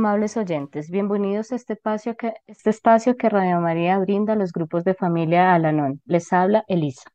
Amables 0.00 0.38
oyentes, 0.38 0.88
bienvenidos 0.90 1.52
a 1.52 1.56
este 1.56 1.74
espacio 1.74 2.16
que, 2.16 2.32
este 2.46 2.70
espacio 2.70 3.18
que 3.18 3.28
Radio 3.28 3.60
María 3.60 3.98
brinda 3.98 4.32
a 4.32 4.36
los 4.36 4.50
grupos 4.50 4.82
de 4.82 4.94
familia 4.94 5.52
Alanón. 5.54 6.00
Les 6.06 6.32
habla 6.32 6.64
Elisa. 6.68 7.10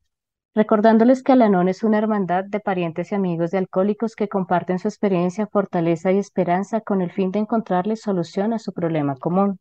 Recordándoles 0.54 1.24
que 1.24 1.32
Alanón 1.32 1.68
es 1.68 1.82
una 1.82 1.98
hermandad 1.98 2.44
de 2.46 2.60
parientes 2.60 3.12
y 3.12 3.16
amigos 3.16 3.50
de 3.50 3.58
alcohólicos 3.58 4.16
que 4.16 4.28
comparten 4.28 4.78
su 4.78 4.88
experiencia, 4.88 5.48
fortaleza 5.48 6.12
y 6.12 6.20
esperanza 6.20 6.80
con 6.80 7.02
el 7.02 7.12
fin 7.12 7.32
de 7.32 7.40
encontrarles 7.40 8.02
solución 8.02 8.54
a 8.54 8.60
su 8.60 8.72
problema 8.72 9.16
común. 9.16 9.60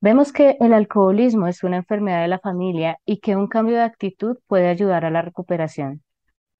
Vemos 0.00 0.32
que 0.32 0.56
el 0.58 0.72
alcoholismo 0.72 1.46
es 1.46 1.62
una 1.62 1.76
enfermedad 1.76 2.22
de 2.22 2.28
la 2.28 2.40
familia 2.40 2.98
y 3.04 3.20
que 3.20 3.36
un 3.36 3.46
cambio 3.46 3.76
de 3.76 3.84
actitud 3.84 4.38
puede 4.48 4.66
ayudar 4.66 5.04
a 5.04 5.10
la 5.10 5.22
recuperación. 5.22 6.02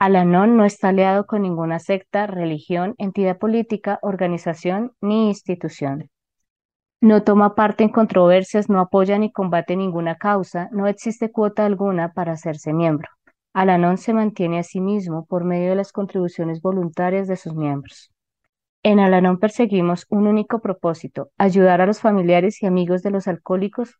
Alanón 0.01 0.57
no 0.57 0.65
está 0.65 0.89
aliado 0.89 1.27
con 1.27 1.43
ninguna 1.43 1.79
secta, 1.79 2.27
religión, 2.27 2.95
entidad 2.97 3.37
política, 3.37 3.99
organización 4.01 4.93
ni 5.03 5.29
institución. 5.29 6.09
No 7.03 7.23
toma 7.23 7.55
parte 7.55 7.85
en 7.85 7.91
controversias, 7.91 8.71
no 8.71 8.81
apoya 8.81 9.19
ni 9.19 9.31
combate 9.31 9.77
ninguna 9.77 10.17
causa, 10.17 10.71
no 10.73 10.87
existe 10.87 11.31
cuota 11.31 11.67
alguna 11.67 12.15
para 12.15 12.33
hacerse 12.33 12.73
miembro. 12.73 13.11
Alanón 13.53 13.99
se 13.99 14.15
mantiene 14.15 14.59
a 14.59 14.63
sí 14.63 14.81
mismo 14.81 15.27
por 15.27 15.45
medio 15.45 15.69
de 15.69 15.77
las 15.77 15.93
contribuciones 15.93 16.63
voluntarias 16.63 17.29
de 17.29 17.37
sus 17.37 17.55
miembros. 17.55 18.11
En 18.83 19.01
Alanón 19.01 19.39
perseguimos 19.39 20.07
un 20.09 20.27
único 20.27 20.61
propósito, 20.61 21.29
ayudar 21.37 21.83
a 21.83 21.87
los 21.87 22.01
familiares 22.01 22.63
y 22.63 22.67
amigos 22.67 23.03
de 23.03 23.11
los 23.11 23.29
alcohólicos. 23.29 23.99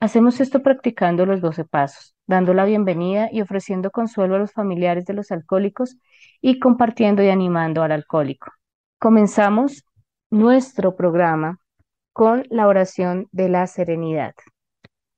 Hacemos 0.00 0.40
esto 0.40 0.62
practicando 0.62 1.26
los 1.26 1.42
doce 1.42 1.66
pasos, 1.66 2.14
dando 2.26 2.54
la 2.54 2.64
bienvenida 2.64 3.28
y 3.30 3.42
ofreciendo 3.42 3.90
consuelo 3.90 4.36
a 4.36 4.38
los 4.38 4.50
familiares 4.50 5.04
de 5.04 5.12
los 5.12 5.30
alcohólicos 5.30 5.98
y 6.40 6.58
compartiendo 6.58 7.22
y 7.22 7.28
animando 7.28 7.82
al 7.82 7.92
alcohólico. 7.92 8.50
Comenzamos 8.98 9.84
nuestro 10.30 10.96
programa 10.96 11.58
con 12.14 12.44
la 12.48 12.66
oración 12.66 13.28
de 13.30 13.50
la 13.50 13.66
serenidad. 13.66 14.32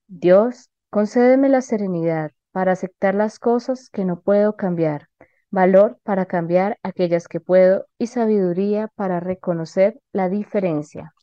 Dios, 0.08 0.68
concédeme 0.90 1.48
la 1.48 1.60
serenidad 1.60 2.32
para 2.50 2.72
aceptar 2.72 3.14
las 3.14 3.38
cosas 3.38 3.88
que 3.88 4.04
no 4.04 4.20
puedo 4.20 4.56
cambiar, 4.56 5.06
valor 5.52 6.00
para 6.02 6.26
cambiar 6.26 6.76
aquellas 6.82 7.28
que 7.28 7.38
puedo 7.38 7.86
y 7.98 8.08
sabiduría 8.08 8.88
para 8.96 9.20
reconocer 9.20 10.00
la 10.12 10.28
diferencia. 10.28 11.14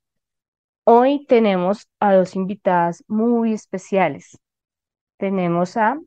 Hoy 0.92 1.24
tenemos 1.28 1.88
a 2.00 2.16
dos 2.16 2.36
invitadas 2.36 3.04
muy 3.08 3.54
especiales 3.54 4.40
tenemos 5.20 5.78
a, 5.78 6.00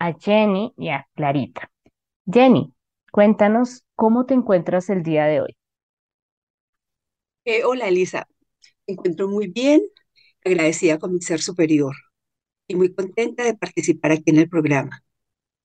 a 0.00 0.12
Jenny 0.14 0.74
y 0.76 0.88
a 0.88 1.06
Clarita. 1.14 1.70
Jenny, 2.28 2.72
cuéntanos 3.12 3.84
cómo 3.94 4.26
te 4.26 4.34
encuentras 4.34 4.90
el 4.90 5.04
día 5.04 5.26
de 5.26 5.42
hoy. 5.42 5.56
Eh, 7.44 7.62
hola 7.62 7.86
Elisa, 7.86 8.26
me 8.88 8.94
encuentro 8.94 9.28
muy 9.28 9.46
bien, 9.46 9.82
agradecida 10.44 10.98
con 10.98 11.12
mi 11.12 11.20
ser 11.20 11.40
superior 11.40 11.94
y 12.66 12.74
muy 12.74 12.92
contenta 12.92 13.44
de 13.44 13.54
participar 13.54 14.10
aquí 14.10 14.24
en 14.26 14.38
el 14.38 14.48
programa. 14.48 15.04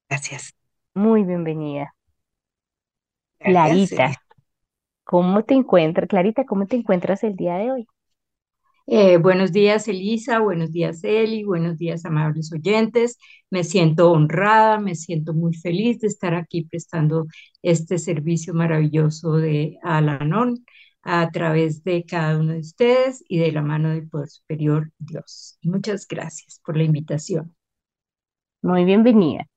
Gracias. 0.07 0.53
Muy 0.93 1.23
bienvenida. 1.23 1.95
Clarita, 3.39 4.13
¿cómo 5.03 5.43
te 5.45 5.55
encuentras? 5.55 6.07
Clarita, 6.07 6.45
¿cómo 6.45 6.67
te 6.67 6.75
encuentras 6.75 7.23
el 7.23 7.35
día 7.35 7.55
de 7.55 7.71
hoy? 7.71 7.87
Eh, 8.87 9.17
buenos 9.17 9.51
días, 9.51 9.87
Elisa, 9.87 10.39
buenos 10.39 10.71
días, 10.71 11.03
Eli, 11.03 11.43
buenos 11.43 11.77
días, 11.77 12.03
amables 12.05 12.51
oyentes. 12.51 13.17
Me 13.49 13.63
siento 13.63 14.11
honrada, 14.11 14.79
me 14.79 14.95
siento 14.95 15.33
muy 15.33 15.53
feliz 15.53 15.99
de 16.01 16.07
estar 16.07 16.33
aquí 16.33 16.63
prestando 16.65 17.27
este 17.61 17.97
servicio 17.99 18.53
maravilloso 18.53 19.37
de 19.37 19.77
Alanón 19.83 20.65
a 21.03 21.31
través 21.31 21.83
de 21.83 22.05
cada 22.05 22.37
uno 22.37 22.53
de 22.53 22.59
ustedes 22.59 23.23
y 23.27 23.39
de 23.39 23.51
la 23.51 23.61
mano 23.61 23.89
del 23.89 24.07
Poder 24.09 24.29
Superior 24.29 24.91
Dios. 24.97 25.57
Muchas 25.63 26.07
gracias 26.07 26.59
por 26.65 26.75
la 26.77 26.83
invitación. 26.83 27.55
Muy 28.61 28.83
bienvenida. 28.83 29.47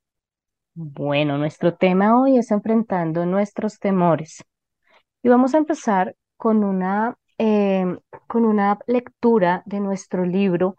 Bueno, 0.74 1.38
nuestro 1.38 1.74
tema 1.74 2.20
hoy 2.20 2.38
es 2.38 2.50
enfrentando 2.50 3.26
nuestros 3.26 3.78
temores. 3.78 4.42
Y 5.22 5.28
vamos 5.28 5.54
a 5.54 5.58
empezar 5.58 6.16
con 6.36 6.64
una 6.64 7.16
Em, 7.38 7.98
con 8.28 8.44
una 8.44 8.78
lectura 8.86 9.62
de 9.66 9.80
nuestro 9.80 10.24
libro 10.24 10.76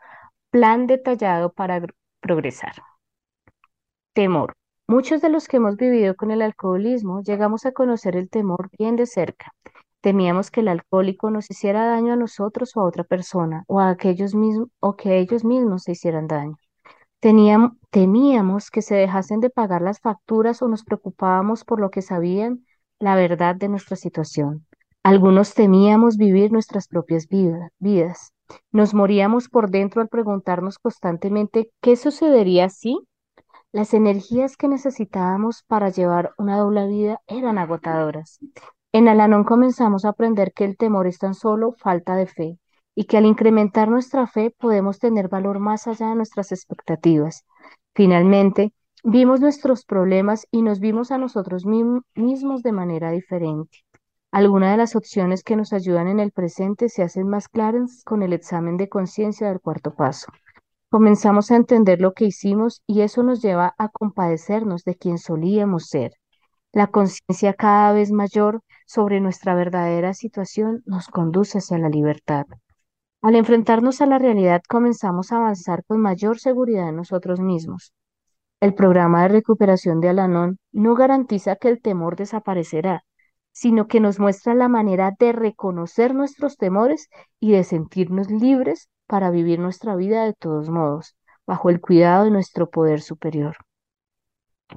Plan 0.52 0.88
detallado 0.88 1.52
para 1.52 1.82
progresar. 2.22 2.76
Temor. 4.14 4.54
Muchos 4.88 5.22
de 5.22 5.30
los 5.30 5.48
que 5.48 5.58
hemos 5.58 5.76
vivido 5.76 6.16
con 6.16 6.32
el 6.32 6.42
alcoholismo 6.42 7.22
llegamos 7.24 7.66
a 7.66 7.74
conocer 7.74 8.16
el 8.16 8.30
temor 8.30 8.70
bien 8.78 8.96
de 8.96 9.06
cerca. 9.06 9.52
Temíamos 10.00 10.50
que 10.50 10.62
el 10.62 10.70
alcohólico 10.70 11.30
nos 11.30 11.50
hiciera 11.52 11.88
daño 11.88 12.14
a 12.14 12.16
nosotros 12.16 12.78
o 12.78 12.82
a 12.82 12.86
otra 12.86 13.04
persona, 13.04 13.66
o 13.68 13.82
a 13.82 13.90
aquellos 13.90 14.34
mismos, 14.34 14.70
o 14.80 14.96
que 14.96 15.18
ellos 15.18 15.44
mismos 15.44 15.84
se 15.84 15.94
hicieran 15.94 16.28
daño. 16.28 16.56
Teníamos, 17.20 17.72
temíamos 17.90 18.72
que 18.72 18.82
se 18.82 18.96
dejasen 18.96 19.42
de 19.42 19.50
pagar 19.50 19.82
las 19.82 20.00
facturas 20.00 20.62
o 20.62 20.68
nos 20.70 20.86
preocupábamos 20.86 21.66
por 21.66 21.82
lo 21.82 21.90
que 21.90 22.02
sabían 22.02 22.66
la 23.00 23.16
verdad 23.16 23.56
de 23.56 23.68
nuestra 23.68 23.98
situación. 23.98 24.66
Algunos 25.06 25.54
temíamos 25.54 26.18
vivir 26.18 26.52
nuestras 26.52 26.88
propias 26.88 27.28
vidas. 27.28 28.34
Nos 28.72 28.96
moríamos 28.96 29.50
por 29.50 29.70
dentro 29.70 30.02
al 30.02 30.08
preguntarnos 30.08 30.80
constantemente 30.80 31.70
qué 31.80 31.96
sucedería 31.96 32.70
si 32.70 32.98
las 33.72 33.94
energías 33.94 34.58
que 34.58 34.68
necesitábamos 34.68 35.62
para 35.68 35.90
llevar 35.90 36.32
una 36.40 36.58
doble 36.58 36.88
vida 36.88 37.22
eran 37.28 37.60
agotadoras. 37.60 38.40
En 38.94 39.08
Alanón 39.08 39.44
comenzamos 39.44 40.06
a 40.06 40.10
aprender 40.10 40.54
que 40.54 40.66
el 40.66 40.76
temor 40.76 41.06
es 41.06 41.20
tan 41.20 41.36
solo 41.36 41.76
falta 41.78 42.16
de 42.16 42.26
fe 42.26 42.58
y 42.96 43.04
que 43.04 43.18
al 43.18 43.28
incrementar 43.28 43.90
nuestra 43.90 44.26
fe 44.26 44.56
podemos 44.58 44.98
tener 44.98 45.30
valor 45.30 45.60
más 45.60 45.86
allá 45.86 46.10
de 46.10 46.16
nuestras 46.16 46.52
expectativas. 46.52 47.46
Finalmente, 47.94 48.74
vimos 49.04 49.40
nuestros 49.40 49.86
problemas 49.86 50.48
y 50.50 50.64
nos 50.64 50.80
vimos 50.80 51.12
a 51.12 51.20
nosotros 51.20 51.64
mismos 51.64 52.64
de 52.64 52.72
manera 52.72 53.12
diferente. 53.12 53.85
Algunas 54.36 54.72
de 54.72 54.78
las 54.78 54.98
opciones 54.98 55.44
que 55.44 55.56
nos 55.56 55.72
ayudan 55.72 56.10
en 56.10 56.20
el 56.20 56.34
presente 56.34 56.90
se 56.90 57.04
hacen 57.04 57.26
más 57.26 57.48
claras 57.48 58.04
con 58.04 58.22
el 58.22 58.34
examen 58.34 58.76
de 58.76 58.90
conciencia 58.90 59.48
del 59.48 59.62
cuarto 59.62 59.96
paso. 59.96 60.30
Comenzamos 60.90 61.52
a 61.52 61.56
entender 61.56 62.02
lo 62.02 62.12
que 62.12 62.26
hicimos 62.26 62.82
y 62.86 63.00
eso 63.00 63.24
nos 63.24 63.42
lleva 63.42 63.76
a 63.78 63.88
compadecernos 63.88 64.84
de 64.84 64.96
quien 64.96 65.20
solíamos 65.20 65.88
ser. 65.88 66.16
La 66.74 66.88
conciencia 66.88 67.54
cada 67.54 67.94
vez 67.94 68.12
mayor 68.12 68.60
sobre 68.86 69.22
nuestra 69.22 69.56
verdadera 69.56 70.14
situación 70.14 70.84
nos 70.86 71.08
conduce 71.08 71.60
hacia 71.60 71.78
la 71.78 71.88
libertad. 71.88 72.44
Al 73.22 73.36
enfrentarnos 73.36 74.02
a 74.02 74.06
la 74.06 74.20
realidad 74.20 74.62
comenzamos 74.68 75.32
a 75.32 75.38
avanzar 75.38 75.86
con 75.86 76.02
mayor 76.02 76.40
seguridad 76.40 76.90
en 76.90 76.98
nosotros 76.98 77.40
mismos. 77.40 77.94
El 78.60 78.74
programa 78.74 79.22
de 79.22 79.30
recuperación 79.30 80.02
de 80.02 80.10
Alanón 80.10 80.58
no 80.74 80.94
garantiza 80.94 81.56
que 81.56 81.70
el 81.70 81.82
temor 81.82 82.18
desaparecerá, 82.18 83.06
sino 83.56 83.88
que 83.88 84.02
nos 84.02 84.20
muestra 84.20 84.54
la 84.54 84.68
manera 84.68 85.14
de 85.18 85.32
reconocer 85.32 86.14
nuestros 86.14 86.58
temores 86.58 87.08
y 87.40 87.54
de 87.54 87.64
sentirnos 87.64 88.30
libres 88.30 88.90
para 89.08 89.30
vivir 89.32 89.60
nuestra 89.60 89.96
vida 89.96 90.26
de 90.26 90.34
todos 90.34 90.70
modos, 90.70 91.16
bajo 91.48 91.70
el 91.70 91.80
cuidado 91.80 92.26
de 92.26 92.32
nuestro 92.32 92.70
poder 92.70 93.00
superior. 93.00 93.56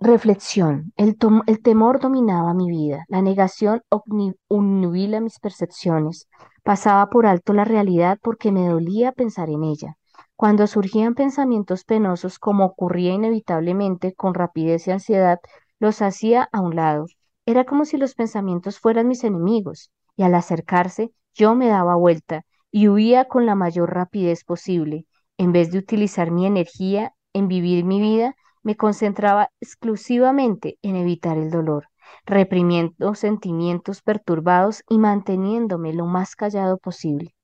Reflexión. 0.00 0.92
El, 0.96 1.19
temor 1.60 1.98
dominaba 1.98 2.54
mi 2.54 2.70
vida. 2.70 3.04
La 3.08 3.20
negación 3.20 3.82
obnubila 3.88 5.20
mis 5.20 5.40
percepciones. 5.40 6.28
Pasaba 6.62 7.10
por 7.10 7.26
alto 7.26 7.54
la 7.54 7.64
realidad 7.64 8.19
porque 8.22 8.52
me 8.52 8.69
dolía 8.69 9.10
pensar 9.10 9.50
en 9.50 9.64
ella. 9.64 9.96
Cuando 10.36 10.69
surgían 10.69 11.16
pensamientos 11.16 11.82
penosos, 11.82 12.38
como 12.38 12.66
ocurría 12.66 13.12
inevitablemente 13.12 14.14
con 14.14 14.34
rapidez 14.34 14.86
y 14.86 14.92
ansiedad, 14.92 15.40
los 15.80 16.00
hacía 16.00 16.48
a 16.52 16.60
un 16.60 16.76
lado 16.76 17.06
era 17.48 17.64
como 17.64 17.86
si 17.86 17.96
los 17.96 18.14
pensamientos 18.14 18.78
fueran 18.78 19.08
mis 19.08 19.24
enemigos, 19.24 19.90
y 20.16 20.22
al 20.22 20.34
acercarse 20.34 21.12
yo 21.32 21.54
me 21.54 21.68
daba 21.68 21.94
vuelta 21.94 22.44
y 22.70 22.88
huía 22.88 23.24
con 23.24 23.46
la 23.46 23.54
mayor 23.54 23.94
rapidez 23.94 24.44
posible. 24.44 25.06
En 25.38 25.52
vez 25.52 25.70
de 25.70 25.78
utilizar 25.78 26.30
mi 26.30 26.44
energía 26.44 27.14
en 27.32 27.48
vivir 27.48 27.86
mi 27.86 28.02
vida, 28.02 28.36
me 28.62 28.76
concentraba 28.76 29.48
exclusivamente 29.62 30.76
en 30.82 30.96
evitar 30.96 31.38
el 31.38 31.50
dolor, 31.50 31.88
reprimiendo 32.26 33.14
sentimientos 33.14 34.02
perturbados 34.02 34.82
y 34.86 34.98
manteniéndome 34.98 35.94
lo 35.94 36.04
más 36.04 36.36
callado 36.36 36.76
posible. 36.76 37.34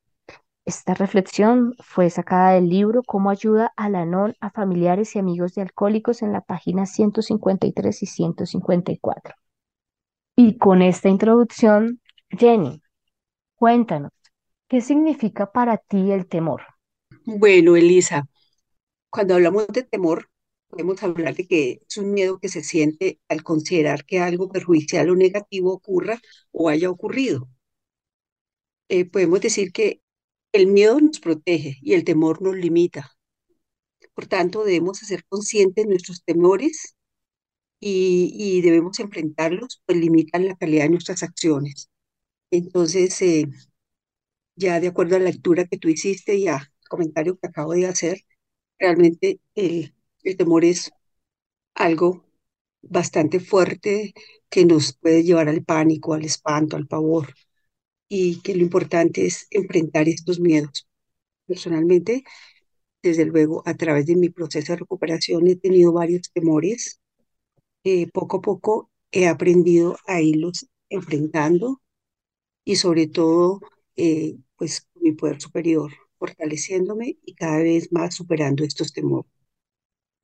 Esta 0.67 0.93
reflexión 0.93 1.73
fue 1.79 2.11
sacada 2.11 2.51
del 2.51 2.69
libro 2.69 3.03
Cómo 3.07 3.31
ayuda 3.31 3.73
a 3.75 3.89
la 3.89 4.05
non 4.05 4.35
a 4.43 4.51
familiares 4.51 5.17
y 5.17 5.19
amigos 5.19 5.55
de 5.55 5.63
alcohólicos 5.63 6.21
en 6.21 6.33
la 6.33 6.43
página 6.43 6.85
153 6.85 8.03
y 8.03 8.07
154. 8.07 9.35
Y 10.37 10.59
con 10.59 10.81
esta 10.81 11.09
introducción, 11.09 12.01
Jenny, 12.31 12.81
cuéntanos, 13.57 14.13
¿qué 14.69 14.81
significa 14.83 15.53
para 15.53 15.79
ti 15.79 16.13
el 16.13 16.29
temor? 16.29 16.63
Bueno, 17.27 17.77
Elisa, 17.77 18.27
cuando 19.11 19.35
hablamos 19.35 19.67
de 19.69 19.83
temor, 19.85 20.31
podemos 20.69 21.03
hablar 21.03 21.35
de 21.37 21.47
que 21.49 21.83
es 21.89 21.99
un 21.99 22.13
miedo 22.15 22.39
que 22.41 22.49
se 22.51 22.63
siente 22.65 23.21
al 23.29 23.43
considerar 23.45 24.05
que 24.07 24.21
algo 24.21 24.49
perjudicial 24.51 25.11
o 25.11 25.17
negativo 25.17 25.73
ocurra 25.75 26.21
o 26.53 26.69
haya 26.71 26.91
ocurrido. 26.91 27.49
eh, 28.89 29.05
podemos 29.05 29.41
decir 29.41 29.73
que 29.73 30.01
el 30.53 30.67
miedo 30.69 31.01
nos 31.01 31.21
protege 31.21 31.79
y 31.83 31.95
el 31.95 32.05
temor 32.05 32.43
nos 32.43 32.57
limita. 32.57 33.13
Por 34.15 34.27
tanto, 34.27 34.65
debemos 34.65 34.99
ser 34.99 35.25
conscientes 35.27 35.85
de 35.85 35.91
nuestros 35.91 36.25
temores 36.25 36.94
y, 37.81 38.33
y 38.37 38.63
debemos 38.63 38.99
enfrentarlos, 39.01 39.83
pues 39.87 39.99
limitan 39.99 40.47
la 40.47 40.57
calidad 40.57 40.85
de 40.85 40.91
nuestras 40.91 41.23
acciones. 41.23 41.91
Entonces, 42.51 43.21
eh, 43.23 43.47
ya 44.57 44.81
de 44.81 44.89
acuerdo 44.89 45.17
a 45.17 45.19
la 45.19 45.27
lectura 45.27 45.67
que 45.67 45.79
tú 45.79 45.89
hiciste 45.89 46.37
y 46.37 46.49
al 46.49 46.61
comentario 46.89 47.39
que 47.39 47.49
acabo 47.49 47.73
de 47.73 47.87
hacer, 47.87 48.21
realmente 48.79 49.41
el, 49.55 49.95
el 50.25 50.37
temor 50.37 50.65
es 50.65 50.93
algo 51.75 52.25
bastante 52.83 53.41
fuerte 53.41 54.15
que 54.51 54.65
nos 54.67 54.95
puede 54.99 55.25
llevar 55.25 55.49
al 55.51 55.65
pánico, 55.65 56.15
al 56.15 56.25
espanto, 56.25 56.77
al 56.77 56.87
pavor, 56.89 57.35
y 58.09 58.41
que 58.43 58.57
lo 58.57 58.63
importante 58.63 59.27
es 59.27 59.47
enfrentar 59.51 60.09
estos 60.09 60.41
miedos. 60.41 60.89
Personalmente, 61.47 62.25
desde 63.03 63.27
luego, 63.27 63.63
a 63.67 63.75
través 63.77 64.07
de 64.07 64.17
mi 64.17 64.31
proceso 64.31 64.73
de 64.75 64.79
recuperación 64.81 65.47
he 65.49 65.57
tenido 65.57 65.93
varios 65.93 66.31
temores. 66.33 67.01
Eh, 67.85 68.09
poco 68.13 68.39
a 68.39 68.41
poco 68.43 68.91
he 69.13 69.29
aprendido 69.29 69.97
a 70.07 70.21
irlos 70.21 70.69
enfrentando 70.89 71.81
y 72.65 72.77
sobre 72.77 73.07
todo, 73.09 73.61
eh, 73.97 74.37
pues, 74.57 74.89
mi 74.97 75.13
poder 75.13 75.41
superior, 75.41 75.93
fortaleciéndome 76.19 77.19
y 77.25 77.35
cada 77.35 77.59
vez 77.59 77.93
más 77.93 78.15
superando 78.17 78.65
estos 78.65 78.93
temores. 78.93 79.31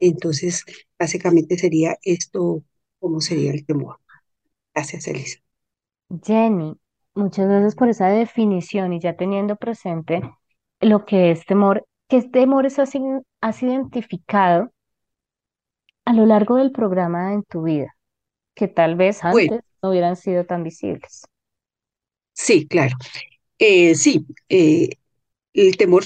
Entonces, 0.00 0.64
básicamente 0.98 1.58
sería 1.58 1.96
esto, 2.02 2.64
¿cómo 2.98 3.20
sería 3.20 3.52
el 3.52 3.64
temor? 3.66 3.98
Gracias, 4.74 5.08
Elisa. 5.08 5.40
Jenny, 6.24 6.76
muchas 7.14 7.48
gracias 7.48 7.74
por 7.74 7.88
esa 7.88 8.08
definición 8.08 8.92
y 8.92 9.00
ya 9.00 9.16
teniendo 9.16 9.56
presente 9.56 10.22
lo 10.80 11.04
que 11.04 11.30
es 11.30 11.44
temor, 11.46 11.84
¿qué 12.08 12.22
temores 12.22 12.78
has, 12.78 12.92
has 13.40 13.62
identificado 13.62 14.72
a 16.04 16.12
lo 16.12 16.26
largo 16.26 16.56
del 16.56 16.72
programa 16.72 17.32
en 17.32 17.42
tu 17.44 17.62
vida 17.62 17.96
que 18.56 18.68
tal 18.68 18.96
vez 18.96 19.24
Bueno, 19.30 19.50
antes 19.50 19.62
no 19.82 19.90
hubieran 19.90 20.16
sido 20.16 20.46
tan 20.46 20.64
visibles? 20.64 21.24
sí, 22.32 22.66
claro. 22.68 22.96
Eh, 23.58 23.94
sí, 23.94 24.26
eh, 24.48 24.90
el 25.54 25.76
temor, 25.76 26.04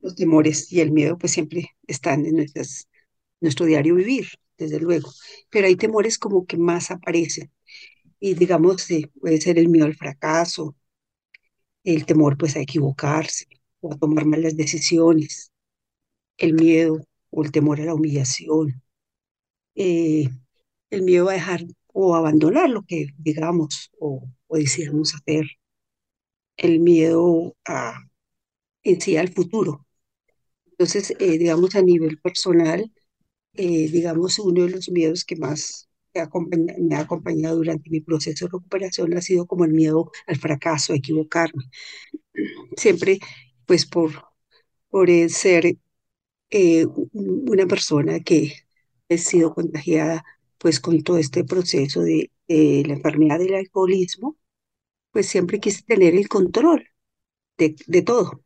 los 0.00 0.16
temores 0.16 0.72
y 0.72 0.80
el 0.82 0.92
miedo, 0.92 1.18
pues 1.18 1.32
siempre 1.32 1.70
están 1.86 2.26
en 2.26 2.36
nuestras, 2.36 2.88
nuestro 3.40 3.66
diario 3.66 3.96
vivir, 3.96 4.28
desde 4.58 4.80
luego. 4.80 5.10
Pero 5.50 5.66
hay 5.68 5.76
temores 5.76 6.18
como 6.18 6.46
que 6.46 6.58
más 6.58 6.90
aparecen. 6.90 7.52
Y 8.20 8.34
digamos, 8.34 8.90
eh, 8.92 9.10
puede 9.20 9.40
ser 9.42 9.58
el 9.60 9.68
miedo 9.68 9.86
al 9.86 9.96
fracaso, 9.96 10.76
el 11.84 12.04
temor 12.06 12.36
pues 12.38 12.56
a 12.56 12.60
equivocarse 12.60 13.46
o 13.80 13.92
a 13.92 13.96
tomar 13.98 14.24
malas 14.26 14.56
decisiones, 14.56 15.52
el 16.38 16.54
miedo 16.54 17.06
o 17.30 17.44
el 17.44 17.52
temor 17.52 17.80
a 17.80 17.86
la 17.86 17.94
humillación, 17.94 18.82
eh, 19.74 20.28
el 20.90 21.02
miedo 21.02 21.28
a 21.30 21.34
dejar 21.34 21.62
o 21.92 22.16
abandonar 22.16 22.70
lo 22.70 22.82
que 22.84 23.08
digamos 23.18 23.90
o, 24.00 24.28
o 24.48 24.56
decidamos 24.58 25.14
hacer, 25.14 25.46
el 26.56 26.80
miedo 26.80 27.56
a, 27.66 27.94
en 28.84 29.00
sí 29.02 29.16
al 29.16 29.30
futuro. 29.30 29.86
Entonces, 30.72 31.14
eh, 31.20 31.38
digamos, 31.38 31.74
a 31.76 31.82
nivel 31.82 32.18
personal, 32.20 32.92
eh, 33.54 33.88
digamos, 33.90 34.38
uno 34.40 34.64
de 34.64 34.70
los 34.70 34.90
miedos 34.90 35.24
que 35.24 35.36
más 35.36 35.88
me 36.14 36.96
ha 36.96 37.00
acompañado 37.00 37.56
durante 37.56 37.90
mi 37.90 38.00
proceso 38.00 38.46
de 38.46 38.50
recuperación 38.52 39.16
ha 39.16 39.22
sido 39.22 39.46
como 39.46 39.64
el 39.66 39.72
miedo 39.72 40.10
al 40.26 40.36
fracaso, 40.36 40.92
a 40.92 40.96
equivocarme. 40.96 41.64
Siempre, 42.76 43.18
pues, 43.66 43.86
por, 43.86 44.12
por 44.90 45.08
ser 45.30 45.76
eh, 46.50 46.86
una 47.12 47.66
persona 47.68 48.20
que 48.20 48.63
ha 49.10 49.18
sido 49.18 49.54
contagiada, 49.54 50.24
pues, 50.58 50.80
con 50.80 51.02
todo 51.02 51.18
este 51.18 51.44
proceso 51.44 52.02
de, 52.02 52.30
de 52.48 52.84
la 52.86 52.94
enfermedad 52.94 53.38
del 53.38 53.54
alcoholismo, 53.54 54.36
pues 55.12 55.28
siempre 55.28 55.60
quise 55.60 55.82
tener 55.84 56.14
el 56.16 56.28
control 56.28 56.88
de, 57.58 57.76
de 57.88 58.02
todo. 58.02 58.42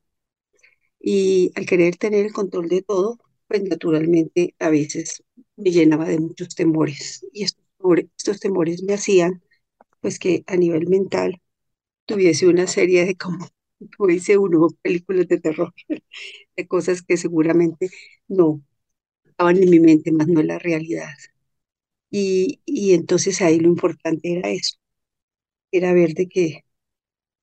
Y 1.00 1.52
al 1.56 1.66
querer 1.66 1.96
tener 1.96 2.26
el 2.26 2.32
control 2.32 2.68
de 2.68 2.82
todo, 2.82 3.18
pues 3.46 3.62
naturalmente 3.64 4.54
a 4.58 4.70
veces 4.70 5.22
me 5.56 5.70
llenaba 5.70 6.06
de 6.08 6.18
muchos 6.20 6.54
temores. 6.54 7.24
Y 7.32 7.44
estos, 7.44 7.64
estos 8.16 8.40
temores 8.40 8.82
me 8.82 8.94
hacían, 8.94 9.42
pues 10.00 10.18
que 10.18 10.44
a 10.46 10.56
nivel 10.56 10.88
mental 10.88 11.42
tuviese 12.06 12.48
una 12.48 12.66
serie 12.68 13.06
de, 13.06 13.16
como, 13.16 13.48
como 13.98 14.08
dice 14.10 14.38
uno, 14.38 14.68
películas 14.82 15.28
de 15.28 15.40
terror, 15.40 15.74
de 16.56 16.68
cosas 16.68 17.02
que 17.02 17.16
seguramente 17.16 17.90
no 18.28 18.62
estaban 19.38 19.62
en 19.62 19.70
mi 19.70 19.80
mente, 19.80 20.12
más 20.12 20.28
no 20.28 20.40
en 20.40 20.48
la 20.48 20.58
realidad. 20.60 21.10
Y, 22.10 22.60
y 22.64 22.94
entonces 22.94 23.42
ahí 23.42 23.58
lo 23.60 23.68
importante 23.68 24.32
era 24.38 24.50
eso, 24.50 24.76
era 25.72 25.92
ver 25.94 26.14
de 26.14 26.28
que, 26.28 26.64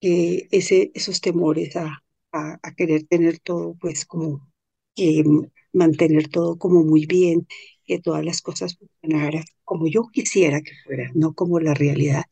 que 0.01 0.47
ese, 0.51 0.91
esos 0.95 1.21
temores 1.21 1.75
a, 1.77 2.03
a, 2.33 2.59
a 2.63 2.75
querer 2.75 3.05
tener 3.05 3.39
todo, 3.39 3.75
pues 3.79 4.05
como 4.05 4.49
mm, 4.97 5.45
mantener 5.73 6.29
todo 6.29 6.57
como 6.57 6.83
muy 6.83 7.05
bien, 7.05 7.47
que 7.85 7.99
todas 7.99 8.25
las 8.25 8.41
cosas 8.41 8.77
funcionaran 8.77 9.43
como 9.65 9.87
yo 9.87 10.07
quisiera 10.13 10.61
que 10.61 10.71
fueran, 10.85 11.11
no 11.15 11.33
como 11.35 11.59
la 11.59 11.73
realidad. 11.75 12.23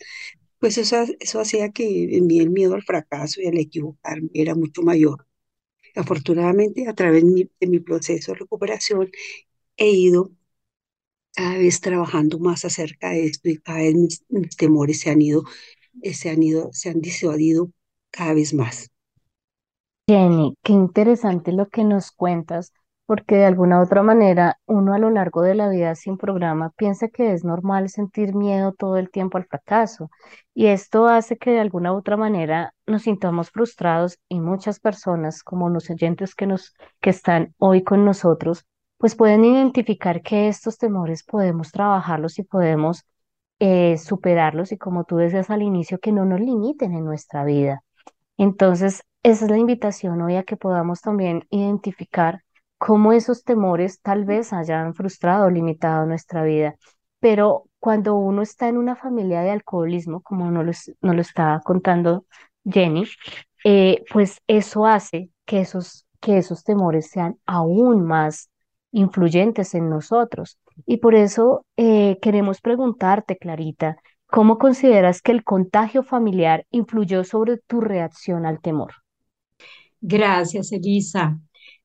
Pues 0.60 0.78
eso, 0.80 0.98
eso 1.20 1.40
hacía 1.42 1.72
que 1.72 2.18
en 2.18 2.28
mí 2.28 2.40
el 2.40 2.52
miedo 2.52 2.76
al 2.76 2.84
fracaso 2.84 3.42
y 3.42 3.48
al 3.48 3.58
equivocarme 3.60 4.30
era 4.34 4.56
mucho 4.56 4.82
mayor. 4.84 5.28
Afortunadamente, 5.96 6.88
a 6.88 6.94
través 6.96 7.24
de 7.60 7.68
mi 7.68 7.80
proceso 7.80 8.34
de 8.34 8.40
recuperación, 8.40 9.12
he 9.78 9.90
ido 9.90 10.32
cada 11.36 11.58
vez 11.58 11.82
trabajando 11.82 12.40
más 12.40 12.66
acerca 12.66 13.10
de 13.10 13.26
esto 13.26 13.50
y 13.50 13.58
cada 13.58 13.80
vez 13.80 13.96
mis, 14.30 14.56
temores 14.56 15.00
se 15.00 15.10
han 15.10 15.22
ido, 15.22 15.44
eh, 16.02 16.14
se 16.14 16.30
han 16.30 16.44
ido, 16.44 16.70
se 16.74 16.90
han 16.90 17.02
disuadido 17.02 17.72
cada 18.12 18.34
vez 18.34 18.54
más. 18.54 18.90
Jenny, 20.08 20.56
qué 20.64 20.74
interesante 20.74 21.54
lo 21.54 21.70
que 21.70 21.84
nos 21.84 22.12
cuentas, 22.12 22.74
porque 23.06 23.36
de 23.36 23.46
alguna 23.46 23.82
otra 23.82 24.04
manera 24.04 24.60
uno 24.66 24.94
a 24.94 25.00
lo 25.00 25.10
largo 25.10 25.42
de 25.42 25.56
la 25.56 25.70
vida 25.70 25.96
sin 25.96 26.18
programa 26.18 26.72
piensa 26.76 27.08
que 27.08 27.34
es 27.34 27.44
normal 27.44 27.90
sentir 27.90 28.36
miedo 28.36 28.74
todo 28.74 28.98
el 28.98 29.10
tiempo 29.10 29.38
al 29.38 29.46
fracaso 29.46 30.10
y 30.54 30.68
esto 30.68 31.08
hace 31.08 31.38
que 31.38 31.52
de 31.52 31.60
alguna 31.60 31.94
otra 31.94 32.18
manera 32.18 32.74
nos 32.86 33.04
sintamos 33.04 33.50
frustrados 33.52 34.20
y 34.30 34.40
muchas 34.40 34.80
personas, 34.80 35.44
como 35.44 35.70
los 35.70 35.90
oyentes 35.90 36.36
que 36.36 36.48
nos 36.48 36.74
que 37.02 37.10
están 37.10 37.54
hoy 37.58 37.84
con 37.84 38.06
nosotros, 38.06 38.66
pues 39.04 39.16
pueden 39.16 39.44
identificar 39.44 40.22
que 40.22 40.48
estos 40.48 40.78
temores 40.78 41.26
podemos 41.26 41.74
trabajarlos 41.74 42.40
y 42.40 42.44
podemos 42.44 43.04
eh, 43.60 43.98
superarlos 43.98 44.72
y 44.72 44.78
como 44.78 45.04
tú 45.04 45.18
decías 45.18 45.50
al 45.50 45.62
inicio, 45.62 46.00
que 46.00 46.14
no 46.14 46.24
nos 46.24 46.40
limiten 46.40 46.94
en 46.94 47.04
nuestra 47.04 47.44
vida. 47.44 47.84
Entonces, 48.38 49.04
esa 49.22 49.44
es 49.44 49.52
la 49.52 49.58
invitación 49.58 50.22
hoy 50.22 50.38
a 50.38 50.44
que 50.44 50.56
podamos 50.56 51.02
también 51.02 51.46
identificar 51.50 52.46
cómo 52.78 53.12
esos 53.12 53.44
temores 53.44 54.00
tal 54.00 54.24
vez 54.24 54.54
hayan 54.54 54.94
frustrado 54.94 55.48
o 55.48 55.50
limitado 55.50 56.06
nuestra 56.06 56.44
vida. 56.44 56.76
Pero 57.20 57.66
cuando 57.80 58.16
uno 58.16 58.42
está 58.42 58.70
en 58.70 58.78
una 58.78 58.96
familia 58.96 59.42
de 59.42 59.52
alcoholismo, 59.52 60.22
como 60.22 60.50
nos 60.50 60.88
lo, 61.02 61.12
lo 61.12 61.22
estaba 61.22 61.60
contando 61.60 62.26
Jenny, 62.64 63.04
eh, 63.66 64.06
pues 64.14 64.40
eso 64.48 64.86
hace 64.86 65.30
que 65.46 65.60
esos, 65.60 66.08
que 66.22 66.38
esos 66.38 66.64
temores 66.64 67.10
sean 67.10 67.38
aún 67.46 68.06
más 68.06 68.50
influyentes 68.94 69.76
en 69.76 69.90
nosotros. 69.90 70.58
Y 70.86 70.98
por 70.98 71.16
eso 71.16 71.66
eh, 71.76 72.18
queremos 72.22 72.62
preguntarte, 72.62 73.38
Clarita, 73.38 73.98
¿Cómo 74.28 74.58
consideras 74.58 75.22
que 75.22 75.32
el 75.32 75.44
contagio 75.44 76.02
familiar 76.02 76.66
influyó 76.72 77.24
sobre 77.24 77.60
tu 77.60 77.82
reacción 77.82 78.48
al 78.48 78.62
temor? 78.62 78.94
Gracias, 80.02 80.72
Elisa. 80.72 81.40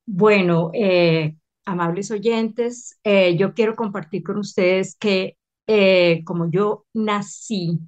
Bueno, 0.07 0.71
eh, 0.73 1.37
amables 1.67 2.11
oyentes, 2.11 2.99
eh, 3.05 3.37
yo 3.37 3.53
quiero 3.53 3.77
compartir 3.77 4.23
con 4.23 4.38
ustedes 4.38 4.97
que 4.97 5.37
como 6.25 6.50
yo 6.50 6.87
nací 6.95 7.79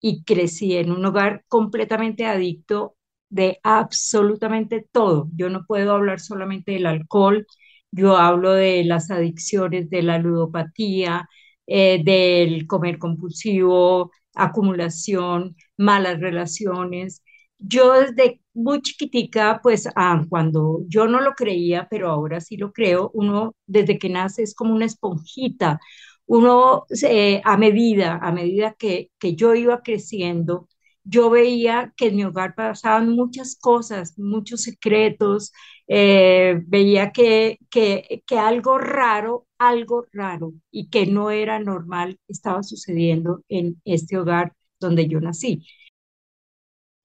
y 0.00 0.22
crecí 0.24 0.76
en 0.76 0.92
un 0.92 1.04
hogar 1.04 1.44
completamente 1.48 2.26
adicto 2.26 2.96
de 3.28 3.58
absolutamente 3.62 4.86
todo. 4.92 5.28
Yo 5.34 5.50
no 5.50 5.64
puedo 5.66 5.92
hablar 5.92 6.20
solamente 6.20 6.72
del 6.72 6.86
alcohol, 6.86 7.46
yo 7.90 8.16
hablo 8.16 8.52
de 8.52 8.84
las 8.84 9.10
adicciones, 9.10 9.90
de 9.90 10.02
la 10.02 10.18
ludopatía, 10.18 11.28
eh, 11.66 12.02
del 12.04 12.66
comer 12.66 12.98
compulsivo, 12.98 14.12
acumulación, 14.34 15.56
malas 15.76 16.20
relaciones. 16.20 17.22
Yo 17.58 17.94
desde 17.94 18.40
muy 18.54 18.82
chiquitica, 18.82 19.60
pues 19.62 19.88
ah, 19.96 20.24
cuando 20.28 20.80
yo 20.88 21.06
no 21.06 21.20
lo 21.20 21.34
creía, 21.34 21.86
pero 21.90 22.10
ahora 22.10 22.40
sí 22.40 22.56
lo 22.56 22.72
creo, 22.72 23.10
uno 23.14 23.54
desde 23.66 23.98
que 23.98 24.08
nace 24.10 24.42
es 24.42 24.54
como 24.54 24.74
una 24.74 24.84
esponjita 24.86 25.80
uno 26.26 26.86
eh, 27.08 27.40
a 27.44 27.56
medida, 27.56 28.18
a 28.22 28.32
medida 28.32 28.74
que, 28.78 29.10
que 29.18 29.36
yo 29.36 29.54
iba 29.54 29.82
creciendo 29.82 30.68
yo 31.08 31.30
veía 31.30 31.92
que 31.96 32.08
en 32.08 32.16
mi 32.16 32.24
hogar 32.24 32.54
pasaban 32.54 33.10
muchas 33.10 33.56
cosas, 33.60 34.18
muchos 34.18 34.62
secretos, 34.62 35.52
eh, 35.88 36.60
veía 36.66 37.12
que, 37.12 37.58
que, 37.70 38.22
que 38.26 38.38
algo 38.38 38.78
raro, 38.78 39.46
algo 39.58 40.06
raro 40.12 40.52
y 40.70 40.90
que 40.90 41.06
no 41.06 41.30
era 41.30 41.58
normal 41.60 42.18
estaba 42.28 42.62
sucediendo 42.62 43.42
en 43.48 43.80
este 43.84 44.18
hogar 44.18 44.52
donde 44.80 45.08
yo 45.08 45.20
nací. 45.20 45.64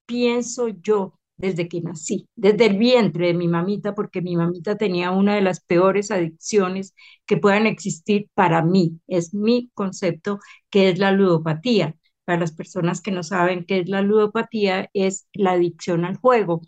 Pienso 0.05 0.67
yo 0.69 1.17
desde 1.37 1.67
que 1.67 1.81
nací, 1.81 2.27
desde 2.35 2.65
el 2.67 2.77
vientre 2.77 3.27
de 3.27 3.33
mi 3.33 3.47
mamita, 3.47 3.95
porque 3.95 4.21
mi 4.21 4.35
mamita 4.35 4.77
tenía 4.77 5.11
una 5.11 5.35
de 5.35 5.41
las 5.41 5.61
peores 5.61 6.11
adicciones 6.11 6.93
que 7.25 7.37
puedan 7.37 7.65
existir 7.65 8.29
para 8.35 8.61
mí. 8.63 8.99
Es 9.07 9.33
mi 9.33 9.71
concepto 9.73 10.39
que 10.69 10.89
es 10.89 10.99
la 10.99 11.11
ludopatía. 11.11 11.95
Para 12.31 12.39
las 12.41 12.53
personas 12.53 13.01
que 13.01 13.11
no 13.11 13.23
saben 13.23 13.65
qué 13.65 13.79
es 13.81 13.89
la 13.89 14.01
ludopatía, 14.01 14.89
es 14.93 15.27
la 15.33 15.51
adicción 15.53 16.05
al 16.05 16.15
juego. 16.17 16.61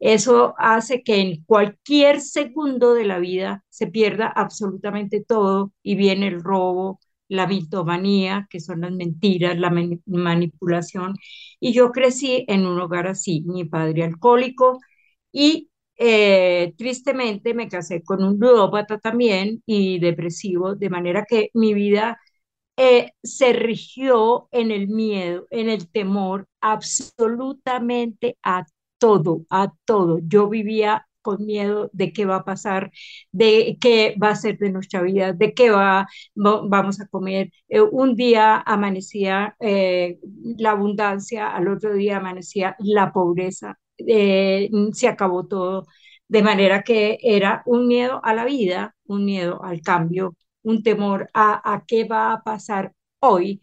Eso 0.00 0.54
hace 0.58 1.02
que 1.02 1.16
en 1.20 1.44
cualquier 1.44 2.20
segundo 2.20 2.94
de 2.94 3.04
la 3.04 3.18
vida 3.18 3.64
se 3.70 3.86
pierda 3.88 4.28
absolutamente 4.28 5.24
todo 5.26 5.72
y 5.82 5.96
viene 5.96 6.28
el 6.28 6.42
robo, 6.42 7.00
la 7.28 7.46
mitomanía, 7.46 8.46
que 8.50 8.60
son 8.60 8.82
las 8.82 8.92
mentiras, 8.92 9.58
la 9.58 9.72
manipulación. 10.06 11.14
Y 11.60 11.72
yo 11.72 11.92
crecí 11.92 12.44
en 12.48 12.66
un 12.66 12.80
hogar 12.80 13.06
así, 13.08 13.42
mi 13.46 13.64
padre 13.64 14.04
alcohólico 14.04 14.78
y 15.32 15.70
eh, 15.96 16.74
tristemente 16.76 17.54
me 17.54 17.68
casé 17.68 18.02
con 18.02 18.22
un 18.24 18.38
ludópata 18.38 18.98
también 18.98 19.62
y 19.66 19.98
depresivo, 19.98 20.74
de 20.76 20.90
manera 20.90 21.24
que 21.28 21.50
mi 21.54 21.74
vida 21.74 22.18
eh, 22.78 23.10
se 23.22 23.52
rigió 23.52 24.48
en 24.52 24.70
el 24.70 24.88
miedo, 24.88 25.46
en 25.50 25.68
el 25.68 25.90
temor, 25.90 26.46
absolutamente 26.60 28.38
a 28.42 28.64
todo, 28.98 29.42
a 29.50 29.72
todo. 29.84 30.20
Yo 30.22 30.48
vivía 30.48 31.06
con 31.22 31.44
miedo 31.44 31.90
de 31.92 32.12
qué 32.12 32.24
va 32.24 32.36
a 32.36 32.44
pasar, 32.44 32.90
de 33.32 33.76
qué 33.80 34.14
va 34.22 34.30
a 34.30 34.36
ser 34.36 34.58
de 34.58 34.70
nuestra 34.70 35.02
vida, 35.02 35.32
de 35.32 35.54
qué 35.54 35.70
va, 35.70 36.06
vamos 36.36 37.00
a 37.00 37.08
comer. 37.08 37.50
Eh, 37.68 37.80
un 37.82 38.14
día 38.16 38.58
amanecía 38.58 39.56
eh, 39.60 40.18
la 40.58 40.70
abundancia, 40.72 41.48
al 41.54 41.68
otro 41.68 41.94
día 41.94 42.18
amanecía 42.18 42.76
la 42.78 43.12
pobreza, 43.12 43.78
se 44.92 45.08
acabó 45.08 45.46
todo, 45.46 45.86
de 46.28 46.42
manera 46.42 46.82
que 46.82 47.18
era 47.22 47.62
un 47.66 47.88
miedo 47.88 48.20
a 48.24 48.34
la 48.34 48.44
vida, 48.44 48.94
un 49.06 49.24
miedo 49.24 49.62
al 49.64 49.80
cambio, 49.82 50.36
un 50.62 50.82
temor 50.82 51.30
a, 51.34 51.74
a 51.74 51.84
qué 51.86 52.04
va 52.04 52.32
a 52.32 52.42
pasar 52.42 52.94
hoy. 53.20 53.60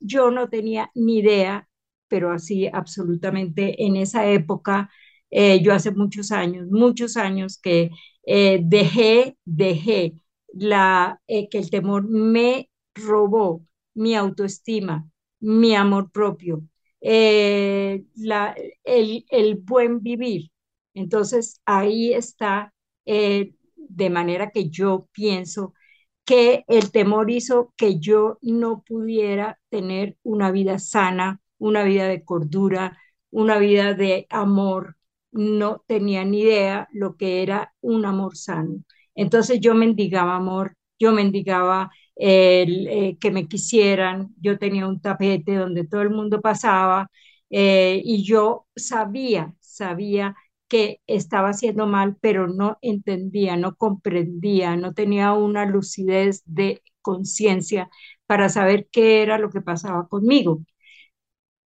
yo 0.00 0.30
no 0.30 0.48
tenía 0.48 0.90
ni 0.94 1.18
idea, 1.18 1.68
pero 2.08 2.32
así 2.32 2.68
absolutamente 2.72 3.84
en 3.84 3.96
esa 3.96 4.26
época 4.28 4.90
eh, 5.30 5.62
yo 5.62 5.72
hace 5.72 5.90
muchos 5.92 6.30
años, 6.32 6.66
muchos 6.70 7.16
años 7.16 7.58
que 7.58 7.90
eh, 8.26 8.60
dejé, 8.62 9.36
dejé 9.44 10.14
la, 10.52 11.20
eh, 11.26 11.48
que 11.48 11.58
el 11.58 11.70
temor 11.70 12.06
me 12.08 12.70
robó 12.94 13.64
mi 13.94 14.14
autoestima, 14.14 15.08
mi 15.40 15.74
amor 15.74 16.10
propio, 16.12 16.62
la, 17.00 18.54
el, 18.84 19.24
el, 19.30 19.56
buen 19.56 20.02
vivir. 20.02 20.50
Entonces 20.94 21.60
ahí 21.64 22.12
está, 22.12 22.72
de 23.88 24.10
manera 24.10 24.50
que 24.50 24.68
yo 24.70 25.08
pienso 25.12 25.74
que 26.24 26.64
el 26.68 26.92
temor 26.92 27.30
hizo 27.30 27.72
que 27.76 27.98
yo 27.98 28.38
no 28.42 28.82
pudiera 28.86 29.58
tener 29.70 30.16
una 30.22 30.50
vida 30.52 30.78
sana, 30.78 31.40
una 31.58 31.82
vida 31.84 32.06
de 32.08 32.24
cordura, 32.24 32.98
una 33.30 33.58
vida 33.58 33.94
de 33.94 34.26
amor, 34.30 34.96
no 35.32 35.82
tenía 35.86 36.24
ni 36.24 36.42
idea 36.42 36.88
lo 36.92 37.16
que 37.16 37.42
era 37.42 37.74
un 37.80 38.04
amor 38.04 38.36
sano. 38.36 38.82
Entonces 39.14 39.60
yo 39.60 39.74
mendigaba 39.74 40.36
amor, 40.36 40.74
yo 40.98 41.12
mendigaba 41.12 41.90
el, 42.16 42.86
eh, 42.88 43.16
que 43.20 43.30
me 43.30 43.48
quisieran, 43.48 44.34
yo 44.40 44.58
tenía 44.58 44.86
un 44.86 45.00
tapete 45.00 45.54
donde 45.56 45.86
todo 45.86 46.02
el 46.02 46.10
mundo 46.10 46.40
pasaba 46.40 47.10
eh, 47.50 48.00
y 48.04 48.22
yo 48.24 48.66
sabía, 48.76 49.54
sabía 49.60 50.34
que 50.72 51.02
estaba 51.06 51.50
haciendo 51.50 51.86
mal, 51.86 52.16
pero 52.22 52.48
no 52.48 52.78
entendía, 52.82 53.58
no 53.58 53.76
comprendía, 53.76 54.74
no 54.76 54.94
tenía 54.94 55.34
una 55.34 55.66
lucidez 55.66 56.42
de 56.46 56.82
conciencia 57.02 57.90
para 58.26 58.48
saber 58.48 58.88
qué 58.90 59.22
era 59.22 59.38
lo 59.38 59.50
que 59.50 59.60
pasaba 59.62 60.08
conmigo. 60.08 60.62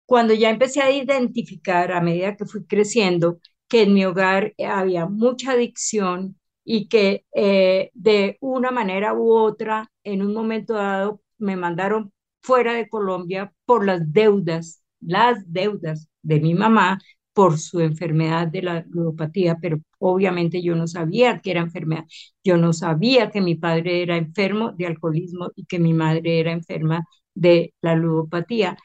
Cuando 0.05 0.33
ya 0.33 0.49
empecé 0.49 0.81
a 0.81 0.91
identificar 0.91 1.91
a 1.91 2.01
medida 2.01 2.35
que 2.37 2.45
fui 2.45 2.65
creciendo 2.65 3.39
que 3.67 3.83
en 3.83 3.93
mi 3.93 4.05
hogar 4.05 4.53
había 4.65 5.05
mucha 5.05 5.51
adicción 5.51 6.39
y 6.63 6.87
que 6.87 7.25
eh, 7.33 7.91
de 7.93 8.37
una 8.41 8.71
manera 8.71 9.13
u 9.13 9.31
otra, 9.33 9.91
en 10.03 10.21
un 10.21 10.33
momento 10.33 10.73
dado, 10.75 11.21
me 11.37 11.55
mandaron 11.57 12.13
fuera 12.41 12.73
de 12.73 12.87
Colombia 12.89 13.53
por 13.65 13.85
las 13.85 14.11
deudas, 14.13 14.81
las 15.01 15.51
deudas 15.51 16.07
de 16.21 16.39
mi 16.39 16.53
mamá 16.55 16.99
por 17.37 17.59
su 17.59 17.81
enfermedad 17.81 18.47
de 18.47 18.63
la 18.63 18.83
ludopatía, 18.89 19.57
pero 19.61 19.77
obviamente 19.99 20.63
yo 20.63 20.75
no 20.75 20.87
sabía 20.87 21.39
que 21.39 21.51
era 21.51 21.61
enfermedad, 21.61 22.05
yo 22.43 22.57
no 22.57 22.73
sabía 22.73 23.29
que 23.29 23.41
mi 23.41 23.53
padre 23.55 24.01
era 24.01 24.17
enfermo 24.17 24.71
de 24.73 24.87
alcoholismo 24.87 25.51
y 25.55 25.65
que 25.67 25.77
mi 25.79 25.93
madre 25.93 26.39
era 26.39 26.51
enferma 26.51 27.05
de 27.35 27.75
la 27.81 27.93
ludopatía. 27.95 28.75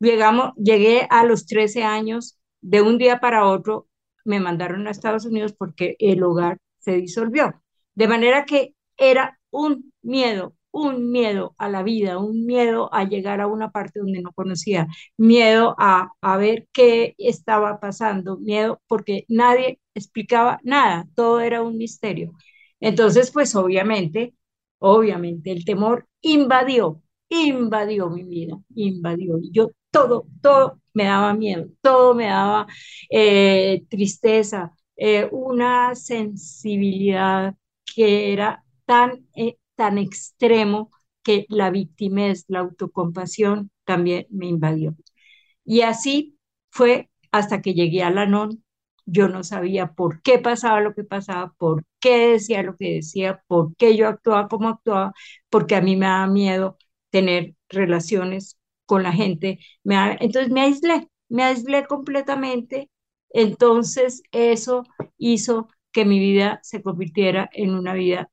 Llegamos, 0.00 0.52
llegué 0.56 1.06
a 1.10 1.24
los 1.24 1.44
13 1.46 1.84
años, 1.84 2.38
de 2.62 2.80
un 2.82 2.96
día 2.98 3.20
para 3.20 3.44
otro 3.46 3.88
me 4.24 4.40
mandaron 4.40 4.86
a 4.86 4.90
Estados 4.90 5.26
Unidos 5.26 5.52
porque 5.58 5.96
el 5.98 6.22
hogar 6.22 6.58
se 6.78 6.92
disolvió. 6.96 7.62
De 7.94 8.08
manera 8.08 8.44
que 8.46 8.74
era 8.96 9.38
un 9.50 9.92
miedo, 10.02 10.54
un 10.70 11.10
miedo 11.10 11.54
a 11.58 11.68
la 11.68 11.82
vida, 11.82 12.18
un 12.18 12.46
miedo 12.46 12.92
a 12.94 13.04
llegar 13.04 13.40
a 13.40 13.46
una 13.46 13.70
parte 13.70 14.00
donde 14.00 14.20
no 14.22 14.32
conocía, 14.32 14.86
miedo 15.16 15.74
a, 15.78 16.12
a 16.20 16.36
ver 16.36 16.68
qué 16.72 17.14
estaba 17.18 17.80
pasando, 17.80 18.38
miedo 18.38 18.80
porque 18.86 19.24
nadie 19.28 19.80
explicaba 19.94 20.60
nada, 20.62 21.06
todo 21.14 21.40
era 21.40 21.62
un 21.62 21.76
misterio. 21.78 22.32
Entonces, 22.80 23.30
pues 23.32 23.54
obviamente, 23.56 24.34
obviamente 24.78 25.50
el 25.52 25.64
temor 25.64 26.06
invadió, 26.20 27.02
invadió 27.28 28.10
mi 28.10 28.24
vida, 28.24 28.58
invadió. 28.74 29.38
Yo 29.52 29.70
todo, 29.90 30.26
todo 30.42 30.80
me 30.94 31.04
daba 31.04 31.34
miedo, 31.34 31.68
todo 31.82 32.14
me 32.14 32.26
daba 32.26 32.66
eh, 33.10 33.84
tristeza, 33.88 34.72
eh, 34.96 35.28
una 35.32 35.94
sensibilidad 35.94 37.54
que 37.94 38.32
era 38.32 38.64
tan, 38.86 39.26
eh, 39.34 39.56
tan 39.78 39.98
extremo 39.98 40.90
que 41.24 41.46
la 41.50 41.70
victimez, 41.70 42.46
la 42.48 42.60
autocompasión 42.60 43.72
también 43.86 44.26
me 44.30 44.48
invadió. 44.48 44.96
Y 45.64 45.82
así 45.82 46.38
fue 46.70 47.10
hasta 47.32 47.62
que 47.62 47.74
llegué 47.74 48.02
a 48.02 48.10
la 48.10 48.26
NON. 48.26 48.64
Yo 49.06 49.28
no 49.28 49.42
sabía 49.44 49.92
por 49.94 50.20
qué 50.22 50.38
pasaba 50.38 50.80
lo 50.80 50.94
que 50.94 51.04
pasaba, 51.04 51.54
por 51.58 51.84
qué 52.00 52.28
decía 52.32 52.62
lo 52.62 52.76
que 52.76 52.94
decía, 52.96 53.42
por 53.46 53.74
qué 53.76 53.96
yo 53.96 54.08
actuaba 54.08 54.48
como 54.48 54.68
actuaba, 54.68 55.14
porque 55.50 55.76
a 55.76 55.80
mí 55.80 55.96
me 55.96 56.06
daba 56.06 56.26
miedo 56.26 56.76
tener 57.10 57.54
relaciones 57.70 58.58
con 58.86 59.02
la 59.02 59.12
gente. 59.12 59.58
Me, 59.84 59.96
entonces 60.20 60.50
me 60.52 60.60
aislé, 60.62 61.08
me 61.28 61.44
aislé 61.44 61.86
completamente. 61.86 62.90
Entonces 63.30 64.22
eso 64.32 64.84
hizo 65.18 65.68
que 65.92 66.04
mi 66.04 66.18
vida 66.18 66.60
se 66.62 66.82
convirtiera 66.82 67.48
en 67.52 67.74
una 67.74 67.94
vida 67.94 68.30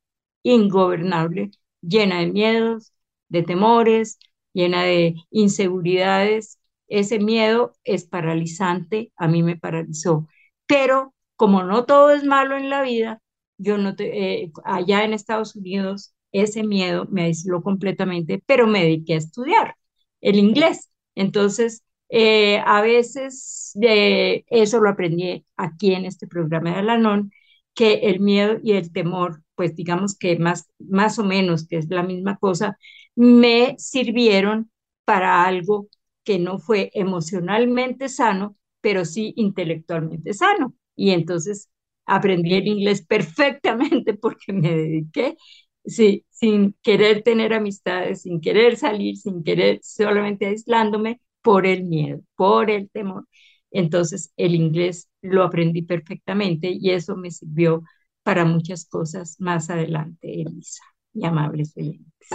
ingobernable, 0.54 1.52
llena 1.82 2.20
de 2.20 2.28
miedos, 2.28 2.94
de 3.30 3.44
temores, 3.44 4.20
llena 4.54 4.84
de 4.84 5.16
inseguridades. 5.32 6.60
Ese 6.88 7.20
miedo 7.20 7.74
es 7.84 8.06
paralizante, 8.06 9.12
a 9.18 9.28
mí 9.28 9.44
me 9.44 9.58
paralizó. 9.58 10.28
Pero 10.68 11.14
como 11.36 11.64
no 11.64 11.86
todo 11.86 12.12
es 12.12 12.24
malo 12.24 12.58
en 12.58 12.70
la 12.70 12.82
vida, 12.84 13.22
yo 13.58 13.78
no 13.78 13.96
te, 13.96 14.44
eh, 14.44 14.52
allá 14.64 15.04
en 15.04 15.14
Estados 15.14 15.56
Unidos 15.56 16.14
ese 16.32 16.64
miedo 16.64 17.08
me 17.10 17.24
aisló 17.24 17.62
completamente, 17.64 18.44
pero 18.46 18.68
me 18.68 18.82
dediqué 18.84 19.14
a 19.16 19.18
estudiar 19.18 19.76
el 20.22 20.36
inglés. 20.38 20.92
Entonces, 21.16 21.84
eh, 22.10 22.60
a 22.66 22.82
veces 22.82 23.72
de 23.76 24.46
eso 24.50 24.80
lo 24.82 24.90
aprendí 24.90 25.46
aquí 25.58 25.94
en 25.94 26.06
este 26.06 26.28
programa 26.28 26.72
de 26.72 26.78
Alanon, 26.80 27.32
que 27.76 27.96
el 28.10 28.20
miedo 28.22 28.58
y 28.64 28.74
el 28.74 28.92
temor, 28.94 29.44
pues 29.56 29.76
digamos 29.76 30.18
que 30.18 30.38
más, 30.40 30.70
más 30.80 31.20
o 31.20 31.24
menos, 31.26 31.68
que 31.68 31.78
es 31.78 31.90
la 31.90 32.04
misma 32.04 32.38
cosa, 32.38 32.78
me 33.16 33.76
sirvieron 33.78 34.72
para 35.06 35.46
algo 35.46 35.88
que 36.24 36.40
no 36.40 36.60
fue 36.60 36.92
emocionalmente 36.94 38.10
sano, 38.10 38.58
pero 38.82 39.06
sí 39.06 39.34
intelectualmente 39.38 40.34
sano. 40.34 40.74
Y 40.96 41.12
entonces 41.12 41.70
aprendí 42.06 42.56
el 42.56 42.68
inglés 42.68 43.06
perfectamente 43.06 44.14
porque 44.16 44.54
me 44.54 44.76
dediqué 44.76 45.38
sí, 45.86 46.26
sin 46.30 46.76
querer 46.82 47.24
tener 47.24 47.54
amistades, 47.54 48.22
sin 48.24 48.42
querer 48.42 48.78
salir, 48.78 49.18
sin 49.18 49.44
querer, 49.44 49.80
solamente 49.84 50.46
aislándome, 50.48 51.22
por 51.42 51.66
el 51.68 51.84
miedo, 51.84 52.22
por 52.36 52.72
el 52.72 52.90
temor. 52.90 53.28
Entonces 53.76 54.32
el 54.38 54.56
inglés 54.56 55.10
lo 55.22 55.44
aprendí 55.44 55.82
perfectamente 55.82 56.70
y 56.72 56.92
eso 56.92 57.18
me 57.18 57.30
sirvió 57.30 57.84
para 58.24 58.46
muchas 58.46 58.86
cosas 58.86 59.36
más 59.40 59.70
adelante, 59.70 60.42
Elisa 60.42 60.84
y 61.14 61.26
amables 61.26 61.76
oyentes. 61.76 62.30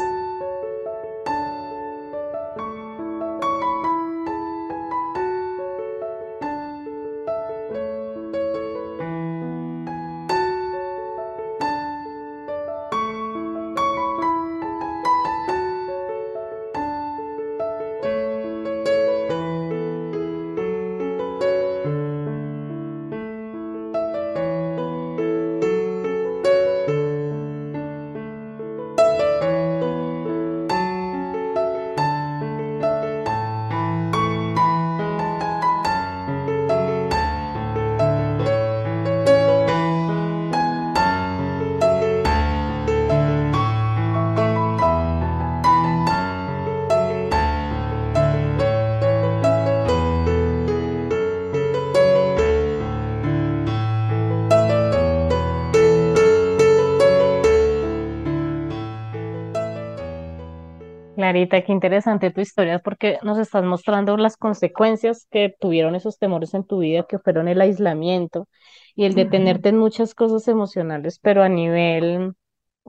Qué 61.49 61.65
interesante 61.73 62.31
tu 62.31 62.41
historia 62.41 62.79
porque 62.81 63.19
nos 63.23 63.39
estás 63.39 63.65
mostrando 63.65 64.17
las 64.17 64.37
consecuencias 64.37 65.27
que 65.31 65.55
tuvieron 65.61 65.95
esos 65.95 66.19
temores 66.19 66.55
en 66.55 66.65
tu 66.65 66.79
vida, 66.81 67.05
que 67.09 67.19
fueron 67.19 67.49
el 67.49 67.61
aislamiento 67.61 68.49
y 68.95 69.05
el 69.05 69.15
detenerte 69.15 69.71
en 69.71 69.79
muchas 69.79 70.15
cosas 70.15 70.47
emocionales, 70.49 71.19
pero 71.21 71.43
a 71.43 71.49
nivel, 71.49 72.33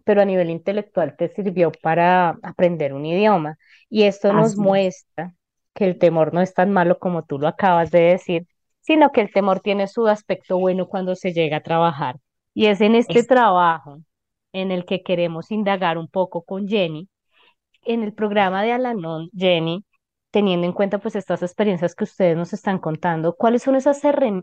pero 0.05 0.21
a 0.21 0.25
nivel 0.25 0.49
intelectual 0.51 1.15
te 1.17 1.29
sirvió 1.29 1.71
para 1.71 2.31
aprender 2.43 2.93
un 2.93 3.05
idioma. 3.05 3.57
Y 3.89 4.03
esto 4.03 4.33
nos 4.33 4.55
Así 4.55 4.67
es. 4.69 4.95
muestra 4.95 5.35
que 5.75 5.85
el 5.85 5.97
temor 5.99 6.33
no 6.33 6.41
es 6.41 6.53
tan 6.53 6.71
malo 6.71 6.99
como 6.99 7.23
tú 7.25 7.39
lo 7.39 7.47
acabas 7.47 7.91
de 7.91 8.01
decir, 8.01 8.47
sino 8.81 9.11
que 9.11 9.21
el 9.21 9.31
temor 9.33 9.61
tiene 9.61 9.87
su 9.87 10.07
aspecto 10.07 10.59
bueno 10.59 10.87
cuando 10.87 11.15
se 11.15 11.33
llega 11.33 11.57
a 11.57 11.63
trabajar. 11.63 12.17
Y 12.53 12.67
es 12.67 12.81
en 12.81 12.95
este 12.95 13.23
Es- 13.23 13.25
trabajo 13.25 13.99
en 14.53 14.71
el 14.71 14.85
que 14.85 15.03
queremos 15.03 15.51
indagar 15.51 15.97
un 15.97 16.07
poco 16.07 16.43
con 16.43 16.67
Jenny 16.67 17.09
en 17.83 18.03
el 18.03 18.13
programa 18.13 18.63
de 18.63 18.71
Alanon, 18.73 19.29
Jenny, 19.35 19.85
teniendo 20.31 20.65
en 20.67 20.73
cuenta 20.73 20.99
pues 20.99 21.15
estas 21.15 21.41
experiencias 21.43 21.95
que 21.95 22.05
ustedes 22.05 22.37
nos 22.37 22.53
están 22.53 22.79
contando, 22.79 23.35
¿cuáles 23.35 23.63
son 23.63 23.75
esas 23.75 24.01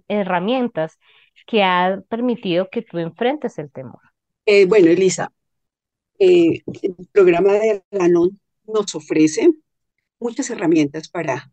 herramientas 0.08 0.98
que 1.46 1.62
han 1.62 2.02
permitido 2.04 2.68
que 2.70 2.82
tú 2.82 2.98
enfrentes 2.98 3.58
el 3.58 3.70
temor? 3.70 4.00
Eh, 4.46 4.66
bueno, 4.66 4.88
Elisa, 4.88 5.32
eh, 6.18 6.62
el 6.82 7.08
programa 7.12 7.54
de 7.54 7.84
Alanon 7.92 8.40
nos 8.66 8.94
ofrece 8.94 9.50
muchas 10.20 10.50
herramientas 10.50 11.08
para 11.08 11.52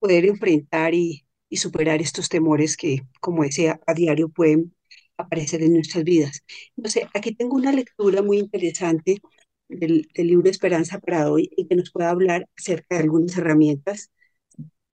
poder 0.00 0.26
enfrentar 0.26 0.94
y, 0.94 1.26
y 1.48 1.58
superar 1.58 2.02
estos 2.02 2.28
temores 2.28 2.76
que, 2.76 3.02
como 3.20 3.44
decía, 3.44 3.80
a 3.86 3.94
diario 3.94 4.28
pueden 4.30 4.74
aparecer 5.18 5.62
en 5.62 5.74
nuestras 5.74 6.04
vidas. 6.04 6.44
No 6.76 6.90
sé, 6.90 7.08
aquí 7.14 7.34
tengo 7.34 7.56
una 7.56 7.72
lectura 7.72 8.22
muy 8.22 8.38
interesante 8.38 9.20
del, 9.68 10.08
libro 10.14 10.50
Esperanza 10.50 10.98
para 11.00 11.30
hoy 11.30 11.50
y 11.56 11.66
que 11.66 11.76
nos 11.76 11.90
pueda 11.90 12.10
hablar 12.10 12.48
acerca 12.56 12.96
de 12.96 13.02
algunas 13.02 13.36
herramientas, 13.36 14.10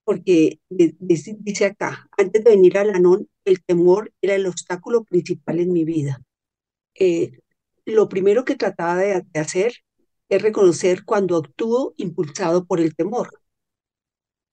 porque 0.04 0.60
dice 0.70 1.66
acá, 1.66 2.08
antes 2.18 2.44
de 2.44 2.52
venir 2.52 2.78
al 2.78 2.92
Anón, 2.96 3.30
el 3.46 3.64
temor 3.64 4.14
era 4.22 4.36
el 4.36 4.48
obstáculo 4.48 5.04
principal 5.04 5.60
en 5.60 5.74
mi 5.74 5.84
vida. 5.86 6.22
Eh, 6.96 7.40
lo 7.86 8.10
primero 8.10 8.46
que 8.46 8.56
trataba 8.56 8.98
de, 8.98 9.24
de 9.34 9.40
hacer 9.40 9.74
es 10.30 10.42
reconocer 10.42 11.06
cuando 11.06 11.38
actúo 11.38 11.94
impulsado 11.98 12.66
por 12.66 12.80
el 12.82 12.96
temor 12.96 13.30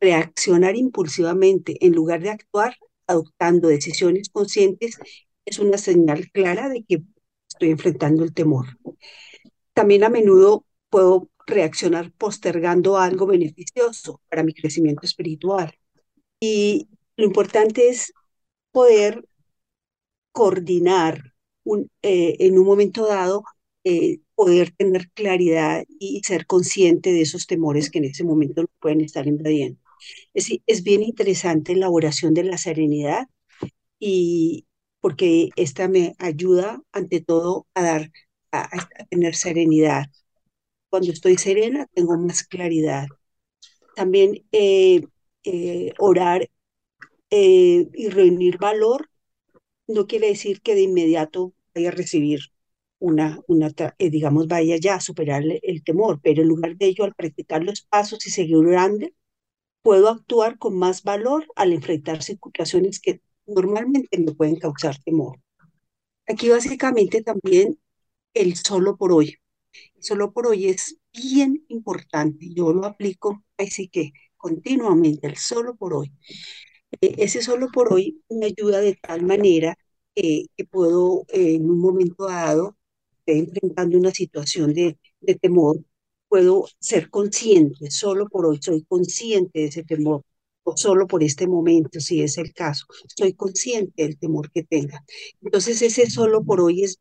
reaccionar 0.02 0.74
impulsivamente 0.76 1.76
en 1.86 1.92
lugar 1.94 2.20
de 2.20 2.30
actuar 2.30 2.76
adoptando 3.06 3.68
decisiones 3.68 4.28
conscientes 4.30 4.98
es 5.44 5.58
una 5.60 5.78
señal 5.78 6.28
clara 6.32 6.68
de 6.68 6.84
que 6.84 7.02
estoy 7.48 7.70
enfrentando 7.70 8.24
el 8.24 8.34
temor. 8.34 8.66
También 9.74 10.04
a 10.04 10.08
menudo 10.08 10.64
puedo 10.90 11.28
reaccionar 11.46 12.12
postergando 12.12 12.98
algo 12.98 13.26
beneficioso 13.26 14.20
para 14.28 14.42
mi 14.42 14.54
crecimiento 14.54 15.06
espiritual. 15.06 15.74
Y 16.40 16.88
lo 17.16 17.26
importante 17.26 17.88
es 17.88 18.12
poder 18.72 19.24
coordinar 20.32 21.34
un, 21.64 21.90
eh, 22.02 22.36
en 22.40 22.58
un 22.58 22.66
momento 22.66 23.06
dado, 23.06 23.44
eh, 23.84 24.20
poder 24.34 24.72
tener 24.72 25.10
claridad 25.10 25.84
y 25.88 26.20
ser 26.24 26.46
consciente 26.46 27.12
de 27.12 27.22
esos 27.22 27.46
temores 27.46 27.90
que 27.90 27.98
en 27.98 28.06
ese 28.06 28.24
momento 28.24 28.64
pueden 28.80 29.00
estar 29.00 29.26
invadiendo. 29.26 29.80
Es, 30.34 30.48
es 30.66 30.82
bien 30.82 31.02
interesante 31.02 31.76
la 31.76 31.90
oración 31.90 32.34
de 32.34 32.44
la 32.44 32.58
serenidad 32.58 33.28
y 33.98 34.66
porque 35.00 35.50
esta 35.56 35.88
me 35.88 36.14
ayuda 36.18 36.82
ante 36.92 37.20
todo 37.20 37.66
a 37.74 37.82
dar, 37.82 38.12
a, 38.52 38.62
a 38.64 39.04
tener 39.10 39.34
serenidad. 39.34 40.06
Cuando 40.90 41.12
estoy 41.12 41.36
serena 41.38 41.86
tengo 41.94 42.16
más 42.18 42.44
claridad. 42.44 43.06
También 43.96 44.44
eh, 44.52 45.02
eh, 45.44 45.92
orar 45.98 46.48
eh, 47.30 47.88
y 47.94 48.08
reunir 48.10 48.58
valor 48.58 49.10
no 49.88 50.06
quiere 50.06 50.28
decir 50.28 50.62
que 50.62 50.74
de 50.74 50.82
inmediato 50.82 51.54
vaya 51.74 51.88
a 51.90 51.92
recibir 51.92 52.40
una, 52.98 53.40
una 53.48 53.72
eh, 53.98 54.10
digamos, 54.10 54.48
vaya 54.48 54.76
ya 54.78 54.96
a 54.96 55.00
superar 55.00 55.42
el, 55.62 55.84
temor, 55.84 56.20
pero 56.22 56.42
en 56.42 56.48
lugar 56.48 56.76
de 56.76 56.86
ello, 56.86 57.04
al 57.04 57.14
practicar 57.14 57.64
los 57.64 57.82
pasos 57.82 58.26
y 58.26 58.30
seguir 58.30 58.56
orando, 58.56 59.08
puedo 59.82 60.08
actuar 60.08 60.58
con 60.58 60.78
más 60.78 61.02
valor 61.02 61.46
al 61.56 61.72
enfrentar 61.72 62.22
situaciones 62.22 63.00
que 63.00 63.20
normalmente 63.46 64.18
me 64.18 64.32
pueden 64.32 64.56
causar 64.56 64.98
temor. 65.02 65.40
Aquí 66.28 66.48
básicamente 66.48 67.22
también 67.22 67.78
el 68.34 68.56
solo 68.56 68.96
por 68.96 69.12
hoy. 69.12 69.36
Solo 70.00 70.32
por 70.32 70.46
hoy 70.48 70.68
es 70.68 70.98
bien 71.12 71.64
importante. 71.68 72.48
Yo 72.54 72.72
lo 72.72 72.86
aplico 72.86 73.44
así 73.58 73.88
que 73.88 74.12
continuamente, 74.36 75.26
el 75.28 75.36
solo 75.36 75.76
por 75.76 75.94
hoy. 75.94 76.12
Eh, 77.00 77.14
ese 77.18 77.42
solo 77.42 77.68
por 77.72 77.92
hoy 77.92 78.22
me 78.30 78.46
ayuda 78.46 78.80
de 78.80 78.94
tal 78.96 79.22
manera 79.24 79.76
que 80.56 80.64
puedo 80.70 81.24
eh, 81.28 81.54
en 81.56 81.70
un 81.70 81.80
momento 81.80 82.26
dado, 82.28 82.76
enfrentando 83.26 83.98
una 83.98 84.10
situación 84.12 84.74
de, 84.74 84.98
de 85.20 85.34
temor, 85.36 85.78
puedo 86.28 86.66
ser 86.80 87.10
consciente, 87.10 87.90
solo 87.90 88.28
por 88.28 88.46
hoy 88.46 88.58
soy 88.62 88.84
consciente 88.84 89.60
de 89.60 89.66
ese 89.66 89.84
temor, 89.84 90.22
o 90.64 90.76
solo 90.76 91.06
por 91.06 91.22
este 91.22 91.46
momento, 91.46 92.00
si 92.00 92.22
es 92.22 92.38
el 92.38 92.52
caso, 92.54 92.86
soy 93.16 93.34
consciente 93.34 94.02
del 94.04 94.18
temor 94.18 94.50
que 94.52 94.62
tenga. 94.64 95.04
Entonces 95.42 95.82
ese 95.82 96.08
solo 96.10 96.44
por 96.44 96.60
hoy 96.60 96.84
es 96.84 96.98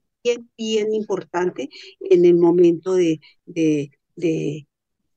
bien, 0.57 0.93
importante 0.93 1.69
en 1.99 2.25
el 2.25 2.35
momento 2.35 2.93
de, 2.95 3.19
de, 3.45 4.67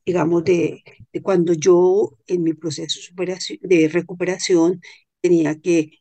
digamos, 0.06 0.44
de, 0.44 0.82
cuando 1.22 1.52
yo 1.54 2.18
en 2.26 2.42
mi 2.42 2.54
proceso 2.54 3.00
de 3.62 3.88
recuperación 3.88 4.80
tenía 5.20 5.58
que 5.60 6.00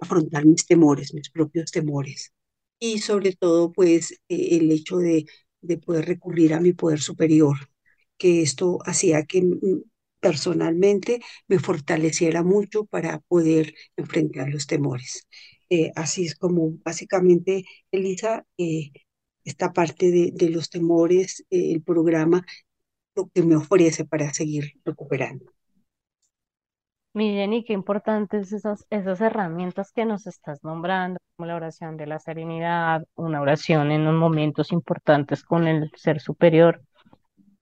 afrontar 0.00 0.46
mis 0.46 0.66
temores, 0.66 1.14
mis 1.14 1.30
propios 1.30 1.70
temores. 1.70 2.32
Y 2.78 2.98
sobre 3.00 3.32
todo, 3.34 3.72
pues, 3.72 4.12
eh, 4.28 4.58
el 4.58 4.70
hecho 4.72 4.98
de, 4.98 5.26
de 5.60 5.78
poder 5.78 6.06
recurrir 6.06 6.54
a 6.54 6.60
mi 6.60 6.72
poder 6.72 7.00
superior, 7.00 7.56
que 8.18 8.42
esto 8.42 8.78
hacía 8.86 9.24
que 9.24 9.42
personalmente 10.20 11.20
me 11.48 11.58
fortaleciera 11.58 12.42
mucho 12.42 12.86
para 12.86 13.18
poder 13.20 13.74
enfrentar 13.96 14.48
los 14.50 14.66
temores. 14.66 15.26
Eh, 15.70 15.92
así 15.96 16.26
es 16.26 16.34
como 16.34 16.72
básicamente, 16.84 17.64
Elisa, 17.90 18.44
eh, 18.58 18.90
esta 19.44 19.72
parte 19.72 20.10
de, 20.10 20.50
los 20.50 20.70
temores, 20.70 21.44
eh, 21.50 21.72
el 21.72 21.82
programa, 21.82 22.44
lo 23.14 23.28
que 23.32 23.42
me 23.42 23.56
ofrece 23.56 24.04
para 24.04 24.32
seguir 24.32 24.72
recuperando. 24.84 25.46
Mi 27.12 27.34
Jenny, 27.34 27.64
qué 27.64 27.72
importantes 27.72 28.52
esas, 28.52 28.86
esas 28.90 29.20
herramientas 29.20 29.92
que 29.92 30.04
nos 30.04 30.26
estás 30.26 30.64
nombrando, 30.64 31.18
como 31.36 31.46
la 31.46 31.54
oración 31.54 31.96
de 31.96 32.06
la 32.06 32.18
serenidad, 32.18 33.04
una 33.14 33.40
oración 33.40 33.92
en 33.92 34.04
los 34.04 34.14
momentos 34.14 34.72
importantes 34.72 35.44
con 35.44 35.68
el 35.68 35.90
ser 35.96 36.20
superior 36.20 36.82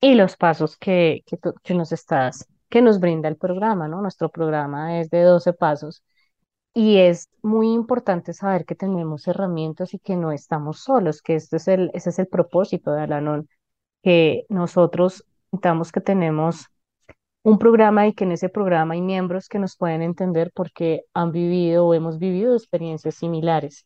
y 0.01 0.15
los 0.15 0.37
pasos 0.37 0.79
que, 0.79 1.23
que, 1.27 1.39
que 1.63 1.75
nos 1.75 1.93
estás 1.93 2.49
que 2.73 2.81
nos 2.81 3.01
brinda 3.01 3.29
el 3.29 3.37
programa, 3.37 3.87
¿no? 3.87 4.01
Nuestro 4.01 4.31
programa 4.31 4.99
es 4.99 5.11
de 5.11 5.21
12 5.23 5.53
pasos 5.53 6.03
y 6.75 6.99
es 6.99 7.29
muy 7.43 7.73
importante 7.73 8.33
saber 8.33 8.65
que 8.65 8.75
tenemos 8.75 9.27
herramientas 9.29 9.95
y 9.95 9.99
que 9.99 10.17
no 10.17 10.33
estamos 10.33 10.81
solos, 10.81 11.23
que 11.23 11.35
este 11.35 11.57
es 11.57 11.69
el, 11.69 11.91
ese 11.95 12.11
es 12.11 12.19
el 12.19 12.29
propósito 12.29 12.93
de 12.93 13.03
Alanon, 13.03 13.49
que 14.03 14.47
nosotros 14.49 15.25
sintamos 15.51 15.93
que 15.93 16.01
tenemos 16.01 16.67
un 17.43 17.59
programa 17.59 18.07
y 18.07 18.15
que 18.15 18.25
en 18.25 18.33
ese 18.33 18.49
programa 18.49 18.95
hay 18.95 19.03
miembros 19.03 19.49
que 19.49 19.59
nos 19.59 19.77
pueden 19.77 20.03
entender 20.03 20.53
porque 20.55 21.05
han 21.15 21.33
vivido 21.33 21.87
o 21.87 21.95
hemos 21.95 22.19
vivido 22.19 22.55
experiencias 22.55 23.17
similares. 23.17 23.85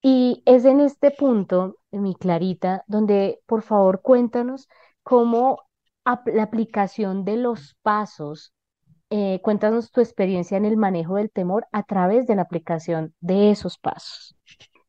Y 0.00 0.42
es 0.46 0.64
en 0.64 0.80
este 0.80 1.10
punto, 1.10 1.76
mi 1.90 2.14
Clarita, 2.14 2.84
donde 2.86 3.40
por 3.46 3.62
favor 3.62 4.00
cuéntanos 4.00 4.68
cómo 5.02 5.64
la 6.26 6.42
aplicación 6.44 7.24
de 7.24 7.36
los 7.36 7.76
pasos, 7.82 8.52
eh, 9.10 9.40
cuéntanos 9.42 9.90
tu 9.90 10.00
experiencia 10.00 10.56
en 10.56 10.64
el 10.64 10.76
manejo 10.76 11.16
del 11.16 11.30
temor 11.30 11.66
a 11.72 11.82
través 11.82 12.26
de 12.26 12.36
la 12.36 12.42
aplicación 12.42 13.14
de 13.20 13.50
esos 13.50 13.78
pasos. 13.78 14.36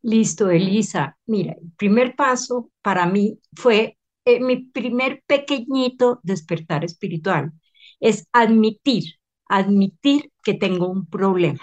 Listo, 0.02 0.50
Elisa. 0.50 1.18
Mira, 1.26 1.54
el 1.54 1.72
primer 1.78 2.16
paso 2.16 2.70
para 2.82 3.06
mí 3.06 3.40
fue 3.54 3.98
eh, 4.26 4.40
mi 4.40 4.58
primer 4.58 5.24
pequeñito 5.28 6.20
despertar 6.24 6.86
espiritual. 6.86 7.52
Es 8.00 8.28
admitir, 8.32 9.16
admitir 9.48 10.32
que 10.44 10.54
tengo 10.54 10.88
un 10.88 11.06
problema 11.06 11.60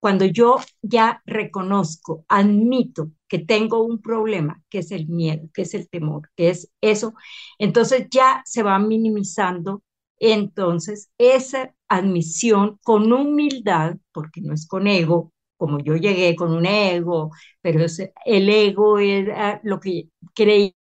cuando 0.00 0.24
yo 0.24 0.56
ya 0.82 1.22
reconozco, 1.26 2.24
admito 2.28 3.10
que 3.26 3.40
tengo 3.40 3.82
un 3.84 4.00
problema, 4.00 4.62
que 4.70 4.78
es 4.78 4.92
el 4.92 5.08
miedo, 5.08 5.48
que 5.52 5.62
es 5.62 5.74
el 5.74 5.88
temor, 5.88 6.30
que 6.36 6.50
es 6.50 6.70
eso, 6.80 7.14
entonces 7.58 8.06
ya 8.10 8.42
se 8.46 8.62
va 8.62 8.78
minimizando 8.78 9.82
entonces 10.20 11.10
esa 11.18 11.74
admisión 11.88 12.78
con 12.82 13.12
humildad, 13.12 13.96
porque 14.12 14.40
no 14.40 14.54
es 14.54 14.66
con 14.66 14.86
ego, 14.86 15.32
como 15.56 15.80
yo 15.80 15.96
llegué 15.96 16.36
con 16.36 16.52
un 16.52 16.66
ego, 16.66 17.30
pero 17.60 17.84
el 18.26 18.48
ego 18.48 18.98
era 18.98 19.60
lo 19.64 19.80
que 19.80 20.08
creí, 20.34 20.74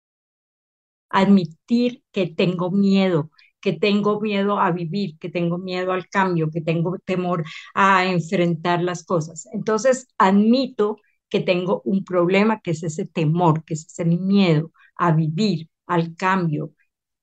admitir 1.09 2.03
que 2.11 2.27
tengo 2.27 2.71
miedo, 2.71 3.31
que 3.61 3.73
tengo 3.73 4.19
miedo 4.21 4.59
a 4.59 4.71
vivir, 4.71 5.17
que 5.19 5.29
tengo 5.29 5.57
miedo 5.57 5.91
al 5.91 6.07
cambio, 6.09 6.49
que 6.51 6.61
tengo 6.61 6.97
temor 7.05 7.43
a 7.73 8.05
enfrentar 8.05 8.81
las 8.83 9.03
cosas. 9.05 9.47
Entonces, 9.53 10.07
admito 10.17 10.97
que 11.29 11.39
tengo 11.41 11.81
un 11.85 12.03
problema, 12.03 12.59
que 12.61 12.71
es 12.71 12.83
ese 12.83 13.05
temor, 13.05 13.63
que 13.65 13.73
es 13.75 13.85
ese 13.87 14.05
miedo 14.05 14.71
a 14.95 15.11
vivir, 15.11 15.69
al 15.87 16.15
cambio. 16.15 16.71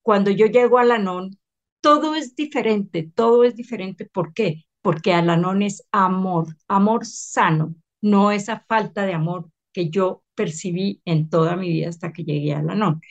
Cuando 0.02 0.30
yo 0.30 0.46
llego 0.46 0.78
al 0.78 0.90
Anón, 0.92 1.38
todo 1.82 2.16
es 2.16 2.36
diferente, 2.36 3.12
todo 3.14 3.44
es 3.44 3.56
diferente. 3.56 4.06
¿Por 4.06 4.34
qué? 4.34 4.66
Porque 4.82 5.14
al 5.14 5.30
Anón 5.30 5.62
es 5.62 5.84
amor, 5.92 6.56
amor 6.68 7.06
sano, 7.06 7.76
no 8.02 8.32
esa 8.32 8.64
falta 8.68 9.06
de 9.06 9.14
amor 9.14 9.50
que 9.74 9.90
yo 9.90 10.24
percibí 10.34 11.02
en 11.06 11.30
toda 11.30 11.56
mi 11.56 11.70
vida 11.70 11.90
hasta 11.90 12.12
que 12.14 12.24
llegué 12.24 12.54
al 12.54 12.70
Anón. 12.70 13.02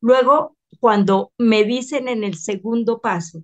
Luego 0.00 0.56
cuando 0.80 1.32
me 1.38 1.64
dicen 1.64 2.08
en 2.08 2.24
el 2.24 2.36
segundo 2.36 3.00
paso 3.00 3.42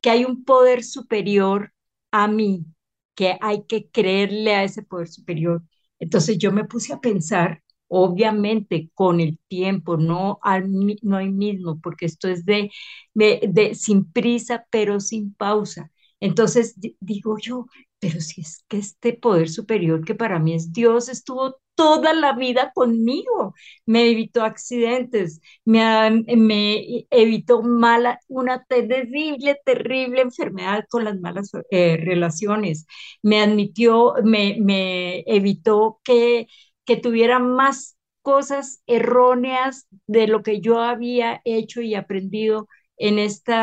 que 0.00 0.10
hay 0.10 0.24
un 0.24 0.44
poder 0.44 0.84
superior 0.84 1.72
a 2.10 2.28
mí, 2.28 2.66
que 3.14 3.38
hay 3.40 3.64
que 3.64 3.88
creerle 3.90 4.54
a 4.54 4.64
ese 4.64 4.82
poder 4.82 5.08
superior. 5.08 5.62
Entonces 5.98 6.38
yo 6.38 6.52
me 6.52 6.64
puse 6.64 6.92
a 6.92 7.00
pensar, 7.00 7.61
obviamente 7.94 8.90
con 8.94 9.20
el 9.20 9.38
tiempo, 9.48 9.96
no 9.96 10.38
no 11.02 11.16
hay 11.18 11.30
mismo, 11.30 11.80
porque 11.80 12.06
esto 12.06 12.28
es 12.28 12.44
de, 12.46 12.70
de 13.14 13.74
sin 13.74 14.10
prisa, 14.10 14.66
pero 14.70 15.00
sin 15.00 15.34
pausa. 15.34 15.90
Entonces 16.20 16.76
digo 17.00 17.36
yo, 17.38 17.66
pero 17.98 18.20
si 18.20 18.40
es 18.42 18.64
que 18.68 18.78
este 18.78 19.12
poder 19.14 19.48
superior 19.48 20.04
que 20.04 20.14
para 20.14 20.38
mí 20.38 20.54
es 20.54 20.72
Dios 20.72 21.08
estuvo 21.08 21.56
toda 21.74 22.12
la 22.14 22.34
vida 22.34 22.70
conmigo, 22.74 23.54
me 23.86 24.10
evitó 24.10 24.42
accidentes, 24.44 25.40
me, 25.64 26.10
me 26.36 27.06
evitó 27.10 27.62
mala, 27.62 28.20
una 28.28 28.62
terrible, 28.64 29.58
terrible 29.64 30.20
enfermedad 30.20 30.84
con 30.90 31.04
las 31.04 31.18
malas 31.20 31.50
eh, 31.70 31.96
relaciones, 31.96 32.86
me 33.22 33.40
admitió, 33.40 34.14
me, 34.24 34.56
me 34.60 35.20
evitó 35.26 36.00
que, 36.04 36.46
que 36.84 36.96
tuviera 36.96 37.38
más 37.38 37.96
cosas 38.22 38.82
erróneas 38.86 39.86
de 40.06 40.28
lo 40.28 40.42
que 40.42 40.60
yo 40.60 40.80
había 40.80 41.40
hecho 41.44 41.80
y 41.82 41.94
aprendido 41.94 42.68
en 42.96 43.18
este 43.18 43.60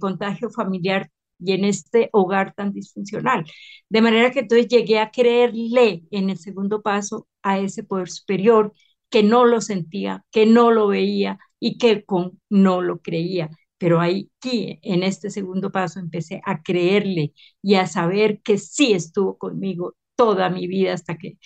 contagio 0.00 0.50
familiar 0.50 1.10
y 1.38 1.52
en 1.52 1.64
este 1.64 2.10
hogar 2.12 2.54
tan 2.54 2.72
disfuncional. 2.72 3.44
De 3.88 4.02
manera 4.02 4.30
que 4.30 4.40
entonces 4.40 4.68
llegué 4.68 4.98
a 4.98 5.10
creerle 5.10 6.02
en 6.10 6.30
el 6.30 6.38
segundo 6.38 6.82
paso 6.82 7.26
a 7.42 7.58
ese 7.58 7.82
poder 7.84 8.08
superior 8.10 8.72
que 9.08 9.22
no 9.22 9.44
lo 9.44 9.60
sentía, 9.60 10.24
que 10.30 10.46
no 10.46 10.70
lo 10.70 10.88
veía 10.88 11.38
y 11.58 11.78
que 11.78 12.04
con, 12.04 12.40
no 12.48 12.82
lo 12.82 13.00
creía. 13.00 13.50
Pero 13.78 14.00
aquí, 14.00 14.78
en 14.82 15.02
este 15.02 15.30
segundo 15.30 15.72
paso, 15.72 16.00
empecé 16.00 16.40
a 16.44 16.62
creerle 16.62 17.32
y 17.62 17.76
a 17.76 17.86
saber 17.86 18.40
que 18.42 18.58
sí 18.58 18.92
estuvo 18.92 19.38
conmigo 19.38 19.96
toda 20.16 20.50
mi 20.50 20.66
vida 20.66 20.92
hasta 20.92 21.16
que 21.16 21.38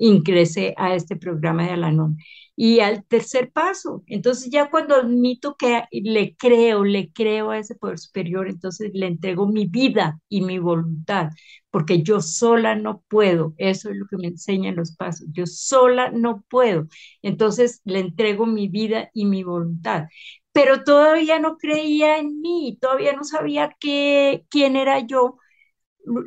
ingresé 0.00 0.74
a 0.78 0.94
este 0.94 1.16
programa 1.16 1.64
de 1.64 1.70
Alanón. 1.72 2.18
Y 2.56 2.80
al 2.80 3.04
tercer 3.06 3.52
paso, 3.52 4.02
entonces 4.06 4.50
ya 4.50 4.70
cuando 4.70 4.94
admito 4.96 5.56
que 5.56 5.84
le 5.92 6.36
creo, 6.36 6.84
le 6.84 7.10
creo 7.12 7.50
a 7.50 7.58
ese 7.58 7.74
poder 7.74 7.98
superior, 7.98 8.48
entonces 8.48 8.90
le 8.92 9.06
entrego 9.06 9.46
mi 9.48 9.66
vida 9.66 10.20
y 10.28 10.42
mi 10.42 10.58
voluntad, 10.58 11.30
porque 11.70 12.02
yo 12.02 12.20
sola 12.20 12.74
no 12.74 13.02
puedo, 13.08 13.54
eso 13.56 13.90
es 13.90 13.96
lo 13.96 14.06
que 14.06 14.18
me 14.18 14.28
enseñan 14.28 14.76
los 14.76 14.94
pasos, 14.96 15.26
yo 15.32 15.46
sola 15.46 16.10
no 16.10 16.44
puedo, 16.50 16.86
entonces 17.22 17.80
le 17.84 18.00
entrego 18.00 18.46
mi 18.46 18.68
vida 18.68 19.10
y 19.14 19.24
mi 19.26 19.42
voluntad. 19.44 20.04
Pero 20.52 20.82
todavía 20.84 21.38
no 21.38 21.56
creía 21.58 22.18
en 22.18 22.40
mí, 22.40 22.76
todavía 22.80 23.14
no 23.14 23.24
sabía 23.24 23.76
qué, 23.80 24.44
quién 24.50 24.76
era 24.76 24.98
yo. 25.00 25.38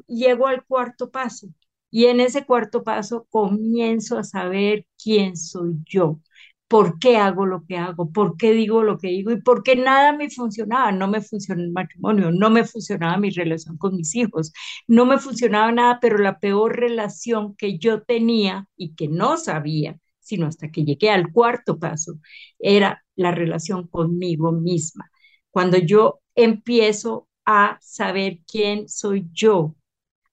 Llego 0.07 0.47
al 0.47 0.65
cuarto 0.65 1.12
paso, 1.12 1.47
y 1.93 2.08
en 2.08 2.19
ese 2.21 2.43
cuarto 2.45 2.84
paso 2.84 3.27
comienzo 3.29 4.17
a 4.17 4.23
saber 4.23 4.88
quién 5.01 5.38
soy 5.38 5.75
yo, 5.86 6.19
por 6.67 6.97
qué 6.97 7.17
hago 7.17 7.45
lo 7.45 7.65
que 7.67 7.77
hago, 7.77 8.12
por 8.12 8.36
qué 8.36 8.51
digo 8.51 8.82
lo 8.82 8.97
que 8.97 9.10
digo 9.10 9.32
y 9.32 9.39
por 9.41 9.62
qué 9.62 9.75
nada 9.75 10.12
me 10.12 10.32
funcionaba. 10.32 10.91
No 10.91 11.08
me 11.08 11.21
funcionó 11.21 11.62
el 11.62 11.71
matrimonio, 11.71 12.32
no 12.32 12.49
me 12.49 12.63
funcionaba 12.65 13.17
mi 13.17 13.29
relación 13.29 13.77
con 13.77 13.95
mis 13.95 14.15
hijos, 14.15 14.51
no 14.88 15.06
me 15.06 15.19
funcionaba 15.19 15.71
nada, 15.71 15.99
pero 16.01 16.17
la 16.17 16.39
peor 16.39 16.75
relación 16.79 17.56
que 17.56 17.77
yo 17.77 18.01
tenía 18.01 18.67
y 18.75 18.95
que 18.95 19.08
no 19.08 19.38
sabía, 19.38 19.99
sino 20.19 20.47
hasta 20.47 20.71
que 20.71 20.84
llegué 20.86 21.12
al 21.12 21.32
cuarto 21.32 21.77
paso, 21.77 22.15
era 22.58 23.03
la 23.15 23.32
relación 23.32 23.88
conmigo 23.88 24.51
misma. 24.51 25.12
Cuando 25.51 25.77
yo 25.77 26.21
empiezo 26.34 27.27
a 27.45 27.77
saber 27.82 28.39
quién 28.47 28.89
soy 28.89 29.27
yo, 29.32 29.75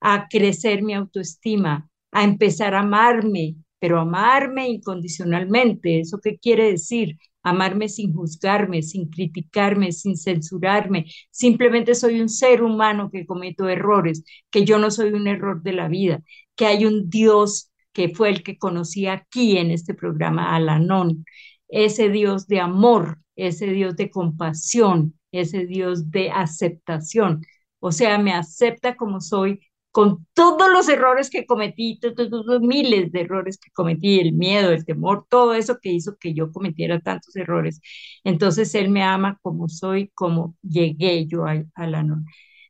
a 0.01 0.29
crecer 0.29 0.83
mi 0.83 0.95
autoestima, 0.95 1.89
a 2.13 2.25
empezar 2.25 2.75
a 2.75 2.81
amarme, 2.81 3.57
pero 3.79 3.99
amarme 4.01 4.69
incondicionalmente. 4.69 6.01
¿Eso 6.01 6.21
qué 6.23 6.39
quiere 6.39 6.71
decir? 6.71 7.19
Amarme 7.43 7.89
sin 7.89 8.13
juzgarme, 8.15 8.83
sin 8.83 9.09
criticarme, 9.09 9.93
sin 9.93 10.17
censurarme. 10.17 11.07
Simplemente 11.31 11.95
soy 11.95 12.21
un 12.21 12.29
ser 12.29 12.63
humano 12.63 13.11
que 13.11 13.27
cometo 13.27 13.69
errores, 13.69 14.25
que 14.51 14.65
yo 14.65 14.79
no 14.79 14.91
soy 14.91 15.13
un 15.13 15.27
error 15.27 15.63
de 15.63 15.73
la 15.73 15.89
vida, 15.89 16.23
que 16.55 16.67
hay 16.67 16.85
un 16.85 17.09
Dios 17.09 17.71
que 17.93 18.11
fue 18.11 18.29
el 18.31 18.43
que 18.43 18.59
conocí 18.59 19.07
aquí 19.07 19.57
en 19.57 19.71
este 19.71 19.95
programa, 19.95 20.55
Alanón, 20.55 21.25
ese 21.69 22.09
Dios 22.11 22.47
de 22.47 22.61
amor, 22.61 23.19
ese 23.37 23.67
Dios 23.67 23.97
de 23.97 24.11
compasión, 24.11 25.19
ese 25.33 25.67
Dios 25.67 26.11
de 26.11 26.31
aceptación. 26.31 27.43
O 27.79 27.93
sea, 27.93 28.19
me 28.19 28.33
acepta 28.33 28.97
como 28.97 29.21
soy, 29.21 29.61
con 29.93 30.27
todos 30.35 30.71
los 30.71 30.89
errores 30.89 31.31
que 31.31 31.47
cometí, 31.47 31.99
todos, 32.01 32.61
miles 32.63 33.11
de 33.13 33.23
errores 33.23 33.59
que 33.59 33.71
cometí, 33.73 34.21
el 34.21 34.33
miedo, 34.33 34.71
el 34.73 34.85
temor, 34.85 35.27
todo 35.29 35.55
eso 35.55 35.79
que 35.81 35.91
hizo 35.91 36.17
que 36.19 36.33
yo 36.35 36.53
cometiera 36.53 37.01
tantos 37.01 37.35
errores. 37.37 37.81
Entonces 38.25 38.75
Él 38.75 38.91
me 38.91 39.03
ama 39.03 39.39
como 39.43 39.69
soy, 39.69 40.11
como 40.15 40.57
llegué 40.63 41.27
yo 41.27 41.45
a, 41.47 41.65
la 41.87 42.05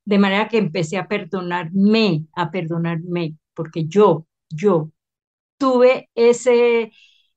De 0.04 0.18
manera 0.18 0.48
que 0.48 0.58
empecé 0.58 0.96
a 0.98 1.08
perdonarme, 1.08 2.26
a 2.34 2.50
perdonarme, 2.50 3.36
porque 3.54 3.86
yo, 3.86 4.26
yo 4.48 4.90
tuve 5.58 6.10
ese, 6.14 6.92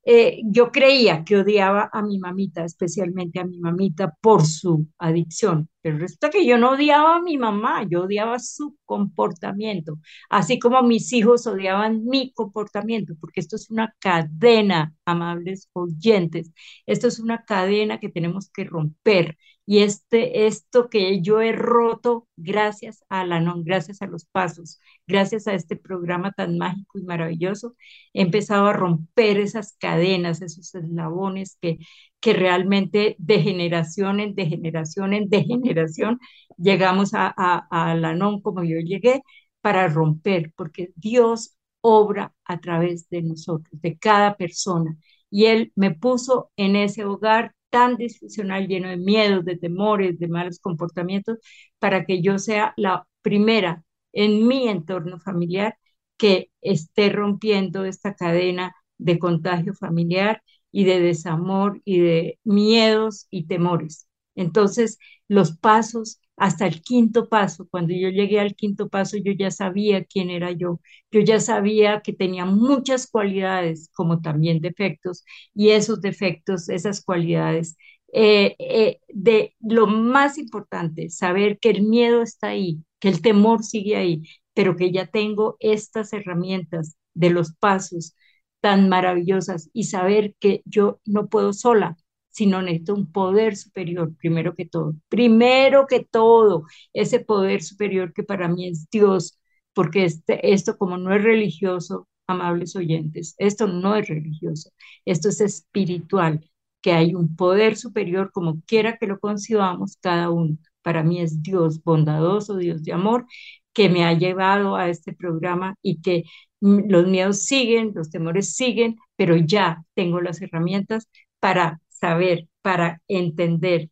eh, 0.06 0.40
yo 0.44 0.70
creía 0.70 1.24
que 1.24 1.36
odiaba 1.38 1.88
a 1.92 2.02
mi 2.02 2.18
mamita, 2.18 2.64
especialmente 2.64 3.40
a 3.40 3.44
mi 3.44 3.58
mamita 3.58 4.14
por 4.20 4.44
su 4.46 4.86
adicción, 4.98 5.68
pero 5.80 5.98
resulta 5.98 6.30
que 6.30 6.46
yo 6.46 6.58
no 6.58 6.72
odiaba 6.72 7.16
a 7.16 7.22
mi 7.22 7.38
mamá, 7.38 7.84
yo 7.88 8.02
odiaba 8.04 8.38
su 8.38 8.76
comportamiento, 8.84 9.98
así 10.30 10.58
como 10.58 10.82
mis 10.82 11.12
hijos 11.12 11.46
odiaban 11.46 12.04
mi 12.04 12.32
comportamiento, 12.32 13.14
porque 13.20 13.40
esto 13.40 13.56
es 13.56 13.70
una 13.70 13.94
cadena, 13.98 14.94
amables 15.04 15.68
oyentes, 15.72 16.52
esto 16.86 17.08
es 17.08 17.18
una 17.18 17.44
cadena 17.44 17.98
que 18.00 18.08
tenemos 18.10 18.50
que 18.50 18.64
romper 18.64 19.36
Y 19.66 19.78
este, 19.80 20.46
esto 20.46 20.90
que 20.90 21.22
yo 21.22 21.40
he 21.40 21.52
roto 21.52 22.28
gracias 22.36 23.02
a 23.08 23.20
Alanon, 23.22 23.64
gracias 23.64 24.02
a 24.02 24.06
los 24.06 24.26
pasos, 24.26 24.78
gracias 25.06 25.46
a 25.46 25.54
este 25.54 25.76
programa 25.76 26.32
tan 26.32 26.58
mágico 26.58 26.98
y 26.98 27.02
maravilloso, 27.04 27.74
he 28.12 28.22
empezado 28.22 28.66
a 28.66 28.72
romper 28.74 29.38
esas 29.38 29.74
cadenas, 29.78 30.42
esos 30.42 30.74
eslabones 30.74 31.56
que, 31.62 31.78
que 32.20 32.32
realmente 32.34 33.16
de 33.18 33.40
generación 33.40 34.20
en 34.20 34.34
de 34.34 34.46
generación 34.46 35.14
en 35.14 35.28
de 35.28 35.44
generación 35.44 36.18
llegamos 36.58 37.14
a, 37.14 37.28
a, 37.36 37.66
a 37.70 37.90
Alanon 37.92 38.40
como 38.42 38.64
yo 38.64 38.78
llegué 38.80 39.22
para 39.60 39.88
romper, 39.88 40.52
porque 40.56 40.92
Dios 40.96 41.56
obra 41.80 42.34
a 42.44 42.60
través 42.60 43.08
de 43.08 43.22
nosotros, 43.22 43.80
de 43.80 43.98
cada 43.98 44.36
persona. 44.36 44.96
Y 45.30 45.46
Él 45.46 45.72
me 45.74 45.90
puso 45.92 46.50
en 46.56 46.76
ese 46.76 47.04
hogar 47.04 47.54
tan 47.74 47.96
disfuncional, 47.96 48.68
lleno 48.68 48.88
de 48.88 48.96
miedos, 48.96 49.44
de 49.44 49.56
temores, 49.58 50.18
de 50.18 50.28
malos 50.28 50.60
comportamientos, 50.60 51.38
para 51.80 52.04
que 52.06 52.22
yo 52.22 52.38
sea 52.38 52.72
la 52.76 53.06
primera 53.22 53.82
en 54.12 54.46
mi 54.46 54.68
entorno 54.68 55.18
familiar 55.18 55.76
que 56.16 56.50
esté 56.60 57.10
rompiendo 57.10 57.84
esta 57.84 58.14
cadena 58.14 58.74
de 58.98 59.18
contagio 59.18 59.74
familiar 59.74 60.42
y 60.70 60.84
de 60.84 61.00
desamor 61.00 61.80
y 61.84 62.00
de 62.00 62.38
miedos 62.44 63.26
y 63.30 63.46
temores. 63.46 64.06
Entonces, 64.36 64.98
los 65.28 65.56
pasos 65.58 66.20
hasta 66.36 66.66
el 66.66 66.82
quinto 66.82 67.28
paso. 67.28 67.66
Cuando 67.70 67.94
yo 67.94 68.08
llegué 68.10 68.40
al 68.40 68.54
quinto 68.54 68.88
paso, 68.88 69.16
yo 69.18 69.32
ya 69.32 69.50
sabía 69.50 70.04
quién 70.04 70.30
era 70.30 70.50
yo. 70.52 70.80
Yo 71.10 71.20
ya 71.20 71.40
sabía 71.40 72.00
que 72.02 72.12
tenía 72.12 72.44
muchas 72.44 73.06
cualidades, 73.08 73.90
como 73.94 74.20
también 74.20 74.60
defectos, 74.60 75.24
y 75.54 75.70
esos 75.70 76.00
defectos, 76.00 76.68
esas 76.68 77.02
cualidades, 77.04 77.76
eh, 78.12 78.54
eh, 78.58 79.00
de 79.08 79.54
lo 79.60 79.86
más 79.86 80.38
importante, 80.38 81.10
saber 81.10 81.58
que 81.58 81.70
el 81.70 81.82
miedo 81.82 82.22
está 82.22 82.48
ahí, 82.48 82.82
que 83.00 83.08
el 83.08 83.22
temor 83.22 83.64
sigue 83.64 83.96
ahí, 83.96 84.22
pero 84.54 84.76
que 84.76 84.92
ya 84.92 85.06
tengo 85.06 85.56
estas 85.60 86.12
herramientas 86.12 86.96
de 87.14 87.30
los 87.30 87.54
pasos 87.56 88.14
tan 88.60 88.88
maravillosas 88.88 89.68
y 89.72 89.84
saber 89.84 90.34
que 90.40 90.62
yo 90.64 91.00
no 91.04 91.28
puedo 91.28 91.52
sola, 91.52 91.96
sino 92.34 92.60
necesito 92.62 92.94
un 92.94 93.12
poder 93.12 93.56
superior, 93.56 94.12
primero 94.16 94.54
que 94.54 94.66
todo. 94.66 94.94
Primero 95.08 95.86
que 95.86 96.00
todo, 96.04 96.64
ese 96.92 97.20
poder 97.20 97.62
superior 97.62 98.12
que 98.12 98.24
para 98.24 98.48
mí 98.48 98.68
es 98.68 98.88
Dios, 98.90 99.38
porque 99.72 100.04
este, 100.04 100.52
esto 100.52 100.76
como 100.76 100.98
no 100.98 101.14
es 101.14 101.22
religioso, 101.22 102.08
amables 102.26 102.74
oyentes, 102.76 103.34
esto 103.38 103.68
no 103.68 103.94
es 103.96 104.08
religioso, 104.08 104.70
esto 105.04 105.28
es 105.28 105.40
espiritual, 105.40 106.50
que 106.82 106.92
hay 106.92 107.14
un 107.14 107.36
poder 107.36 107.76
superior, 107.76 108.30
como 108.32 108.60
quiera 108.66 108.96
que 108.98 109.06
lo 109.06 109.20
concibamos 109.20 109.96
cada 110.00 110.30
uno. 110.30 110.56
Para 110.82 111.02
mí 111.04 111.20
es 111.20 111.40
Dios 111.42 111.82
bondadoso, 111.84 112.56
Dios 112.56 112.82
de 112.82 112.92
amor, 112.92 113.26
que 113.72 113.88
me 113.88 114.04
ha 114.04 114.12
llevado 114.14 114.74
a 114.76 114.88
este 114.88 115.12
programa 115.12 115.76
y 115.82 116.00
que 116.02 116.24
los 116.60 117.06
miedos 117.06 117.40
siguen, 117.42 117.92
los 117.94 118.10
temores 118.10 118.54
siguen, 118.54 118.96
pero 119.16 119.36
ya 119.36 119.84
tengo 119.94 120.20
las 120.20 120.40
herramientas 120.42 121.08
para 121.40 121.80
saber, 122.04 122.48
para 122.62 123.00
entender, 123.08 123.90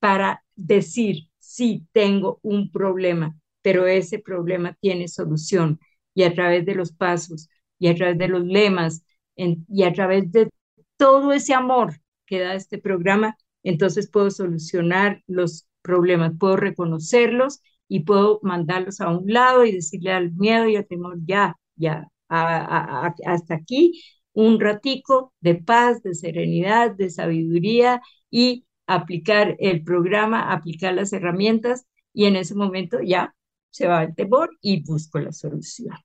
para 0.00 0.44
decir, 0.56 1.28
sí, 1.38 1.86
tengo 1.92 2.40
un 2.42 2.72
problema, 2.72 3.36
pero 3.62 3.86
ese 3.86 4.18
problema 4.18 4.76
tiene 4.80 5.06
solución. 5.06 5.78
Y 6.14 6.24
a 6.24 6.34
través 6.34 6.66
de 6.66 6.74
los 6.74 6.92
pasos, 6.92 7.48
y 7.78 7.86
a 7.88 7.94
través 7.94 8.18
de 8.18 8.28
los 8.28 8.44
lemas, 8.44 9.04
y 9.36 9.82
a 9.84 9.92
través 9.92 10.30
de 10.32 10.50
todo 10.96 11.32
ese 11.32 11.54
amor 11.54 12.00
que 12.26 12.40
da 12.40 12.54
este 12.54 12.78
programa, 12.78 13.36
entonces 13.62 14.10
puedo 14.10 14.30
solucionar 14.32 15.22
los 15.28 15.66
problemas, 15.82 16.32
puedo 16.38 16.56
reconocerlos 16.56 17.60
y 17.88 18.00
puedo 18.00 18.40
mandarlos 18.42 19.00
a 19.00 19.08
un 19.08 19.32
lado 19.32 19.64
y 19.64 19.72
decirle 19.72 20.12
al 20.12 20.32
miedo 20.32 20.66
y 20.68 20.74
al 20.76 20.86
temor, 20.86 21.18
ya, 21.24 21.56
ya, 21.76 22.08
hasta 22.28 23.54
aquí 23.54 24.02
un 24.34 24.60
ratico 24.60 25.32
de 25.40 25.56
paz, 25.56 26.02
de 26.02 26.14
serenidad, 26.14 26.92
de 26.92 27.10
sabiduría 27.10 28.00
y 28.30 28.64
aplicar 28.86 29.56
el 29.58 29.84
programa, 29.84 30.52
aplicar 30.52 30.94
las 30.94 31.12
herramientas 31.12 31.86
y 32.12 32.26
en 32.26 32.36
ese 32.36 32.54
momento 32.54 33.00
ya 33.00 33.34
se 33.70 33.86
va 33.86 34.02
el 34.02 34.14
temor 34.14 34.50
y 34.60 34.82
busco 34.82 35.18
la 35.18 35.32
solución. 35.32 35.96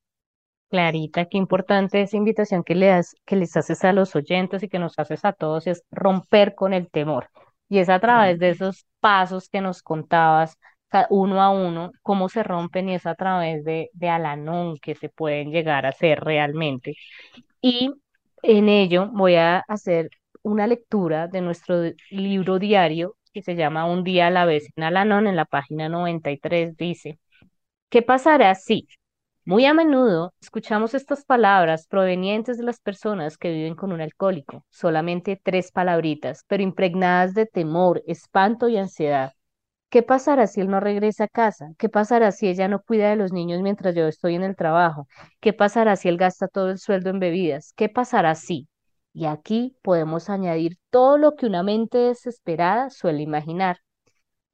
Clarita, 0.69 1.25
qué 1.25 1.37
importante 1.37 2.01
esa 2.01 2.17
invitación 2.17 2.63
que, 2.63 2.75
le 2.75 2.87
das, 2.87 3.15
que 3.25 3.37
les 3.37 3.55
haces 3.55 3.83
a 3.85 3.93
los 3.93 4.15
oyentes 4.15 4.63
y 4.63 4.67
que 4.67 4.79
nos 4.79 4.99
haces 4.99 5.23
a 5.23 5.31
todos 5.31 5.65
es 5.67 5.83
romper 5.91 6.55
con 6.55 6.73
el 6.73 6.89
temor. 6.89 7.29
Y 7.69 7.79
es 7.79 7.89
a 7.89 7.99
través 7.99 8.39
de 8.39 8.49
esos 8.49 8.85
pasos 8.99 9.49
que 9.49 9.61
nos 9.61 9.81
contabas, 9.81 10.57
uno 11.09 11.41
a 11.41 11.49
uno, 11.51 11.91
cómo 12.01 12.29
se 12.29 12.43
rompen 12.43 12.89
y 12.89 12.95
es 12.95 13.05
a 13.05 13.15
través 13.15 13.63
de, 13.63 13.89
de 13.93 14.09
Alanón 14.09 14.77
que 14.81 14.95
se 14.95 15.09
pueden 15.09 15.51
llegar 15.51 15.85
a 15.85 15.89
hacer 15.89 16.19
realmente. 16.21 16.95
Y 17.61 17.91
en 18.43 18.69
ello 18.69 19.09
voy 19.13 19.35
a 19.35 19.59
hacer 19.67 20.09
una 20.43 20.67
lectura 20.67 21.27
de 21.27 21.41
nuestro 21.41 21.83
libro 22.09 22.59
diario 22.59 23.15
que 23.33 23.41
se 23.41 23.55
llama 23.55 23.85
Un 23.85 24.03
día 24.03 24.27
a 24.27 24.29
la 24.31 24.45
vez 24.45 24.67
en 24.75 24.83
Alanón, 24.83 25.27
en 25.27 25.35
la 25.35 25.45
página 25.45 25.89
93, 25.89 26.77
dice, 26.77 27.19
¿qué 27.89 28.01
pasará 28.01 28.55
si? 28.55 28.87
Muy 29.45 29.65
a 29.65 29.73
menudo 29.73 30.33
escuchamos 30.41 30.93
estas 30.93 31.25
palabras 31.25 31.87
provenientes 31.87 32.57
de 32.57 32.63
las 32.63 32.79
personas 32.81 33.37
que 33.37 33.51
viven 33.51 33.75
con 33.75 33.91
un 33.93 34.01
alcohólico, 34.01 34.65
solamente 34.69 35.39
tres 35.43 35.71
palabritas, 35.71 36.43
pero 36.47 36.63
impregnadas 36.63 37.33
de 37.33 37.45
temor, 37.47 38.03
espanto 38.07 38.69
y 38.69 38.77
ansiedad. 38.77 39.33
¿Qué 39.89 40.03
pasará 40.03 40.47
si 40.47 40.61
él 40.61 40.69
no 40.69 40.79
regresa 40.81 41.25
a 41.25 41.27
casa? 41.29 41.69
¿Qué 41.77 41.87
pasará 41.89 42.31
si 42.31 42.47
ella 42.47 42.67
no 42.67 42.81
cuida 42.81 43.09
de 43.09 43.15
los 43.15 43.31
niños 43.31 43.61
mientras 43.61 43.95
yo 43.95 44.07
estoy 44.07 44.35
en 44.35 44.43
el 44.43 44.55
trabajo? 44.55 45.07
¿Qué 45.39 45.53
pasará 45.53 45.95
si 45.95 46.09
él 46.09 46.17
gasta 46.17 46.47
todo 46.47 46.69
el 46.69 46.77
sueldo 46.79 47.09
en 47.09 47.19
bebidas? 47.19 47.73
¿Qué 47.75 47.87
pasará 47.89 48.35
si? 48.35 48.67
Y 49.13 49.25
aquí 49.25 49.77
podemos 49.83 50.29
añadir 50.29 50.77
todo 50.89 51.17
lo 51.17 51.35
que 51.35 51.45
una 51.45 51.63
mente 51.63 51.97
desesperada 51.97 52.89
suele 52.89 53.21
imaginar. 53.23 53.77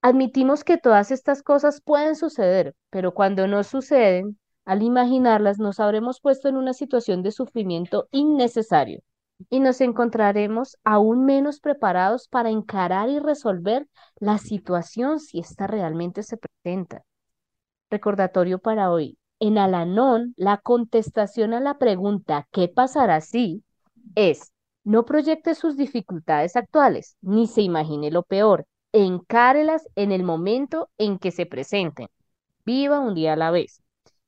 Admitimos 0.02 0.63
que 0.63 0.78
todas 0.78 1.12
estas 1.12 1.43
cosas 1.43 1.82
pueden 1.82 2.15
suceder, 2.15 2.76
pero 2.91 3.13
cuando 3.13 3.48
no 3.48 3.63
suceden, 3.63 4.39
al 4.65 4.84
imaginarlas 4.84 5.60
nos 5.60 5.80
habremos 5.80 6.22
puesto 6.22 6.50
en 6.50 6.58
una 6.58 6.74
situación 6.74 7.24
de 7.24 7.32
sufrimiento 7.32 8.08
innecesario 8.12 9.02
y 9.50 9.60
nos 9.60 9.82
encontraremos 9.82 10.78
aún 10.84 11.26
menos 11.26 11.60
preparados 11.60 12.28
para 12.28 12.50
encarar 12.50 13.10
y 13.10 13.19
resolver 13.19 13.88
la 14.17 14.38
situación 14.38 15.19
si 15.19 15.39
ésta 15.39 15.67
realmente 15.67 16.24
se 16.24 16.38
presenta. 16.38 17.04
Recordatorio 17.89 18.60
para 18.60 18.91
hoy. 18.91 19.17
En 19.39 19.58
Alanón, 19.58 20.34
la 20.38 20.58
contestación 20.58 21.54
a 21.54 21.60
la 21.60 21.78
pregunta 21.78 22.48
¿qué 22.52 22.67
pasará 22.67 23.22
si? 23.22 23.63
es 24.15 24.54
no 24.84 25.06
proyecte 25.06 25.56
sus 25.56 25.78
dificultades 25.78 26.56
actuales, 26.56 27.15
ni 27.22 27.48
se 27.48 27.62
imagine 27.62 28.12
lo 28.12 28.24
peor. 28.24 28.65
Encárelas 28.91 29.88
en 29.96 30.12
el 30.12 30.24
momento 30.24 30.89
en 30.98 31.19
que 31.19 31.32
se 31.32 31.46
presenten. 31.46 32.08
Viva 32.65 33.00
un 33.00 33.15
día 33.15 33.34
a 33.34 33.38
la 33.38 33.52
vez. 33.52 33.82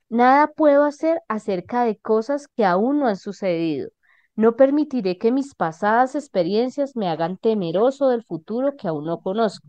Nada 0.10 0.48
puedo 0.48 0.84
hacer 0.84 1.22
acerca 1.28 1.84
de 1.84 1.98
cosas 1.98 2.48
que 2.48 2.65
aún 2.65 3.00
no 3.00 3.08
han 3.08 3.18
sucedido. 3.18 3.89
No 4.36 4.56
permitiré 4.56 5.17
que 5.17 5.32
mis 5.32 5.56
pasadas 5.56 6.15
experiencias 6.15 6.95
me 6.95 7.10
hagan 7.10 7.38
temeroso 7.38 8.10
del 8.10 8.24
futuro 8.24 8.76
que 8.78 8.88
aún 8.88 9.06
no 9.06 9.19
conozco. 9.21 9.67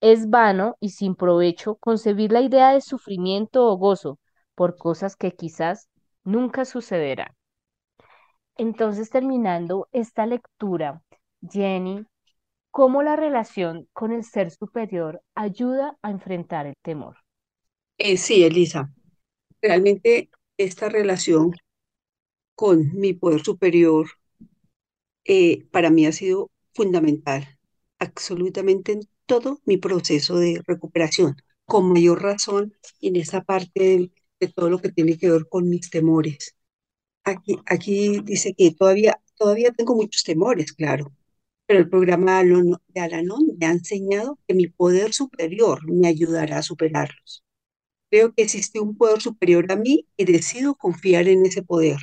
Es 0.00 0.30
vano 0.30 0.76
y 0.80 0.90
sin 0.90 1.16
provecho 1.16 1.76
concebir 1.76 2.32
la 2.32 2.42
idea 2.42 2.72
de 2.72 2.80
sufrimiento 2.80 3.66
o 3.66 3.76
gozo 3.76 4.18
por 4.54 4.76
cosas 4.76 5.16
que 5.16 5.32
quizás 5.32 5.88
nunca 6.24 6.64
sucederán. 6.64 7.34
Entonces, 8.56 9.10
terminando 9.10 9.88
esta 9.92 10.26
lectura, 10.26 11.02
Jenny, 11.48 12.04
¿cómo 12.70 13.02
la 13.02 13.16
relación 13.16 13.88
con 13.92 14.12
el 14.12 14.24
ser 14.24 14.50
superior 14.50 15.22
ayuda 15.34 15.96
a 16.02 16.10
enfrentar 16.10 16.66
el 16.66 16.74
temor? 16.82 17.16
Eh, 17.98 18.16
sí, 18.16 18.44
Elisa, 18.44 18.90
realmente 19.62 20.30
esta 20.56 20.88
relación 20.88 21.52
con 22.54 22.92
mi 22.94 23.12
poder 23.14 23.42
superior, 23.42 24.08
eh, 25.24 25.66
para 25.70 25.90
mí 25.90 26.06
ha 26.06 26.12
sido 26.12 26.50
fundamental, 26.74 27.58
absolutamente 27.98 28.92
en 28.92 29.00
todo 29.26 29.60
mi 29.64 29.76
proceso 29.78 30.36
de 30.38 30.62
recuperación, 30.66 31.36
con 31.64 31.92
mayor 31.92 32.22
razón 32.22 32.74
en 33.00 33.16
esa 33.16 33.42
parte 33.42 34.10
de, 34.40 34.48
todo 34.54 34.68
lo 34.68 34.78
que 34.78 34.90
tiene 34.92 35.16
que 35.16 35.30
ver 35.30 35.48
con 35.48 35.68
mis 35.70 35.88
temores. 35.90 36.54
Aquí, 37.24 37.58
aquí 37.66 38.20
dice 38.24 38.54
que 38.54 38.72
todavía, 38.72 39.18
todavía 39.36 39.72
tengo 39.72 39.94
muchos 39.94 40.24
temores, 40.24 40.72
claro, 40.72 41.12
pero 41.66 41.80
el 41.80 41.88
programa 41.88 42.42
de 42.44 43.00
Alanon 43.00 43.56
me 43.58 43.66
ha 43.66 43.72
enseñado 43.72 44.38
que 44.46 44.54
mi 44.54 44.68
poder 44.68 45.14
superior 45.14 45.80
me 45.90 46.08
ayudará 46.08 46.58
a 46.58 46.62
superarlos. 46.62 47.42
Creo 48.10 48.32
que 48.34 48.42
existe 48.42 48.80
un 48.80 48.96
poder 48.96 49.22
superior 49.22 49.70
a 49.72 49.76
mí 49.76 50.06
y 50.16 50.24
decido 50.26 50.74
confiar 50.74 51.28
en 51.28 51.46
ese 51.46 51.62
poder 51.62 51.98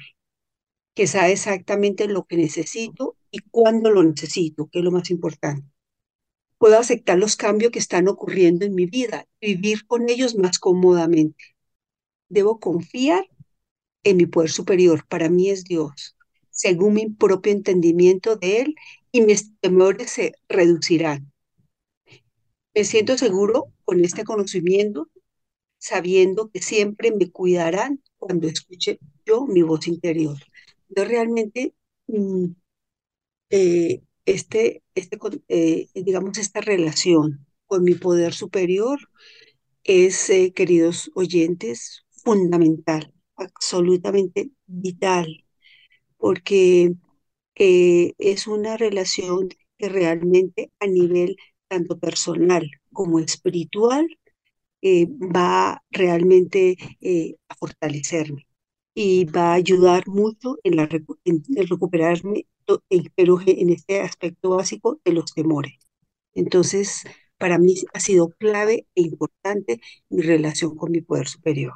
que 0.95 1.07
sabe 1.07 1.33
exactamente 1.33 2.07
lo 2.07 2.25
que 2.25 2.37
necesito 2.37 3.17
y 3.31 3.39
cuándo 3.51 3.91
lo 3.91 4.03
necesito, 4.03 4.67
que 4.71 4.79
es 4.79 4.85
lo 4.85 4.91
más 4.91 5.09
importante. 5.11 5.67
puedo 6.57 6.77
aceptar 6.77 7.17
los 7.17 7.35
cambios 7.35 7.71
que 7.71 7.79
están 7.79 8.07
ocurriendo 8.07 8.65
en 8.65 8.73
mi 8.75 8.85
vida, 8.85 9.27
vivir 9.41 9.85
con 9.87 10.09
ellos 10.09 10.35
más 10.35 10.59
cómodamente. 10.59 11.43
Debo 12.29 12.59
confiar 12.59 13.25
en 14.03 14.17
mi 14.17 14.25
poder 14.27 14.51
superior, 14.51 15.05
para 15.07 15.29
mí 15.29 15.49
es 15.49 15.63
Dios, 15.65 16.17
según 16.51 16.93
mi 16.95 17.09
propio 17.09 17.53
entendimiento 17.53 18.35
de 18.37 18.61
Él, 18.61 18.75
y 19.11 19.21
mis 19.21 19.57
temores 19.61 20.11
se 20.11 20.33
reducirán. 20.49 21.31
Me 22.75 22.83
siento 22.83 23.17
seguro 23.17 23.71
con 23.85 24.03
este 24.03 24.25
conocimiento, 24.25 25.07
sabiendo 25.79 26.49
que 26.51 26.61
siempre 26.61 27.11
me 27.11 27.31
cuidarán 27.31 28.03
cuando 28.17 28.47
escuche 28.47 28.99
yo 29.25 29.47
mi 29.47 29.61
voz 29.63 29.87
interior. 29.87 30.37
Yo 30.95 31.05
realmente, 31.05 31.73
mm, 32.07 32.45
eh, 33.49 34.01
este, 34.25 34.83
este, 34.95 35.17
eh, 35.47 35.87
digamos, 35.95 36.37
esta 36.37 36.61
relación 36.61 37.45
con 37.67 37.83
mi 37.83 37.95
poder 37.95 38.33
superior 38.33 38.99
es, 39.83 40.29
eh, 40.29 40.53
queridos 40.53 41.11
oyentes, 41.15 42.05
fundamental, 42.11 43.13
absolutamente 43.37 44.51
vital, 44.67 45.45
porque 46.17 46.93
es 47.55 48.47
una 48.47 48.77
relación 48.77 49.49
que 49.77 49.89
realmente 49.89 50.71
a 50.79 50.87
nivel 50.87 51.37
tanto 51.69 51.99
personal 51.99 52.69
como 52.93 53.19
espiritual 53.19 54.07
va 54.83 55.83
realmente 55.91 56.77
a 57.49 57.55
fortalecerme 57.55 58.45
y 58.93 59.25
va 59.25 59.51
a 59.51 59.53
ayudar 59.53 60.07
mucho 60.07 60.57
en, 60.63 60.75
la, 60.75 60.87
recuperarme, 60.87 62.47
pero 63.15 63.39
en 63.45 63.69
este 63.69 64.01
aspecto 64.01 64.51
básico 64.51 64.99
de 65.05 65.13
los 65.13 65.33
temores. 65.33 65.73
Entonces, 66.33 67.03
para 67.37 67.57
mí 67.57 67.75
ha 67.93 67.99
sido 67.99 68.29
clave 68.37 68.87
e 68.95 69.01
importante 69.01 69.81
mi 70.09 70.21
relación 70.21 70.75
con 70.75 70.91
mi 70.91 71.01
poder 71.01 71.27
superior. 71.27 71.73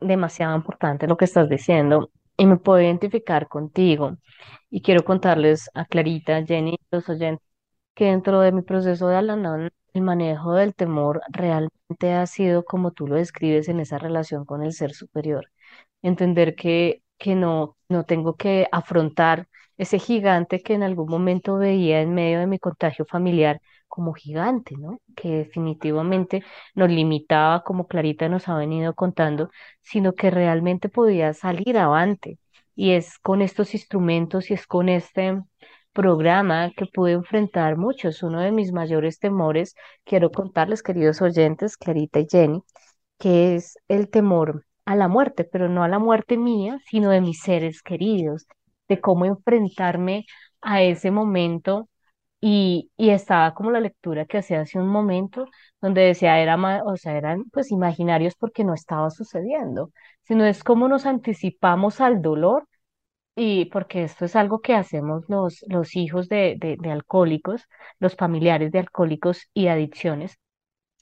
Demasiado 0.00 0.56
importante 0.56 1.06
lo 1.06 1.16
que 1.16 1.24
estás 1.26 1.48
diciendo 1.48 2.10
y 2.36 2.46
me 2.46 2.56
puedo 2.56 2.80
identificar 2.80 3.48
contigo. 3.48 4.16
Y 4.70 4.82
quiero 4.82 5.04
contarles 5.04 5.70
a 5.74 5.84
Clarita, 5.84 6.44
Jenny, 6.44 6.78
los 6.90 7.08
oyentes, 7.08 7.46
que 7.94 8.06
dentro 8.06 8.40
de 8.40 8.52
mi 8.52 8.62
proceso 8.62 9.08
de 9.08 9.16
Alanón, 9.16 9.70
el 9.92 10.02
manejo 10.02 10.54
del 10.54 10.74
temor 10.74 11.20
realmente 11.30 12.12
ha 12.14 12.26
sido 12.26 12.64
como 12.64 12.92
tú 12.92 13.06
lo 13.08 13.16
describes 13.16 13.68
en 13.68 13.80
esa 13.80 13.98
relación 13.98 14.44
con 14.44 14.62
el 14.62 14.72
ser 14.72 14.94
superior. 14.94 15.50
Entender 16.02 16.54
que, 16.54 17.02
que 17.18 17.34
no, 17.34 17.76
no 17.88 18.04
tengo 18.04 18.36
que 18.36 18.68
afrontar 18.72 19.48
ese 19.76 19.98
gigante 19.98 20.62
que 20.62 20.74
en 20.74 20.82
algún 20.82 21.10
momento 21.10 21.56
veía 21.56 22.00
en 22.00 22.14
medio 22.14 22.40
de 22.40 22.46
mi 22.46 22.58
contagio 22.58 23.04
familiar 23.06 23.60
como 23.90 24.14
gigante, 24.14 24.76
¿no? 24.78 25.00
Que 25.16 25.30
definitivamente 25.38 26.42
nos 26.74 26.90
limitaba, 26.90 27.62
como 27.64 27.86
Clarita 27.88 28.28
nos 28.30 28.48
ha 28.48 28.56
venido 28.56 28.94
contando, 28.94 29.50
sino 29.82 30.14
que 30.14 30.30
realmente 30.30 30.88
podía 30.88 31.34
salir 31.34 31.76
avante. 31.78 32.38
Y 32.74 32.92
es 32.92 33.18
con 33.18 33.42
estos 33.42 33.74
instrumentos 33.74 34.50
y 34.50 34.54
es 34.54 34.66
con 34.66 34.88
este 34.88 35.42
programa 35.92 36.70
que 36.76 36.86
pude 36.86 37.12
enfrentar 37.12 37.76
muchos. 37.76 38.22
Uno 38.22 38.40
de 38.40 38.52
mis 38.52 38.72
mayores 38.72 39.18
temores, 39.18 39.74
quiero 40.04 40.30
contarles, 40.30 40.82
queridos 40.82 41.20
oyentes, 41.22 41.76
Clarita 41.76 42.20
y 42.20 42.26
Jenny, 42.30 42.62
que 43.18 43.56
es 43.56 43.78
el 43.88 44.08
temor 44.10 44.66
a 44.84 44.96
la 44.96 45.08
muerte, 45.08 45.44
pero 45.44 45.68
no 45.68 45.82
a 45.84 45.88
la 45.88 45.98
muerte 45.98 46.36
mía, 46.36 46.80
sino 46.86 47.10
de 47.10 47.20
mis 47.20 47.40
seres 47.42 47.82
queridos, 47.82 48.46
de 48.88 49.00
cómo 49.00 49.24
enfrentarme 49.24 50.26
a 50.60 50.82
ese 50.82 51.10
momento 51.10 51.88
y, 52.40 52.90
y 52.96 53.10
estaba 53.10 53.54
como 53.54 53.70
la 53.70 53.80
lectura 53.80 54.24
que 54.26 54.38
hacía 54.38 54.60
hace 54.62 54.78
un 54.78 54.88
momento, 54.88 55.46
donde 55.80 56.02
decía, 56.02 56.38
era, 56.40 56.56
o 56.84 56.96
sea, 56.96 57.16
eran 57.16 57.44
pues 57.52 57.70
imaginarios 57.70 58.34
porque 58.36 58.64
no 58.64 58.74
estaba 58.74 59.10
sucediendo, 59.10 59.92
sino 60.22 60.44
es 60.46 60.64
como 60.64 60.88
nos 60.88 61.06
anticipamos 61.06 62.00
al 62.00 62.22
dolor 62.22 62.66
y 63.36 63.66
porque 63.66 64.04
esto 64.04 64.24
es 64.26 64.36
algo 64.36 64.60
que 64.60 64.74
hacemos 64.74 65.24
los, 65.28 65.64
los 65.68 65.96
hijos 65.96 66.28
de, 66.28 66.56
de, 66.58 66.76
de 66.80 66.90
alcohólicos, 66.92 67.64
los 67.98 68.16
familiares 68.16 68.72
de 68.72 68.80
alcohólicos 68.80 69.48
y 69.54 69.68
adicciones. 69.68 70.38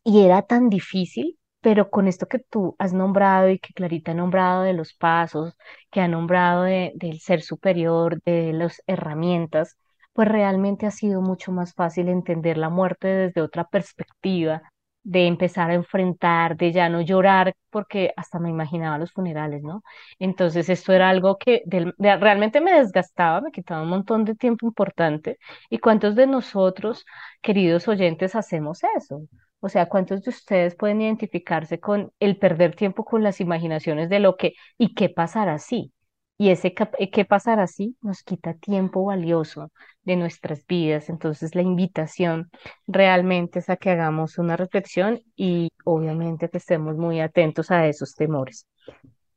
Y 0.04 0.22
era 0.24 0.42
tan 0.42 0.70
difícil, 0.70 1.38
pero 1.60 1.90
con 1.90 2.08
esto 2.08 2.26
que 2.28 2.38
tú 2.38 2.74
has 2.78 2.92
nombrado 2.92 3.48
y 3.50 3.58
que 3.58 3.72
Clarita 3.74 4.12
ha 4.12 4.14
nombrado 4.14 4.62
de 4.62 4.72
los 4.72 4.94
pasos, 4.94 5.54
que 5.90 6.00
ha 6.00 6.08
nombrado 6.08 6.62
de, 6.64 6.92
del 6.96 7.20
ser 7.20 7.42
superior, 7.42 8.20
de 8.24 8.52
las 8.52 8.82
herramientas, 8.86 9.76
pues 10.18 10.26
realmente 10.28 10.84
ha 10.86 10.90
sido 10.90 11.20
mucho 11.22 11.52
más 11.52 11.74
fácil 11.74 12.08
entender 12.08 12.58
la 12.58 12.70
muerte 12.70 13.06
desde 13.06 13.40
otra 13.40 13.68
perspectiva, 13.68 14.62
de 15.04 15.26
empezar 15.28 15.70
a 15.70 15.74
enfrentar, 15.74 16.56
de 16.56 16.72
ya 16.72 16.88
no 16.88 17.00
llorar, 17.02 17.54
porque 17.70 18.12
hasta 18.16 18.40
me 18.40 18.50
imaginaba 18.50 18.98
los 18.98 19.12
funerales, 19.12 19.62
¿no? 19.62 19.82
Entonces 20.18 20.68
esto 20.68 20.92
era 20.92 21.08
algo 21.08 21.38
que 21.38 21.62
realmente 21.98 22.60
me 22.60 22.72
desgastaba, 22.72 23.40
me 23.40 23.52
quitaba 23.52 23.82
un 23.82 23.90
montón 23.90 24.24
de 24.24 24.34
tiempo 24.34 24.66
importante. 24.66 25.38
¿Y 25.70 25.78
cuántos 25.78 26.16
de 26.16 26.26
nosotros, 26.26 27.04
queridos 27.40 27.86
oyentes, 27.86 28.34
hacemos 28.34 28.80
eso? 28.96 29.22
O 29.60 29.68
sea, 29.68 29.86
¿cuántos 29.88 30.22
de 30.24 30.30
ustedes 30.30 30.74
pueden 30.74 31.00
identificarse 31.00 31.78
con 31.80 32.12
el 32.18 32.36
perder 32.38 32.74
tiempo 32.74 33.04
con 33.04 33.22
las 33.22 33.40
imaginaciones 33.40 34.08
de 34.08 34.18
lo 34.20 34.36
que 34.36 34.54
y 34.78 34.94
qué 34.94 35.08
pasará 35.10 35.54
así? 35.54 35.92
Y 36.40 36.50
ese 36.50 36.72
eh, 36.98 37.10
qué 37.10 37.24
pasará 37.24 37.64
así 37.64 37.96
nos 38.00 38.22
quita 38.22 38.54
tiempo 38.54 39.04
valioso 39.04 39.72
de 40.02 40.14
nuestras 40.14 40.64
vidas. 40.66 41.08
Entonces 41.10 41.56
la 41.56 41.62
invitación 41.62 42.48
realmente 42.86 43.58
es 43.58 43.68
a 43.68 43.76
que 43.76 43.90
hagamos 43.90 44.38
una 44.38 44.56
reflexión 44.56 45.20
y 45.34 45.70
obviamente 45.84 46.48
que 46.48 46.58
estemos 46.58 46.96
muy 46.96 47.20
atentos 47.20 47.72
a 47.72 47.88
esos 47.88 48.14
temores. 48.14 48.66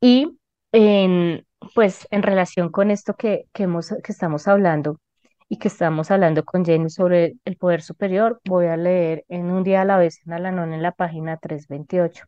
Y 0.00 0.38
en, 0.70 1.44
pues 1.74 2.06
en 2.10 2.22
relación 2.22 2.70
con 2.70 2.92
esto 2.92 3.14
que, 3.14 3.46
que, 3.52 3.64
hemos, 3.64 3.88
que 3.88 4.12
estamos 4.12 4.46
hablando 4.46 5.00
y 5.48 5.58
que 5.58 5.68
estamos 5.68 6.10
hablando 6.12 6.44
con 6.44 6.64
Jenny 6.64 6.88
sobre 6.88 7.34
el 7.44 7.56
poder 7.56 7.82
superior, 7.82 8.40
voy 8.44 8.66
a 8.66 8.76
leer 8.76 9.24
en 9.28 9.50
un 9.50 9.64
día 9.64 9.82
a 9.82 9.84
la 9.84 9.98
vez 9.98 10.20
en 10.24 10.34
Alanón 10.34 10.72
en 10.72 10.82
la 10.82 10.92
página 10.92 11.36
328. 11.36 12.26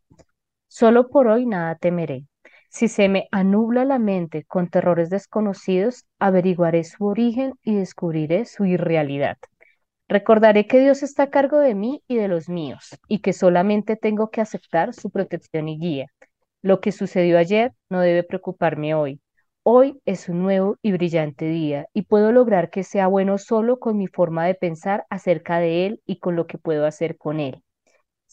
Solo 0.66 1.09
por 1.09 1.29
hoy 1.29 1.47
nada 1.47 1.77
temeré 1.77 2.27
si 2.75 2.89
se 2.89 3.09
me 3.09 3.29
anubla 3.31 3.85
la 3.85 4.01
mente 4.01 4.43
con 4.43 4.68
terrores 4.68 5.09
desconocidos, 5.09 6.07
averiguaré 6.18 6.83
su 6.83 7.07
origen 7.07 7.55
y 7.62 7.77
descubriré 7.77 8.47
su 8.47 8.64
irrealidad. 8.64 9.37
Recordaré 10.09 10.66
que 10.66 10.81
Dios 10.81 11.05
está 11.05 11.22
a 11.22 11.31
cargo 11.31 11.61
de 11.61 11.77
mí 11.77 12.03
y 12.09 12.16
de 12.16 12.27
los 12.27 12.49
míos, 12.49 12.99
y 13.07 13.20
que 13.20 13.33
solamente 13.33 13.95
tengo 13.95 14.31
que 14.31 14.41
aceptar 14.41 14.93
su 14.93 15.11
protección 15.11 15.68
y 15.68 15.79
guía. 15.79 16.07
Lo 16.62 16.81
que 16.81 16.91
sucedió 16.91 17.39
ayer 17.39 17.72
no 17.91 18.01
debe 18.01 18.25
preocuparme 18.25 18.93
hoy. 18.97 19.20
Hoy 19.62 20.01
es 20.05 20.29
un 20.29 20.43
nuevo 20.43 20.77
y 20.83 20.91
brillante 20.91 21.45
día, 21.45 21.87
y 21.95 22.03
puedo 22.03 22.33
lograr 22.33 22.70
que 22.70 22.83
sea 22.83 23.07
bueno 23.07 23.39
solo 23.39 23.79
con 23.79 23.97
mi 23.97 24.09
forma 24.09 24.47
de 24.47 24.57
pensar 24.57 25.07
acerca 25.11 25.61
de 25.61 25.87
él 25.87 26.03
y 26.07 26.18
con 26.18 26.35
lo 26.35 26.49
que 26.49 26.59
puedo 26.59 26.87
hacer 26.87 27.18
con 27.18 27.39
él. 27.39 27.64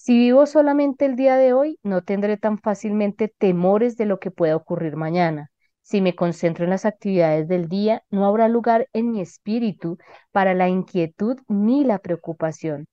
Si 0.03 0.17
vivo 0.17 0.47
solamente 0.47 1.05
el 1.05 1.15
día 1.15 1.37
de 1.37 1.53
hoy, 1.53 1.77
no 1.83 2.01
tendré 2.01 2.35
tan 2.35 2.57
fácilmente 2.57 3.27
temores 3.27 3.97
de 3.97 4.07
lo 4.07 4.19
que 4.19 4.31
pueda 4.31 4.55
ocurrir 4.55 4.95
mañana. 4.95 5.51
Si 5.83 6.01
me 6.01 6.15
concentro 6.15 6.63
en 6.63 6.71
las 6.71 6.85
actividades 6.85 7.47
del 7.47 7.67
día, 7.67 8.01
no 8.09 8.25
habrá 8.25 8.47
lugar 8.47 8.87
en 8.93 9.11
mi 9.11 9.21
espíritu 9.21 9.99
para 10.31 10.55
la 10.55 10.69
inquietud 10.69 11.37
ni 11.47 11.83
la 11.83 11.99
preocupación. 11.99 12.87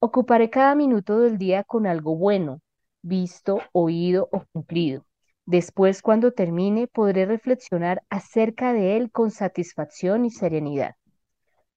Ocuparé 0.00 0.50
cada 0.50 0.74
minuto 0.74 1.20
del 1.20 1.38
día 1.38 1.64
con 1.64 1.86
algo 1.86 2.14
bueno, 2.14 2.60
visto, 3.00 3.62
oído 3.72 4.28
o 4.30 4.44
cumplido. 4.52 5.06
Después, 5.46 6.02
cuando 6.02 6.32
termine, 6.32 6.88
podré 6.88 7.24
reflexionar 7.24 8.02
acerca 8.10 8.74
de 8.74 8.98
él 8.98 9.10
con 9.10 9.30
satisfacción 9.30 10.26
y 10.26 10.30
serenidad. 10.30 10.94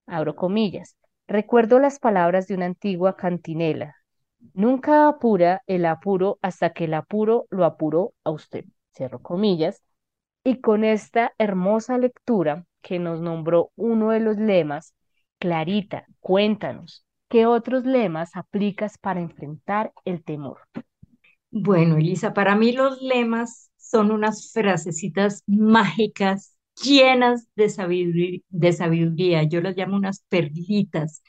Abro 0.07 0.35
comillas. 0.35 0.97
Recuerdo 1.25 1.79
las 1.79 1.99
palabras 1.99 2.47
de 2.47 2.55
una 2.55 2.65
antigua 2.65 3.15
cantinela. 3.15 3.95
Nunca 4.53 5.07
apura 5.07 5.63
el 5.67 5.85
apuro 5.85 6.39
hasta 6.41 6.73
que 6.73 6.85
el 6.85 6.93
apuro 6.93 7.47
lo 7.49 7.65
apuró 7.65 8.13
a 8.23 8.31
usted. 8.31 8.65
Cierro 8.95 9.21
comillas. 9.21 9.81
Y 10.43 10.61
con 10.61 10.83
esta 10.83 11.33
hermosa 11.37 11.97
lectura 11.97 12.65
que 12.81 12.99
nos 12.99 13.21
nombró 13.21 13.71
uno 13.75 14.11
de 14.11 14.19
los 14.19 14.37
lemas, 14.37 14.93
Clarita, 15.39 16.05
cuéntanos, 16.19 17.05
¿qué 17.29 17.45
otros 17.45 17.85
lemas 17.85 18.35
aplicas 18.35 18.97
para 18.97 19.21
enfrentar 19.21 19.93
el 20.05 20.23
temor? 20.23 20.59
Bueno, 21.51 21.97
Elisa, 21.97 22.33
para 22.33 22.55
mí 22.55 22.71
los 22.71 23.01
lemas 23.01 23.71
son 23.77 24.11
unas 24.11 24.51
frasecitas 24.51 25.43
mágicas 25.47 26.57
llenas 26.83 27.47
de 27.55 27.69
sabiduría. 27.69 29.43
Yo 29.43 29.61
las 29.61 29.77
llamo 29.77 29.95
unas 29.97 30.23
perlitas 30.29 31.21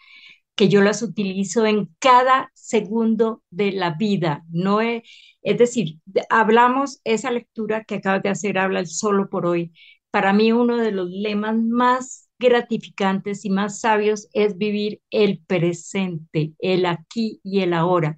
que 0.54 0.68
yo 0.68 0.82
las 0.82 1.02
utilizo 1.02 1.66
en 1.66 1.90
cada 1.98 2.50
segundo 2.54 3.42
de 3.50 3.72
la 3.72 3.90
vida. 3.92 4.44
No 4.50 4.80
es, 4.80 5.02
es 5.42 5.58
decir, 5.58 6.00
hablamos 6.30 7.00
esa 7.04 7.30
lectura 7.30 7.84
que 7.84 7.96
acabas 7.96 8.22
de 8.22 8.28
hacer, 8.30 8.58
habla 8.58 8.80
el 8.80 8.86
solo 8.86 9.28
por 9.28 9.46
hoy. 9.46 9.72
Para 10.10 10.32
mí 10.32 10.52
uno 10.52 10.76
de 10.76 10.92
los 10.92 11.10
lemas 11.10 11.56
más 11.56 12.28
gratificantes 12.38 13.44
y 13.44 13.50
más 13.50 13.80
sabios 13.80 14.28
es 14.32 14.56
vivir 14.58 15.00
el 15.10 15.40
presente, 15.46 16.54
el 16.58 16.86
aquí 16.86 17.40
y 17.42 17.60
el 17.60 17.72
ahora. 17.74 18.16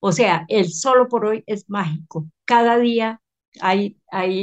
O 0.00 0.12
sea, 0.12 0.44
el 0.48 0.70
solo 0.72 1.08
por 1.08 1.24
hoy 1.26 1.42
es 1.46 1.68
mágico. 1.68 2.28
Cada 2.44 2.78
día 2.78 3.20
hay, 3.60 3.98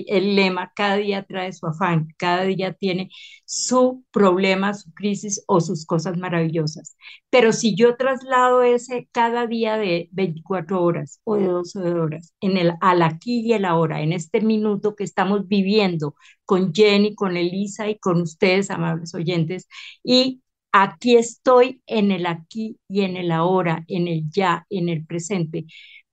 el 0.07 0.35
lema, 0.35 0.71
cada 0.75 0.97
día 0.97 1.23
trae 1.23 1.53
su 1.53 1.67
afán, 1.67 2.07
cada 2.17 2.43
día 2.43 2.73
tiene 2.73 3.09
su 3.45 4.03
problema, 4.11 4.73
su 4.73 4.91
crisis 4.93 5.43
o 5.47 5.61
sus 5.61 5.85
cosas 5.85 6.17
maravillosas. 6.17 6.97
Pero 7.29 7.53
si 7.53 7.75
yo 7.75 7.95
traslado 7.97 8.63
ese 8.63 9.07
cada 9.11 9.47
día 9.47 9.77
de 9.77 10.09
24 10.11 10.83
horas 10.83 11.21
o 11.23 11.35
de 11.37 11.47
12 11.47 11.79
horas 11.79 12.33
en 12.41 12.57
el 12.57 12.73
al 12.81 13.01
aquí 13.01 13.41
y 13.41 13.53
el 13.53 13.65
ahora, 13.65 14.01
en 14.01 14.13
este 14.13 14.41
minuto 14.41 14.95
que 14.95 15.03
estamos 15.03 15.47
viviendo 15.47 16.15
con 16.45 16.73
Jenny, 16.73 17.15
con 17.15 17.37
Elisa 17.37 17.89
y 17.89 17.97
con 17.99 18.21
ustedes, 18.21 18.69
amables 18.69 19.13
oyentes, 19.15 19.67
y 20.03 20.41
aquí 20.71 21.15
estoy 21.15 21.81
en 21.87 22.11
el 22.11 22.25
aquí 22.25 22.77
y 22.89 23.01
en 23.01 23.17
el 23.17 23.31
ahora, 23.31 23.83
en 23.87 24.07
el 24.07 24.29
ya, 24.29 24.65
en 24.69 24.89
el 24.89 25.05
presente. 25.05 25.65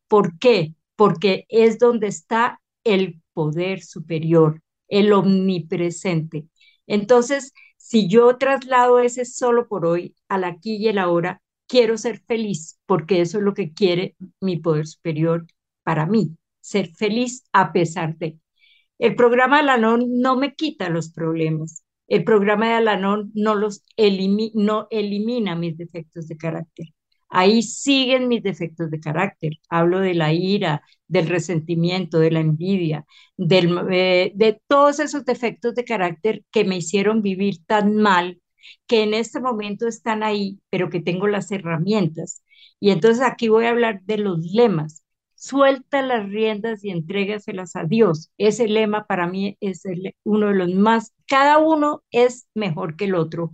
¿Por 0.08 0.38
qué? 0.38 0.74
Porque 0.96 1.46
es 1.48 1.78
donde 1.78 2.06
está 2.08 2.61
el 2.84 3.22
poder 3.32 3.82
superior, 3.82 4.62
el 4.88 5.12
omnipresente. 5.12 6.46
Entonces, 6.86 7.52
si 7.76 8.08
yo 8.08 8.36
traslado 8.38 9.00
ese 9.00 9.24
solo 9.24 9.68
por 9.68 9.86
hoy 9.86 10.14
al 10.28 10.44
aquí 10.44 10.76
y 10.76 10.88
el 10.88 10.98
ahora, 10.98 11.42
quiero 11.66 11.96
ser 11.98 12.20
feliz, 12.26 12.78
porque 12.86 13.20
eso 13.20 13.38
es 13.38 13.44
lo 13.44 13.54
que 13.54 13.72
quiere 13.72 14.16
mi 14.40 14.58
poder 14.58 14.86
superior 14.86 15.46
para 15.82 16.06
mí, 16.06 16.36
ser 16.60 16.90
feliz 16.94 17.44
a 17.52 17.72
pesar 17.72 18.16
de. 18.18 18.38
El 18.98 19.16
programa 19.16 19.56
de 19.56 19.70
Alanon 19.70 20.20
no 20.20 20.36
me 20.36 20.54
quita 20.54 20.88
los 20.88 21.10
problemas. 21.10 21.84
El 22.06 22.24
programa 22.24 22.68
de 22.68 22.74
Alanon 22.74 23.30
no 23.34 23.54
los 23.54 23.84
no 24.54 24.86
elimina 24.90 25.56
mis 25.56 25.76
defectos 25.76 26.28
de 26.28 26.36
carácter. 26.36 26.86
Ahí 27.32 27.62
siguen 27.62 28.28
mis 28.28 28.42
defectos 28.42 28.90
de 28.90 29.00
carácter. 29.00 29.52
Hablo 29.70 30.00
de 30.00 30.14
la 30.14 30.32
ira, 30.32 30.82
del 31.08 31.28
resentimiento, 31.28 32.18
de 32.18 32.30
la 32.30 32.40
envidia, 32.40 33.06
eh, 33.38 34.32
de 34.34 34.60
todos 34.68 35.00
esos 35.00 35.24
defectos 35.24 35.74
de 35.74 35.84
carácter 35.84 36.44
que 36.50 36.64
me 36.64 36.76
hicieron 36.76 37.22
vivir 37.22 37.64
tan 37.66 37.96
mal, 37.96 38.40
que 38.86 39.02
en 39.02 39.14
este 39.14 39.40
momento 39.40 39.88
están 39.88 40.22
ahí, 40.22 40.60
pero 40.70 40.90
que 40.90 41.00
tengo 41.00 41.26
las 41.26 41.50
herramientas. 41.50 42.42
Y 42.80 42.90
entonces 42.90 43.22
aquí 43.24 43.48
voy 43.48 43.64
a 43.66 43.70
hablar 43.70 44.02
de 44.04 44.18
los 44.18 44.40
lemas. 44.52 45.04
Suelta 45.34 46.02
las 46.02 46.28
riendas 46.28 46.84
y 46.84 46.90
entrégaselas 46.90 47.74
a 47.74 47.84
Dios. 47.84 48.30
Ese 48.38 48.68
lema 48.68 49.06
para 49.06 49.26
mí 49.26 49.56
es 49.60 49.82
uno 50.24 50.48
de 50.48 50.54
los 50.54 50.70
más, 50.74 51.12
cada 51.26 51.58
uno 51.58 52.02
es 52.12 52.46
mejor 52.54 52.96
que 52.96 53.06
el 53.06 53.14
otro, 53.16 53.52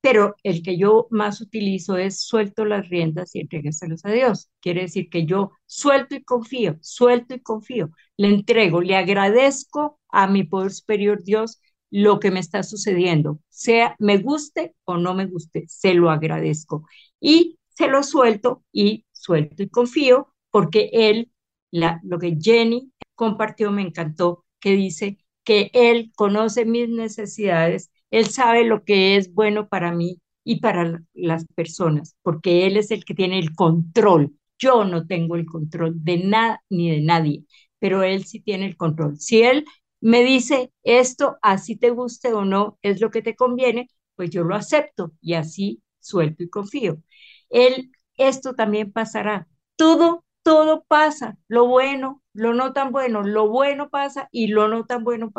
pero 0.00 0.34
el 0.42 0.62
que 0.62 0.78
yo 0.78 1.06
más 1.10 1.40
utilizo 1.40 1.96
es 1.96 2.20
suelto 2.22 2.64
las 2.64 2.88
riendas 2.88 3.34
y 3.34 3.40
entrégaselos 3.40 4.04
a 4.04 4.10
Dios. 4.10 4.50
Quiere 4.60 4.82
decir 4.82 5.10
que 5.10 5.26
yo 5.26 5.52
suelto 5.66 6.14
y 6.14 6.24
confío, 6.24 6.78
suelto 6.80 7.34
y 7.34 7.40
confío, 7.40 7.90
le 8.16 8.28
entrego, 8.28 8.80
le 8.80 8.96
agradezco 8.96 10.00
a 10.08 10.26
mi 10.26 10.44
poder 10.44 10.72
superior 10.72 11.22
Dios 11.22 11.60
lo 11.90 12.20
que 12.20 12.30
me 12.30 12.40
está 12.40 12.62
sucediendo, 12.62 13.40
sea 13.48 13.96
me 13.98 14.18
guste 14.18 14.74
o 14.84 14.96
no 14.96 15.14
me 15.14 15.26
guste, 15.26 15.64
se 15.68 15.94
lo 15.94 16.10
agradezco. 16.10 16.86
Y 17.20 17.58
se 17.68 17.88
lo 17.88 18.02
suelto 18.02 18.62
y 18.72 19.06
suelto 19.12 19.62
y 19.62 19.68
confío 19.68 20.32
porque 20.50 20.90
él, 20.92 21.30
la, 21.70 22.00
lo 22.04 22.18
que 22.18 22.36
Jenny 22.40 22.92
compartió 23.14 23.70
me 23.72 23.82
encantó, 23.82 24.44
que 24.60 24.72
dice 24.72 25.18
que 25.44 25.70
él 25.74 26.12
conoce 26.16 26.64
mis 26.64 26.88
necesidades 26.88 27.90
él 28.10 28.26
sabe 28.26 28.64
lo 28.64 28.84
que 28.84 29.16
es 29.16 29.32
bueno 29.34 29.68
para 29.68 29.92
mí 29.92 30.20
y 30.44 30.60
para 30.60 31.02
las 31.14 31.44
personas, 31.54 32.16
porque 32.22 32.66
Él 32.66 32.76
es 32.76 32.90
el 32.90 33.04
que 33.04 33.14
tiene 33.14 33.38
el 33.38 33.54
control. 33.54 34.34
Yo 34.58 34.84
no 34.84 35.06
tengo 35.06 35.36
el 35.36 35.46
control 35.46 36.02
de 36.04 36.18
nada 36.18 36.62
ni 36.70 36.90
de 36.90 37.00
nadie, 37.02 37.44
pero 37.78 38.02
Él 38.02 38.24
sí 38.24 38.40
tiene 38.40 38.66
el 38.66 38.76
control. 38.76 39.18
Si 39.18 39.42
Él 39.42 39.64
me 40.00 40.24
dice 40.24 40.72
esto, 40.82 41.36
así 41.42 41.76
te 41.76 41.90
guste 41.90 42.32
o 42.32 42.44
no, 42.44 42.78
es 42.82 43.00
lo 43.00 43.10
que 43.10 43.22
te 43.22 43.36
conviene, 43.36 43.88
pues 44.16 44.30
yo 44.30 44.44
lo 44.44 44.54
acepto 44.54 45.12
y 45.20 45.34
así 45.34 45.82
suelto 46.00 46.42
y 46.42 46.48
confío. 46.50 46.98
Él, 47.50 47.92
esto 48.16 48.54
también 48.54 48.92
pasará. 48.92 49.48
Todo, 49.76 50.24
todo 50.42 50.84
pasa, 50.88 51.36
lo 51.48 51.66
bueno, 51.66 52.22
lo 52.32 52.54
no 52.54 52.72
tan 52.72 52.92
bueno, 52.92 53.22
lo 53.22 53.48
bueno 53.48 53.90
pasa 53.90 54.28
y 54.32 54.48
lo 54.48 54.68
no 54.68 54.84
tan 54.86 55.04
bueno 55.04 55.32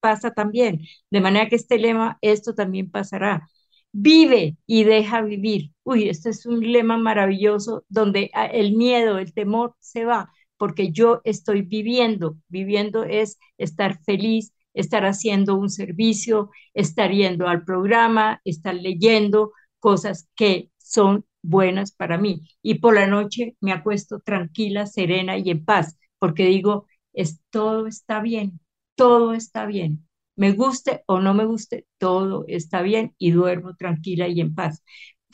pasa 0.00 0.32
también. 0.32 0.80
De 1.10 1.20
manera 1.20 1.48
que 1.48 1.56
este 1.56 1.78
lema, 1.78 2.18
esto 2.22 2.54
también 2.54 2.90
pasará. 2.90 3.48
Vive 3.92 4.56
y 4.66 4.84
deja 4.84 5.22
vivir. 5.22 5.72
Uy, 5.82 6.08
este 6.08 6.30
es 6.30 6.46
un 6.46 6.60
lema 6.72 6.98
maravilloso 6.98 7.84
donde 7.88 8.30
ah, 8.34 8.46
el 8.46 8.76
miedo, 8.76 9.18
el 9.18 9.32
temor 9.32 9.74
se 9.80 10.04
va, 10.04 10.30
porque 10.56 10.92
yo 10.92 11.20
estoy 11.24 11.62
viviendo. 11.62 12.36
Viviendo 12.48 13.04
es 13.04 13.38
estar 13.56 13.98
feliz, 14.04 14.52
estar 14.74 15.04
haciendo 15.06 15.56
un 15.56 15.70
servicio, 15.70 16.50
estar 16.74 17.10
yendo 17.10 17.48
al 17.48 17.64
programa, 17.64 18.40
estar 18.44 18.74
leyendo 18.74 19.52
cosas 19.80 20.28
que 20.36 20.70
son 20.76 21.24
buenas 21.42 21.92
para 21.92 22.18
mí. 22.18 22.42
Y 22.62 22.74
por 22.76 22.94
la 22.94 23.06
noche 23.06 23.56
me 23.60 23.72
acuesto 23.72 24.20
tranquila, 24.20 24.86
serena 24.86 25.38
y 25.38 25.50
en 25.50 25.64
paz, 25.64 25.97
porque 26.18 26.44
digo, 26.46 26.86
es, 27.12 27.40
todo 27.50 27.86
está 27.86 28.20
bien, 28.20 28.60
todo 28.96 29.32
está 29.34 29.66
bien. 29.66 30.06
Me 30.36 30.52
guste 30.52 31.02
o 31.06 31.20
no 31.20 31.34
me 31.34 31.44
guste, 31.46 31.86
todo 31.98 32.44
está 32.48 32.82
bien 32.82 33.14
y 33.18 33.32
duermo 33.32 33.74
tranquila 33.76 34.28
y 34.28 34.40
en 34.40 34.54
paz. 34.54 34.82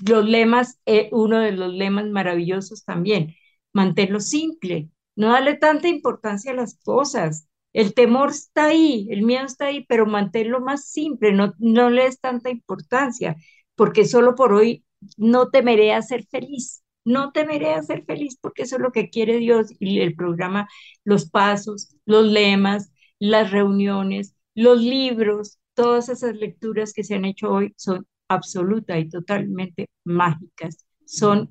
Los 0.07 0.25
lemas, 0.25 0.81
eh, 0.87 1.09
uno 1.13 1.39
de 1.41 1.53
los 1.53 1.73
lemas 1.73 2.07
maravillosos 2.07 2.85
también, 2.85 3.35
manténlo 3.73 4.21
simple, 4.21 4.91
no 5.17 5.29
darle 5.33 5.57
tanta 5.57 5.89
importancia 5.89 6.53
a 6.53 6.55
las 6.55 6.77
cosas. 6.79 7.49
El 7.73 7.95
temor 7.95 8.31
está 8.31 8.67
ahí, 8.67 9.07
el 9.11 9.23
miedo 9.23 9.47
está 9.47 9.67
ahí, 9.67 9.85
pero 9.89 10.07
manténlo 10.07 10.61
más 10.61 10.87
simple, 10.89 11.33
no, 11.33 11.55
no 11.59 11.91
le 11.91 12.05
des 12.05 12.21
tanta 12.21 12.51
importancia, 12.51 13.37
porque 13.75 14.05
solo 14.05 14.35
por 14.35 14.53
hoy 14.53 14.85
no 15.17 15.51
temeré 15.51 15.93
a 15.93 16.03
ser 16.03 16.25
feliz, 16.27 16.84
no 17.05 17.33
temeré 17.33 17.75
a 17.75 17.83
ser 17.83 18.05
feliz, 18.05 18.39
porque 18.41 18.63
eso 18.63 18.77
es 18.77 18.83
lo 18.83 18.93
que 18.93 19.11
quiere 19.11 19.39
Dios 19.39 19.69
y 19.79 20.01
el 20.01 20.15
programa, 20.15 20.69
los 21.05 21.31
pasos, 21.31 21.97
los 22.07 22.27
lemas, 22.27 22.93
las 23.19 23.51
reuniones, 23.51 24.35
los 24.55 24.81
libros, 24.83 25.59
todas 25.75 26.09
esas 26.09 26.37
lecturas 26.37 26.93
que 26.93 27.05
se 27.05 27.15
han 27.15 27.25
hecho 27.25 27.51
hoy 27.51 27.75
son 27.77 28.07
absoluta 28.29 28.99
y 28.99 29.09
totalmente 29.09 29.89
mágicas. 30.05 30.87
Son 31.07 31.51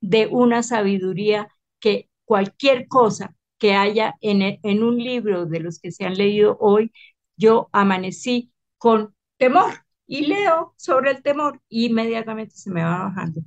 de 0.00 0.26
una 0.26 0.62
sabiduría 0.62 1.48
que 1.80 2.08
cualquier 2.24 2.88
cosa 2.88 3.34
que 3.58 3.74
haya 3.74 4.14
en, 4.20 4.42
en 4.62 4.82
un 4.82 4.98
libro 4.98 5.46
de 5.46 5.60
los 5.60 5.78
que 5.80 5.92
se 5.92 6.04
han 6.04 6.14
leído 6.16 6.56
hoy, 6.60 6.92
yo 7.36 7.68
amanecí 7.72 8.52
con 8.78 9.14
temor 9.38 9.72
y 10.06 10.26
leo 10.26 10.74
sobre 10.76 11.10
el 11.12 11.22
temor 11.22 11.60
y 11.68 11.86
inmediatamente 11.86 12.54
se 12.56 12.70
me 12.70 12.82
va 12.82 12.98
bajando. 13.04 13.40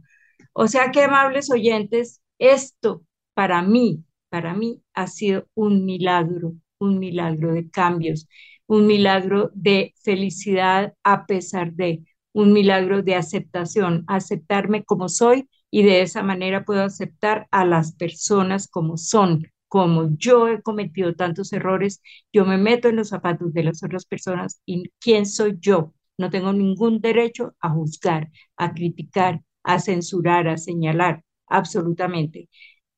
O 0.59 0.67
sea 0.67 0.89
que, 0.91 1.03
amables 1.03 1.51
oyentes, 1.51 2.19
esto 2.39 3.03
para 3.35 3.61
mí, 3.61 4.03
para 4.29 4.55
mí 4.55 4.81
ha 4.95 5.05
sido 5.05 5.45
un 5.53 5.85
milagro, 5.85 6.53
un 6.79 6.97
milagro 6.97 7.53
de 7.53 7.69
cambios, 7.69 8.27
un 8.65 8.87
milagro 8.87 9.51
de 9.53 9.93
felicidad 10.03 10.95
a 11.03 11.27
pesar 11.27 11.73
de, 11.73 12.03
un 12.33 12.53
milagro 12.53 13.03
de 13.03 13.13
aceptación, 13.13 14.03
aceptarme 14.07 14.83
como 14.83 15.09
soy 15.09 15.47
y 15.69 15.83
de 15.83 16.01
esa 16.01 16.23
manera 16.23 16.65
puedo 16.65 16.81
aceptar 16.83 17.47
a 17.51 17.63
las 17.63 17.93
personas 17.95 18.67
como 18.67 18.97
son. 18.97 19.45
Como 19.67 20.09
yo 20.17 20.47
he 20.47 20.61
cometido 20.63 21.13
tantos 21.13 21.53
errores, 21.53 22.01
yo 22.33 22.45
me 22.45 22.57
meto 22.57 22.87
en 22.89 22.95
los 22.95 23.09
zapatos 23.09 23.53
de 23.53 23.63
las 23.63 23.83
otras 23.83 24.05
personas 24.05 24.59
y 24.65 24.89
quién 24.99 25.27
soy 25.27 25.57
yo. 25.59 25.93
No 26.17 26.31
tengo 26.31 26.51
ningún 26.51 26.99
derecho 26.99 27.53
a 27.59 27.69
juzgar, 27.69 28.31
a 28.55 28.73
criticar, 28.73 29.41
a 29.67 29.79
censurar, 29.79 30.47
a 30.47 30.57
señalar, 30.57 31.23
absolutamente. 31.47 32.49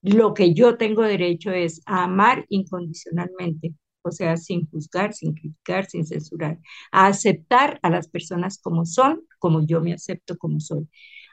Lo 0.02 0.34
que 0.34 0.54
yo 0.54 0.78
tengo 0.78 1.04
derecho 1.04 1.52
es 1.52 1.82
a 1.86 2.06
amar 2.06 2.46
incondicionalmente, 2.50 3.76
o 4.02 4.12
sea, 4.12 4.38
sin 4.38 4.70
juzgar, 4.70 5.14
sin 5.14 5.34
criticar, 5.34 5.86
sin 5.88 6.06
censurar, 6.06 6.60
a 6.92 7.08
aceptar 7.08 7.80
a 7.84 7.90
las 7.90 8.08
personas 8.10 8.60
como 8.62 8.86
son, 8.86 9.24
como 9.40 9.66
yo 9.66 9.82
me 9.82 9.94
acepto 9.94 10.38
como 10.38 10.60
soy, 10.62 10.88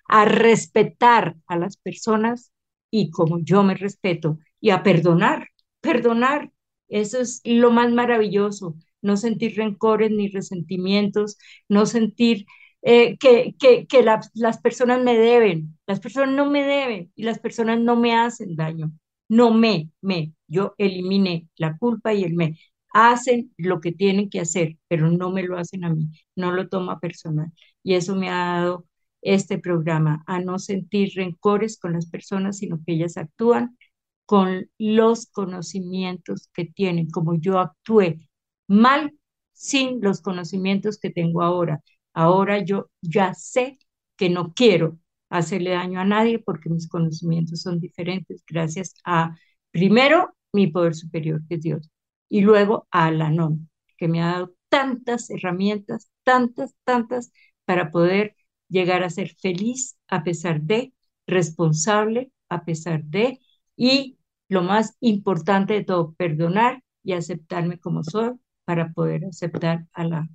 a 0.08 0.24
respetar 0.24 1.36
a 1.46 1.56
las 1.58 1.76
personas 1.76 2.52
y 2.90 3.10
como 3.10 3.38
yo 3.40 3.62
me 3.62 3.74
respeto, 3.74 4.38
y 4.60 4.70
a 4.70 4.82
perdonar, 4.82 5.48
perdonar. 5.80 6.50
Eso 6.88 7.20
es 7.20 7.40
lo 7.44 7.70
más 7.72 7.92
maravilloso, 7.92 8.76
no 9.02 9.16
sentir 9.16 9.56
rencores 9.56 10.10
ni 10.10 10.28
resentimientos, 10.28 11.36
no 11.68 11.86
sentir 11.86 12.46
eh, 12.82 13.16
que, 13.18 13.54
que, 13.58 13.86
que 13.86 14.02
las 14.34 14.58
personas 14.60 15.02
me 15.02 15.16
deben, 15.18 15.78
las 15.86 16.00
personas 16.00 16.34
no 16.34 16.50
me 16.50 16.62
deben 16.64 17.12
y 17.16 17.24
las 17.24 17.38
personas 17.38 17.80
no 17.80 17.96
me 17.96 18.14
hacen 18.16 18.56
daño, 18.56 18.92
no 19.28 19.52
me, 19.52 19.90
me, 20.00 20.32
yo 20.46 20.74
eliminé 20.78 21.48
la 21.56 21.76
culpa 21.78 22.14
y 22.14 22.24
el 22.24 22.34
me. 22.34 22.58
Hacen 22.92 23.52
lo 23.58 23.80
que 23.80 23.92
tienen 23.92 24.30
que 24.30 24.40
hacer, 24.40 24.78
pero 24.88 25.10
no 25.10 25.30
me 25.30 25.42
lo 25.42 25.58
hacen 25.58 25.84
a 25.84 25.90
mí, 25.90 26.08
no 26.34 26.52
lo 26.52 26.68
toma 26.68 26.98
personal. 27.00 27.52
Y 27.82 27.94
eso 27.94 28.14
me 28.16 28.30
ha 28.30 28.60
dado 28.60 28.86
este 29.22 29.58
programa, 29.58 30.22
a 30.26 30.40
no 30.40 30.58
sentir 30.58 31.12
rencores 31.16 31.78
con 31.78 31.92
las 31.94 32.06
personas, 32.08 32.58
sino 32.58 32.78
que 32.86 32.94
ellas 32.94 33.16
actúan 33.16 33.76
con 34.24 34.68
los 34.78 35.26
conocimientos 35.26 36.48
que 36.54 36.64
tienen, 36.66 37.10
como 37.10 37.34
yo 37.38 37.58
actué 37.58 38.28
mal 38.68 39.12
sin 39.52 40.00
los 40.02 40.20
conocimientos 40.20 40.98
que 40.98 41.10
tengo 41.10 41.42
ahora. 41.42 41.82
Ahora 42.16 42.64
yo 42.64 42.90
ya 43.02 43.34
sé 43.34 43.78
que 44.16 44.30
no 44.30 44.54
quiero 44.54 44.98
hacerle 45.28 45.70
daño 45.72 46.00
a 46.00 46.04
nadie 46.04 46.38
porque 46.38 46.70
mis 46.70 46.88
conocimientos 46.88 47.60
son 47.60 47.78
diferentes 47.78 48.42
gracias 48.46 48.94
a, 49.04 49.36
primero, 49.70 50.34
mi 50.52 50.68
poder 50.68 50.94
superior, 50.94 51.42
que 51.48 51.56
es 51.56 51.62
Dios, 51.62 51.90
y 52.30 52.40
luego 52.40 52.88
a 52.90 53.10
la 53.10 53.30
NOM, 53.30 53.68
que 53.98 54.08
me 54.08 54.22
ha 54.22 54.28
dado 54.32 54.54
tantas 54.70 55.28
herramientas, 55.30 56.10
tantas, 56.24 56.74
tantas, 56.84 57.32
para 57.66 57.90
poder 57.90 58.34
llegar 58.68 59.02
a 59.02 59.10
ser 59.10 59.34
feliz 59.36 59.98
a 60.08 60.24
pesar 60.24 60.62
de, 60.62 60.94
responsable 61.26 62.32
a 62.48 62.64
pesar 62.64 63.04
de, 63.04 63.40
y 63.76 64.18
lo 64.48 64.62
más 64.62 64.96
importante 65.00 65.74
de 65.74 65.84
todo, 65.84 66.14
perdonar 66.14 66.82
y 67.02 67.12
aceptarme 67.12 67.78
como 67.78 68.02
soy 68.04 68.32
para 68.64 68.92
poder 68.92 69.26
aceptar 69.26 69.86
a, 69.92 70.04
la, 70.04 70.28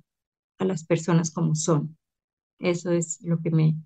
a 0.62 0.64
las 0.64 0.84
personas 0.84 1.30
como 1.30 1.54
son. 1.54 1.96
Eso 2.58 2.92
es 2.92 3.20
lo 3.22 3.40
que 3.40 3.50
me 3.50 3.76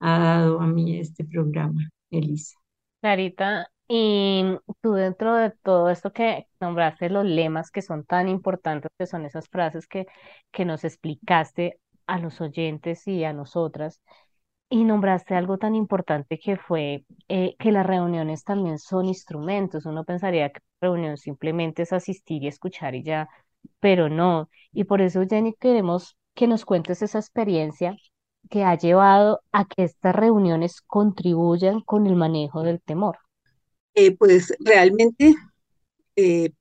ha 0.00 0.18
dado 0.18 0.60
a 0.60 0.66
mí 0.66 0.98
este 0.98 1.24
programa, 1.24 1.90
Elisa. 2.10 2.56
Clarita, 3.00 3.70
y 3.88 4.44
tú 4.80 4.92
dentro 4.94 5.34
de 5.36 5.50
todo 5.62 5.90
esto 5.90 6.12
que 6.12 6.46
nombraste 6.60 7.08
los 7.10 7.24
lemas 7.24 7.70
que 7.70 7.82
son 7.82 8.04
tan 8.04 8.28
importantes, 8.28 8.90
que 8.98 9.06
son 9.06 9.24
esas 9.24 9.48
frases 9.48 9.86
que, 9.86 10.06
que 10.50 10.64
nos 10.64 10.84
explicaste 10.84 11.78
a 12.06 12.18
los 12.18 12.40
oyentes 12.40 13.06
y 13.06 13.24
a 13.24 13.32
nosotras, 13.32 14.00
y 14.68 14.84
nombraste 14.84 15.34
algo 15.34 15.58
tan 15.58 15.74
importante 15.76 16.38
que 16.38 16.56
fue 16.56 17.04
eh, 17.28 17.54
que 17.58 17.72
las 17.72 17.86
reuniones 17.86 18.42
también 18.44 18.78
son 18.78 19.06
instrumentos. 19.06 19.86
Uno 19.86 20.04
pensaría 20.04 20.50
que 20.50 20.60
reunión 20.80 21.16
simplemente 21.16 21.82
es 21.82 21.92
asistir 21.92 22.42
y 22.42 22.48
escuchar 22.48 22.94
y 22.96 23.04
ya, 23.04 23.28
pero 23.80 24.08
no. 24.08 24.50
Y 24.72 24.84
por 24.84 25.00
eso, 25.02 25.22
Jenny, 25.28 25.54
queremos 25.54 26.16
que 26.36 26.46
nos 26.46 26.64
cuentes 26.64 27.02
esa 27.02 27.18
experiencia 27.18 27.96
que 28.48 28.62
ha 28.62 28.76
llevado 28.76 29.40
a 29.50 29.64
que 29.64 29.82
estas 29.82 30.14
reuniones 30.14 30.80
contribuyan 30.82 31.80
con 31.80 32.06
el 32.06 32.14
manejo 32.14 32.62
del 32.62 32.80
temor. 32.80 33.18
Eh, 33.94 34.14
pues 34.16 34.54
realmente, 34.60 35.34
eh, 36.14 36.52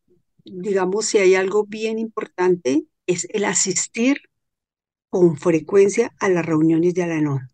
digamos, 0.43 1.05
si 1.05 1.19
hay 1.19 1.35
algo 1.35 1.65
bien 1.65 1.99
importante, 1.99 2.85
es 3.05 3.27
el 3.29 3.45
asistir 3.45 4.17
con 5.09 5.37
frecuencia 5.37 6.11
a 6.19 6.29
las 6.29 6.45
reuniones 6.45 6.93
de 6.93 7.03
Alanón. 7.03 7.49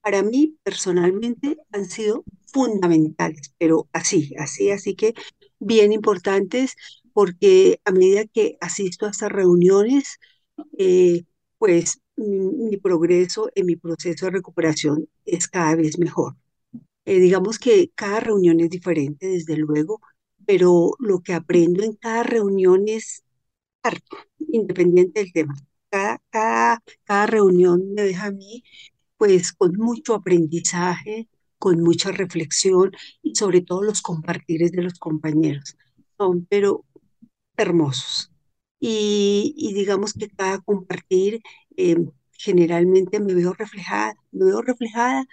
Para 0.00 0.22
mí, 0.22 0.56
personalmente, 0.62 1.58
han 1.72 1.84
sido 1.84 2.24
fundamentales, 2.46 3.54
pero 3.58 3.88
así, 3.92 4.34
así, 4.38 4.70
así 4.70 4.94
que 4.94 5.14
bien 5.58 5.92
importantes, 5.92 6.76
porque 7.12 7.80
a 7.84 7.92
medida 7.92 8.24
que 8.24 8.56
asisto 8.60 9.06
a 9.06 9.10
estas 9.10 9.32
reuniones, 9.32 10.18
eh, 10.78 11.24
pues 11.58 12.00
mi, 12.16 12.76
progreso 12.76 13.50
en 13.54 13.66
mi 13.66 13.76
proceso 13.76 14.26
de 14.26 14.32
recuperación 14.32 15.08
es 15.24 15.48
cada 15.48 15.74
vez 15.76 15.98
mejor. 15.98 16.36
Eh, 17.04 17.20
digamos 17.20 17.58
que 17.58 17.90
cada 17.94 18.20
reunión 18.20 18.60
es 18.60 18.70
diferente, 18.70 19.28
desde 19.28 19.56
luego, 19.56 20.00
pero 20.46 20.92
lo 20.98 21.20
que 21.20 21.34
aprendo 21.34 21.82
en 21.84 21.94
cada 21.94 22.22
reunión 22.22 22.88
es 22.88 23.24
harto, 23.82 24.16
independiente 24.38 25.20
del 25.20 25.32
tema. 25.32 25.54
Cada, 25.90 26.20
cada, 26.30 26.82
cada 27.04 27.26
reunión 27.26 27.94
me 27.94 28.02
deja 28.02 28.26
a 28.26 28.32
mí 28.32 28.64
pues 29.16 29.52
con 29.52 29.72
mucho 29.76 30.14
aprendizaje, 30.14 31.28
con 31.58 31.82
mucha 31.82 32.12
reflexión 32.12 32.92
y 33.22 33.34
sobre 33.34 33.62
todo 33.62 33.82
los 33.82 34.02
compartires 34.02 34.72
de 34.72 34.82
los 34.82 34.98
compañeros. 34.98 35.76
Son 36.18 36.46
pero 36.48 36.84
hermosos. 37.56 38.30
Y, 38.80 39.54
y 39.56 39.74
digamos 39.74 40.12
que 40.14 40.28
cada 40.28 40.58
compartir 40.60 41.40
Em, 41.78 42.10
generalmente 42.32 43.20
me 43.20 43.34
veo 43.34 43.52
reflejada, 43.52 44.14
me 44.32 44.46
veo 44.46 44.62
reflejada 44.62 45.26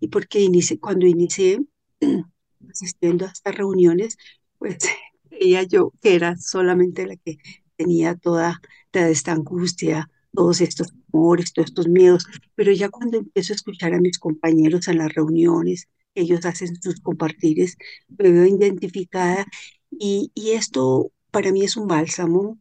y 0.00 0.08
porque 0.08 0.40
inicie, 0.40 0.78
cuando 0.80 1.06
inicié 1.06 1.60
asistiendo 2.70 3.26
a 3.26 3.30
estas 3.30 3.54
reuniones, 3.54 4.16
pues 4.58 4.78
ella 5.30 5.62
yo 5.64 5.92
que 6.00 6.14
era 6.14 6.36
solamente 6.36 7.06
la 7.06 7.16
que 7.16 7.38
tenía 7.76 8.14
toda, 8.16 8.60
toda 8.90 9.08
esta 9.08 9.32
angustia, 9.32 10.10
todos 10.34 10.60
estos 10.60 10.88
temores, 11.10 11.52
todos 11.52 11.68
estos 11.70 11.88
miedos, 11.88 12.26
pero 12.54 12.72
ya 12.72 12.88
cuando 12.90 13.18
empiezo 13.18 13.52
a 13.52 13.56
escuchar 13.56 13.94
a 13.94 14.00
mis 14.00 14.18
compañeros 14.18 14.88
en 14.88 14.98
las 14.98 15.12
reuniones, 15.14 15.88
ellos 16.14 16.44
hacen 16.46 16.80
sus 16.82 17.00
compartires, 17.00 17.76
me 18.08 18.30
veo 18.32 18.46
identificada 18.46 19.46
y, 19.90 20.30
y 20.34 20.50
esto 20.52 21.12
para 21.30 21.52
mí 21.52 21.62
es 21.64 21.76
un 21.76 21.86
bálsamo 21.88 22.58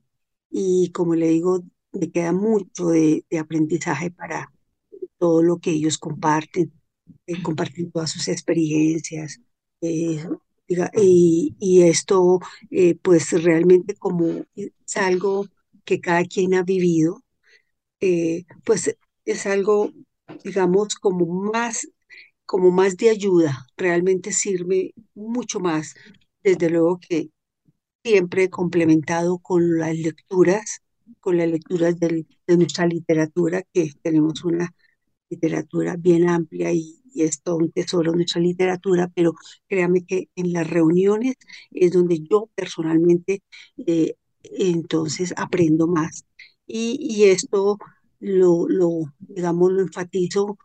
y 0.49 0.91
como 0.91 1.15
le 1.15 1.29
digo, 1.29 1.63
me 1.91 2.11
queda 2.11 2.33
mucho 2.33 2.89
de, 2.89 3.25
aprendizaje 3.39 4.11
para 4.11 4.51
todo 5.17 5.43
lo 5.43 5.59
que 5.59 5.71
ellos 5.71 5.97
comparten, 5.97 6.73
eh, 7.27 7.41
comparten 7.43 7.91
todas 7.91 8.11
sus 8.11 8.27
experiencias. 8.27 9.39
Eh, 9.81 10.23
y, 10.95 11.55
y, 11.59 11.83
esto, 11.83 12.39
eh, 12.71 12.95
pues 13.01 13.31
realmente 13.43 13.95
como 13.95 14.45
es 14.55 14.97
algo 14.97 15.47
que 15.85 16.01
cada 16.01 16.25
quien 16.25 16.53
ha 16.55 16.63
vivido, 16.63 17.23
pues 18.65 18.95
es 19.25 19.45
algo, 19.45 19.91
digamos, 20.43 20.95
como 20.95 21.25
más, 21.25 21.87
como 22.45 22.71
más 22.71 22.97
de 22.97 23.09
ayuda, 23.09 23.67
realmente 23.77 24.31
sirve 24.31 24.93
mucho 25.15 25.59
más, 25.59 25.95
desde 26.43 26.69
luego 26.69 26.99
que 26.99 27.29
siempre 28.08 28.49
complementado 28.49 29.38
con 29.39 29.78
las 29.80 29.97
lecturas 29.97 30.82
con 31.20 31.38
las 31.38 31.49
lecturas 31.49 31.99
de 31.99 32.26
nuestra 32.47 32.86
literatura, 32.86 33.64
que 33.74 33.91
tenemos 34.01 34.45
una 34.45 34.74
literatura 35.30 35.97
bien 35.97 36.30
amplia 36.30 36.72
y, 36.72 37.01
es 37.16 37.41
todo 37.41 37.58
un 37.58 37.72
tesoro 37.72 38.14
nuestra 38.14 38.39
literatura, 38.39 39.12
pero 39.14 39.34
créame 39.68 40.05
que 40.05 40.30
en 40.36 40.53
las 40.53 40.70
reuniones 40.70 41.36
es 41.72 41.91
donde 41.91 42.20
yo 42.20 42.49
personalmente 42.55 43.41
eh, 43.88 44.14
entonces 44.43 45.34
aprendo 45.36 45.88
más. 45.88 46.26
Y, 46.68 47.24
esto 47.24 47.80
lo, 48.20 48.68
lo, 48.70 49.14
digamos, 49.20 49.72
lo 49.72 49.82
enfatizo 49.82 50.58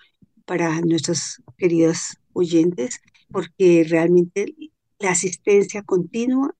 para 0.45 0.80
nuestras 0.82 1.43
queridas 1.57 2.18
oyentes, 2.34 3.01
porque 3.30 3.84
realmente 3.88 4.55
la 4.99 5.11
asistencia 5.12 5.82
continua 5.82 6.55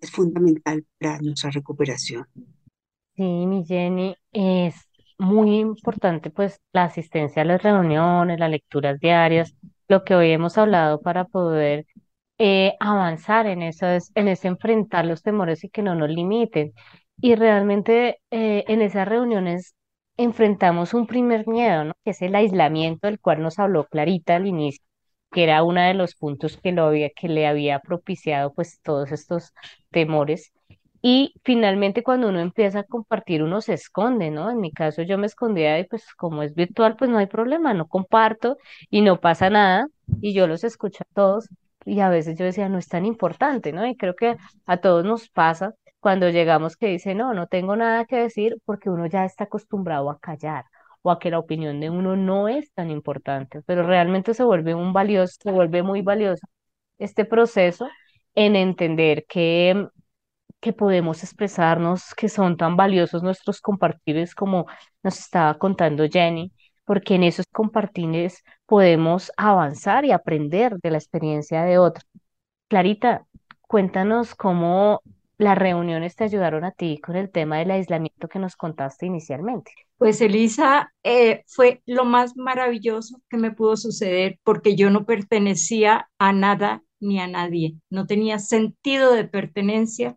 es 0.00 0.10
fundamental 0.10 0.84
para 0.98 1.18
nuestra 1.20 1.50
recuperación. 1.50 2.26
Sí, 3.16 3.22
mi 3.22 3.64
Jenny, 3.64 4.14
es 4.32 4.74
muy 5.18 5.58
importante 5.58 6.30
pues 6.30 6.60
la 6.72 6.84
asistencia 6.84 7.42
a 7.42 7.44
las 7.46 7.62
reuniones, 7.62 8.38
las 8.38 8.50
lecturas 8.50 9.00
diarias, 9.00 9.54
lo 9.88 10.04
que 10.04 10.14
hoy 10.14 10.30
hemos 10.32 10.58
hablado 10.58 11.00
para 11.00 11.24
poder 11.24 11.86
eh, 12.38 12.74
avanzar 12.80 13.46
en 13.46 13.62
eso, 13.62 13.86
en 14.14 14.28
ese 14.28 14.48
enfrentar 14.48 15.06
los 15.06 15.22
temores 15.22 15.64
y 15.64 15.70
que 15.70 15.82
no 15.82 15.94
nos 15.94 16.10
limiten. 16.10 16.72
y 17.20 17.34
realmente 17.36 18.20
eh, 18.30 18.64
en 18.68 18.82
esas 18.82 19.08
reuniones 19.08 19.74
enfrentamos 20.18 20.94
un 20.94 21.06
primer 21.06 21.46
miedo, 21.48 21.84
¿no? 21.84 21.94
Que 22.04 22.10
es 22.12 22.22
el 22.22 22.34
aislamiento 22.34 23.06
del 23.08 23.20
cual 23.20 23.42
nos 23.42 23.58
habló 23.58 23.86
Clarita 23.86 24.36
al 24.36 24.46
inicio, 24.46 24.84
que 25.32 25.44
era 25.44 25.62
uno 25.62 25.80
de 25.80 25.94
los 25.94 26.14
puntos 26.14 26.56
que, 26.56 26.72
lo 26.72 26.84
había, 26.84 27.10
que 27.10 27.28
le 27.28 27.46
había 27.46 27.80
propiciado 27.80 28.52
pues 28.54 28.80
todos 28.82 29.12
estos 29.12 29.52
temores. 29.90 30.52
Y 31.02 31.34
finalmente 31.44 32.02
cuando 32.02 32.28
uno 32.28 32.40
empieza 32.40 32.80
a 32.80 32.84
compartir, 32.84 33.42
uno 33.42 33.60
se 33.60 33.74
esconde, 33.74 34.30
¿no? 34.30 34.50
En 34.50 34.60
mi 34.60 34.72
caso 34.72 35.02
yo 35.02 35.18
me 35.18 35.26
escondía 35.26 35.78
y 35.78 35.84
pues 35.84 36.12
como 36.14 36.42
es 36.42 36.54
virtual, 36.54 36.96
pues 36.96 37.10
no 37.10 37.18
hay 37.18 37.26
problema, 37.26 37.74
no 37.74 37.86
comparto 37.86 38.56
y 38.90 39.02
no 39.02 39.20
pasa 39.20 39.50
nada 39.50 39.86
y 40.20 40.32
yo 40.34 40.46
los 40.46 40.64
escucho 40.64 41.04
a 41.04 41.14
todos 41.14 41.48
y 41.84 42.00
a 42.00 42.08
veces 42.08 42.38
yo 42.38 42.44
decía, 42.44 42.68
no 42.68 42.78
es 42.78 42.88
tan 42.88 43.06
importante, 43.06 43.72
¿no? 43.72 43.86
Y 43.86 43.96
creo 43.96 44.16
que 44.16 44.36
a 44.66 44.76
todos 44.78 45.04
nos 45.04 45.28
pasa 45.28 45.74
cuando 46.00 46.28
llegamos 46.30 46.76
que 46.76 46.88
dice, 46.88 47.14
no, 47.14 47.34
no 47.34 47.46
tengo 47.46 47.76
nada 47.76 48.04
que 48.06 48.16
decir 48.16 48.56
porque 48.64 48.90
uno 48.90 49.06
ya 49.06 49.24
está 49.24 49.44
acostumbrado 49.44 50.10
a 50.10 50.18
callar 50.18 50.64
o 51.06 51.10
a 51.10 51.18
que 51.20 51.30
la 51.30 51.38
opinión 51.38 51.80
de 51.80 51.90
uno 51.90 52.16
no 52.16 52.48
es 52.48 52.72
tan 52.74 52.90
importante, 52.90 53.62
pero 53.66 53.82
realmente 53.86 54.34
se 54.34 54.44
vuelve 54.44 54.74
un 54.74 54.92
valioso, 54.92 55.36
se 55.42 55.52
vuelve 55.52 55.82
muy 55.82 56.02
valioso 56.02 56.46
este 56.98 57.24
proceso 57.24 57.88
en 58.34 58.56
entender 58.56 59.26
que 59.28 59.88
que 60.60 60.72
podemos 60.72 61.22
expresarnos, 61.22 62.14
que 62.14 62.28
son 62.28 62.56
tan 62.56 62.76
valiosos 62.76 63.22
nuestros 63.22 63.60
compartires 63.60 64.34
como 64.34 64.66
nos 65.02 65.18
estaba 65.18 65.58
contando 65.58 66.08
Jenny, 66.08 66.52
porque 66.84 67.14
en 67.16 67.24
esos 67.24 67.46
compartires 67.52 68.42
podemos 68.66 69.32
avanzar 69.36 70.04
y 70.04 70.12
aprender 70.12 70.76
de 70.82 70.90
la 70.90 70.98
experiencia 70.98 71.62
de 71.64 71.78
otros. 71.78 72.04
Clarita, 72.68 73.26
cuéntanos 73.62 74.34
cómo 74.34 75.02
las 75.38 75.58
reuniones 75.58 76.16
te 76.16 76.24
ayudaron 76.24 76.64
a 76.64 76.72
ti 76.72 76.98
con 77.00 77.16
el 77.16 77.30
tema 77.30 77.58
del 77.58 77.70
aislamiento 77.72 78.28
que 78.28 78.38
nos 78.38 78.56
contaste 78.56 79.06
inicialmente. 79.06 79.72
Pues 79.98 80.20
Elisa, 80.20 80.92
eh, 81.04 81.42
fue 81.46 81.82
lo 81.86 82.04
más 82.04 82.36
maravilloso 82.36 83.22
que 83.30 83.38
me 83.38 83.52
pudo 83.52 83.76
suceder 83.78 84.38
porque 84.44 84.76
yo 84.76 84.90
no 84.90 85.06
pertenecía 85.06 86.10
a 86.18 86.32
nada 86.32 86.82
ni 87.00 87.18
a 87.18 87.26
nadie, 87.26 87.76
no 87.90 88.06
tenía 88.06 88.38
sentido 88.38 89.14
de 89.14 89.24
pertenencia 89.24 90.16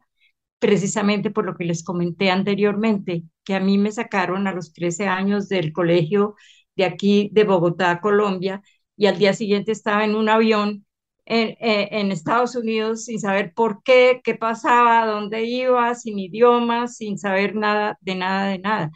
precisamente 0.60 1.32
por 1.32 1.46
lo 1.46 1.56
que 1.56 1.66
les 1.66 1.84
comenté 1.84 2.32
anteriormente, 2.32 3.24
que 3.46 3.56
a 3.56 3.60
mí 3.62 3.78
me 3.78 3.92
sacaron 3.92 4.48
a 4.48 4.54
los 4.54 4.74
13 4.74 5.08
años 5.08 5.50
del 5.50 5.74
colegio 5.74 6.36
de 6.76 6.86
aquí 6.86 7.30
de 7.34 7.44
Bogotá, 7.46 8.02
Colombia, 8.02 8.62
y 8.98 9.08
al 9.08 9.18
día 9.20 9.34
siguiente 9.34 9.72
estaba 9.72 10.06
en 10.06 10.16
un 10.16 10.30
avión 10.30 10.86
en, 11.26 11.50
eh, 11.62 11.90
en, 11.92 12.12
Estados 12.12 12.56
Unidos 12.56 13.06
sin 13.06 13.20
saber 13.20 13.54
por 13.54 13.84
qué, 13.84 14.22
qué 14.24 14.36
pasaba, 14.36 15.06
dónde 15.06 15.44
iba, 15.46 15.96
sin 15.96 16.20
idiomas, 16.20 16.98
sin 16.98 17.18
saber 17.20 17.56
nada 17.56 17.98
de 18.02 18.16
nada 18.16 18.48
de 18.50 18.60
nada. 18.60 18.92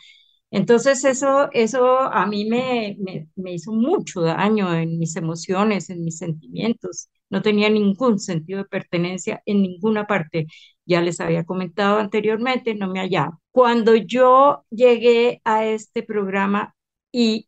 Entonces 0.53 1.03
eso, 1.05 1.49
eso 1.51 1.99
a 2.01 2.25
mí 2.27 2.45
me, 2.45 2.95
me, 2.99 3.27
me 3.35 3.53
hizo 3.53 3.71
mucho 3.73 4.21
daño 4.21 4.73
en 4.75 4.99
mis 4.99 5.15
emociones, 5.15 5.89
en 5.89 6.03
mis 6.03 6.17
sentimientos. 6.19 7.09
No 7.29 7.41
tenía 7.41 7.69
ningún 7.69 8.19
sentido 8.19 8.59
de 8.59 8.65
pertenencia 8.65 9.41
en 9.45 9.61
ninguna 9.63 10.05
parte 10.07 10.47
ya 10.85 11.01
les 11.01 11.19
había 11.19 11.45
comentado 11.45 11.97
anteriormente, 11.99 12.75
no 12.75 12.87
me 12.89 12.99
hallaba. 12.99 13.39
Cuando 13.51 13.95
yo 13.95 14.65
llegué 14.69 15.41
a 15.45 15.65
este 15.65 16.03
programa 16.03 16.75
y 17.11 17.47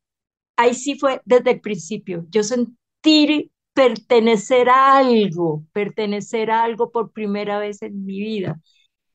ahí 0.58 0.74
sí 0.76 0.98
fue 1.00 1.22
desde 1.26 1.52
el 1.52 1.62
principio, 1.62 2.26
yo 2.30 2.44
sentí 2.44 3.52
pertenecer 3.74 4.70
a 4.70 4.98
algo, 4.98 5.66
pertenecer 5.74 6.52
a 6.52 6.64
algo 6.64 6.92
por 6.92 7.12
primera 7.12 7.60
vez 7.60 7.82
en 7.82 8.06
mi 8.06 8.20
vida. 8.22 8.62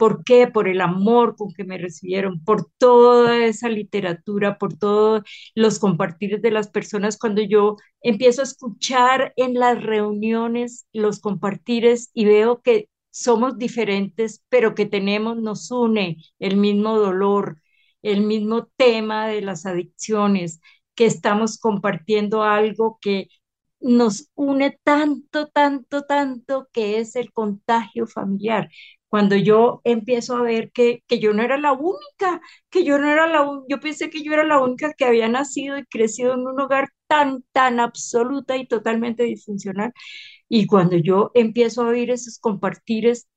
¿Por 0.00 0.24
qué? 0.24 0.48
Por 0.48 0.68
el 0.68 0.80
amor 0.80 1.36
con 1.36 1.52
que 1.52 1.64
me 1.64 1.78
recibieron, 1.78 2.42
por 2.44 2.70
toda 2.78 3.44
esa 3.44 3.68
literatura, 3.68 4.58
por 4.58 4.76
todos 4.78 5.22
los 5.54 5.78
compartires 5.78 6.42
de 6.42 6.50
las 6.50 6.70
personas. 6.70 7.18
Cuando 7.18 7.42
yo 7.42 7.76
empiezo 8.02 8.40
a 8.40 8.44
escuchar 8.44 9.34
en 9.36 9.54
las 9.54 9.82
reuniones 9.82 10.86
los 10.94 11.20
compartires 11.20 12.10
y 12.14 12.24
veo 12.24 12.62
que 12.62 12.88
somos 13.10 13.58
diferentes, 13.58 14.42
pero 14.48 14.74
que 14.74 14.86
tenemos, 14.86 15.36
nos 15.36 15.70
une 15.70 16.16
el 16.38 16.56
mismo 16.56 16.98
dolor, 16.98 17.60
el 18.02 18.22
mismo 18.22 18.68
tema 18.76 19.26
de 19.28 19.42
las 19.42 19.66
adicciones, 19.66 20.60
que 20.94 21.06
estamos 21.06 21.58
compartiendo 21.58 22.42
algo 22.42 22.98
que 23.02 23.28
nos 23.80 24.30
une 24.34 24.78
tanto, 24.84 25.48
tanto, 25.48 26.04
tanto, 26.04 26.68
que 26.72 26.98
es 27.00 27.16
el 27.16 27.32
contagio 27.32 28.06
familiar. 28.06 28.70
Cuando 29.10 29.36
yo 29.36 29.82
empiezo 29.84 30.36
a 30.38 30.42
ver 30.42 30.72
que, 30.72 31.04
que 31.08 31.20
yo 31.20 31.34
no 31.34 31.42
era 31.44 31.58
la 31.58 31.72
única, 31.74 32.40
que 32.70 32.84
yo 32.84 32.98
no 32.98 33.08
era 33.10 33.28
la 33.28 33.42
única, 33.42 33.66
yo 33.70 33.80
pensé 33.80 34.10
que 34.10 34.22
yo 34.24 34.32
era 34.34 34.44
la 34.44 34.60
única 34.60 34.94
que 34.94 35.04
había 35.06 35.28
nacido 35.28 35.78
y 35.78 35.84
crecido 35.86 36.34
en 36.34 36.46
un 36.46 36.60
hogar 36.60 36.88
tan, 37.08 37.44
tan 37.52 37.80
absoluta 37.80 38.56
y 38.56 38.66
totalmente 38.68 39.24
disfuncional, 39.24 39.92
y 40.48 40.66
cuando 40.66 40.96
yo 40.96 41.30
empiezo 41.34 41.82
a 41.82 41.88
oír 41.88 42.10
esos 42.10 42.38
compartires 42.38 43.28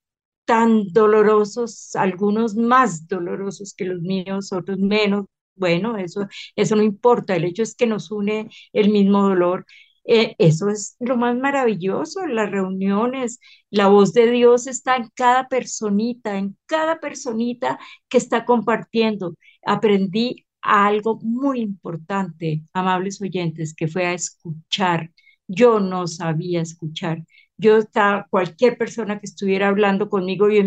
tan 0.46 0.88
dolorosos, 0.94 1.96
algunos 1.96 2.56
más 2.56 3.08
dolorosos 3.08 3.74
que 3.76 3.86
los 3.86 4.02
míos, 4.02 4.52
otros 4.54 4.80
menos, 4.80 5.26
bueno, 5.56 5.98
eso, 5.98 6.28
eso 6.56 6.76
no 6.76 6.84
importa, 6.84 7.36
el 7.36 7.46
hecho 7.46 7.64
es 7.64 7.76
que 7.76 7.88
nos 7.88 8.12
une 8.12 8.50
el 8.74 8.90
mismo 8.92 9.24
dolor. 9.24 9.66
Eh, 10.06 10.36
eso 10.38 10.70
es 10.70 10.96
lo 11.00 11.16
más 11.18 11.36
maravilloso, 11.38 12.26
las 12.28 12.52
reuniones, 12.52 13.40
la 13.70 13.88
voz 13.88 14.14
de 14.14 14.30
Dios 14.32 14.68
está 14.68 14.98
en 14.98 15.10
cada 15.16 15.48
personita, 15.48 16.38
en 16.38 16.58
cada 16.66 17.00
personita 17.00 17.80
que 18.10 18.18
está 18.18 18.44
compartiendo. 18.46 19.36
Aprendí 19.66 20.46
algo 20.62 21.20
muy 21.22 21.62
importante, 21.62 22.64
amables 22.74 23.22
oyentes, 23.22 23.74
que 23.76 23.88
fue 23.88 24.06
a 24.06 24.14
escuchar, 24.14 25.12
yo 25.48 25.80
no 25.80 26.08
sabía 26.08 26.62
escuchar. 26.62 27.24
Yo 27.58 27.78
estaba, 27.78 28.28
cualquier 28.30 28.78
persona 28.78 29.20
que 29.20 29.26
estuviera 29.26 29.68
hablando 29.70 30.10
conmigo, 30.10 30.50
yo 30.50 30.62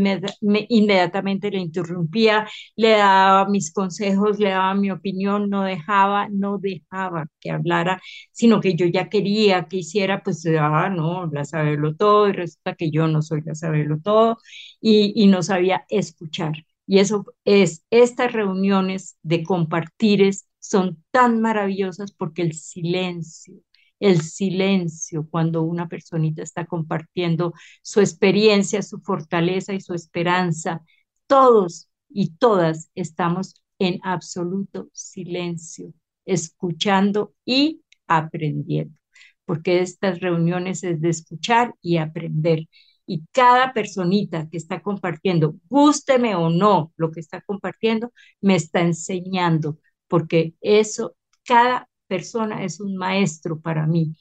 inmediatamente 0.70 1.50
le 1.50 1.58
interrumpía, 1.58 2.46
le 2.76 2.90
daba 2.92 3.48
mis 3.48 3.72
consejos, 3.72 4.38
le 4.38 4.50
daba 4.50 4.74
mi 4.74 4.90
opinión, 4.90 5.50
no 5.50 5.62
dejaba, 5.64 6.28
no 6.30 6.58
dejaba 6.58 7.26
que 7.40 7.50
hablara, 7.50 8.00
sino 8.32 8.60
que 8.60 8.74
yo 8.76 8.86
ya 8.86 9.08
quería 9.08 9.66
que 9.68 9.78
hiciera, 9.78 10.22
pues, 10.22 10.46
ah, 10.58 10.88
no, 10.88 11.26
la 11.32 11.44
saberlo 11.44 11.94
todo, 11.96 12.28
y 12.28 12.32
resulta 12.32 12.74
que 12.74 12.90
yo 12.90 13.08
no 13.08 13.20
soy 13.22 13.42
la 13.42 13.54
saberlo 13.54 13.98
todo, 14.02 14.38
y, 14.80 15.12
y 15.16 15.26
no 15.26 15.42
sabía 15.42 15.84
escuchar. 15.88 16.52
Y 16.86 16.98
eso 17.00 17.24
es, 17.44 17.84
estas 17.90 18.32
reuniones 18.32 19.16
de 19.22 19.42
compartires 19.44 20.48
son 20.60 21.02
tan 21.10 21.40
maravillosas 21.40 22.12
porque 22.12 22.42
el 22.42 22.52
silencio, 22.54 23.54
el 24.00 24.20
silencio 24.22 25.26
cuando 25.30 25.62
una 25.62 25.88
personita 25.88 26.42
está 26.42 26.66
compartiendo 26.66 27.54
su 27.82 28.00
experiencia, 28.00 28.82
su 28.82 29.00
fortaleza 29.00 29.72
y 29.74 29.80
su 29.80 29.94
esperanza. 29.94 30.82
Todos 31.26 31.88
y 32.08 32.30
todas 32.36 32.90
estamos 32.94 33.62
en 33.78 34.00
absoluto 34.02 34.88
silencio, 34.92 35.92
escuchando 36.24 37.34
y 37.44 37.82
aprendiendo, 38.06 38.98
porque 39.44 39.80
estas 39.80 40.20
reuniones 40.20 40.84
es 40.84 41.00
de 41.00 41.10
escuchar 41.10 41.74
y 41.82 41.98
aprender. 41.98 42.66
Y 43.06 43.24
cada 43.32 43.72
personita 43.72 44.48
que 44.50 44.56
está 44.56 44.82
compartiendo, 44.82 45.56
gústeme 45.68 46.34
o 46.34 46.50
no 46.50 46.92
lo 46.96 47.12
que 47.12 47.20
está 47.20 47.40
compartiendo, 47.42 48.12
me 48.40 48.56
está 48.56 48.80
enseñando, 48.80 49.78
porque 50.08 50.54
eso, 50.60 51.16
cada 51.44 51.88
persona 52.06 52.64
es 52.64 52.80
un 52.80 52.96
maestro 52.96 53.60
para 53.60 53.86
mí. 53.86 54.14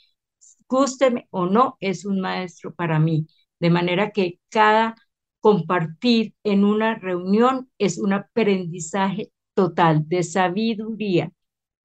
Gústeme 0.68 1.28
o 1.32 1.46
no, 1.46 1.78
es 1.80 2.06
un 2.06 2.20
maestro 2.22 2.74
para 2.74 3.00
mí. 3.00 3.28
De 3.60 3.70
manera 3.70 4.12
que 4.12 4.40
cada 4.50 4.96
compartir 5.40 6.34
en 6.44 6.64
una 6.66 6.96
reunión 6.96 7.70
es 7.78 8.00
un 8.00 8.14
aprendizaje 8.14 9.32
total 9.54 10.08
de 10.08 10.24
sabiduría, 10.24 11.32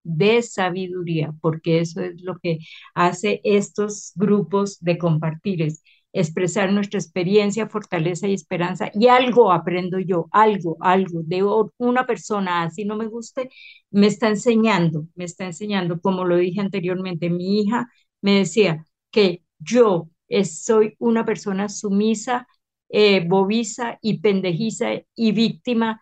de 0.02 0.42
sabiduría, 0.42 1.34
porque 1.40 1.80
eso 1.80 2.00
es 2.02 2.22
lo 2.22 2.38
que 2.38 2.58
hace 2.94 3.40
estos 3.44 4.12
grupos 4.16 4.78
de 4.80 4.98
compartires 4.98 5.82
expresar 6.12 6.72
nuestra 6.72 6.98
experiencia, 6.98 7.68
fortaleza 7.68 8.26
y 8.28 8.34
esperanza. 8.34 8.90
Y 8.94 9.08
algo 9.08 9.52
aprendo 9.52 9.98
yo, 9.98 10.28
algo, 10.32 10.76
algo 10.80 11.22
de 11.24 11.44
una 11.78 12.06
persona, 12.06 12.62
así 12.62 12.84
no 12.84 12.96
me 12.96 13.06
guste, 13.06 13.50
me 13.90 14.06
está 14.08 14.28
enseñando, 14.28 15.06
me 15.14 15.24
está 15.24 15.44
enseñando, 15.46 16.00
como 16.00 16.24
lo 16.24 16.36
dije 16.36 16.60
anteriormente, 16.60 17.30
mi 17.30 17.60
hija 17.62 17.88
me 18.20 18.38
decía 18.38 18.86
que 19.10 19.42
yo 19.58 20.08
soy 20.44 20.94
una 20.98 21.24
persona 21.24 21.68
sumisa, 21.68 22.46
eh, 22.88 23.26
bobiza 23.26 23.98
y 24.02 24.20
pendejiza 24.20 24.88
y 25.14 25.32
víctima. 25.32 26.00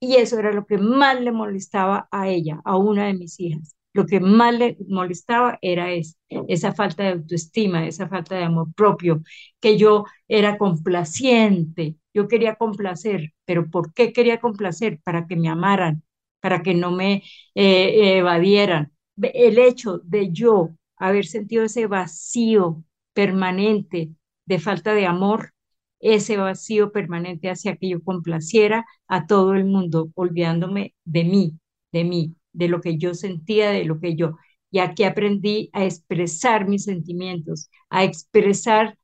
Y 0.00 0.16
eso 0.16 0.38
era 0.38 0.52
lo 0.52 0.66
que 0.66 0.78
más 0.78 1.20
le 1.20 1.32
molestaba 1.32 2.08
a 2.10 2.28
ella, 2.28 2.60
a 2.64 2.76
una 2.76 3.06
de 3.06 3.14
mis 3.14 3.38
hijas 3.40 3.74
Lo 3.92 4.06
que 4.06 4.20
más 4.20 4.54
le 4.54 4.76
molestaba 4.88 5.58
era 5.62 5.88
esa 6.28 6.72
falta 6.74 7.02
de 7.04 7.10
autoestima, 7.10 7.86
esa 7.86 8.08
falta 8.08 8.36
de 8.36 8.44
amor 8.44 8.72
propio, 8.74 9.22
que 9.60 9.76
yo 9.78 10.04
era 10.28 10.58
complaciente, 10.58 11.96
yo 12.14 12.28
quería 12.28 12.54
complacer, 12.56 13.32
pero 13.44 13.68
¿por 13.68 13.92
qué 13.92 14.12
quería 14.12 14.40
complacer? 14.40 15.00
Para 15.02 15.26
que 15.26 15.36
me 15.36 15.48
amaran, 15.48 16.02
para 16.40 16.62
que 16.62 16.74
no 16.74 16.90
me 16.92 17.22
eh, 17.54 18.18
evadieran. 18.18 18.92
El 19.20 19.58
hecho 19.58 19.98
de 20.04 20.30
yo 20.32 20.70
haber 20.96 21.26
sentido 21.26 21.64
ese 21.64 21.86
vacío 21.86 22.84
permanente 23.12 24.10
de 24.46 24.58
falta 24.58 24.94
de 24.94 25.06
amor, 25.06 25.52
ese 26.00 26.36
vacío 26.36 26.92
permanente 26.92 27.50
hacia 27.50 27.76
que 27.76 27.88
yo 27.90 28.02
complaciera 28.02 28.86
a 29.06 29.26
todo 29.26 29.54
el 29.54 29.64
mundo, 29.66 30.10
olvidándome 30.14 30.94
de 31.04 31.24
mí, 31.24 31.58
de 31.92 32.04
mí, 32.04 32.34
de 32.52 32.68
lo 32.68 32.80
que 32.80 32.98
yo 32.98 33.14
sentía, 33.14 33.70
de 33.70 33.84
lo 33.84 34.00
que 34.00 34.16
yo. 34.16 34.36
Y 34.70 34.78
aquí 34.80 35.04
aprendí 35.04 35.70
a 35.72 35.84
expresar 35.84 36.68
mis 36.68 36.84
sentimientos, 36.84 37.70
a 37.90 38.04
expresar 38.04 38.96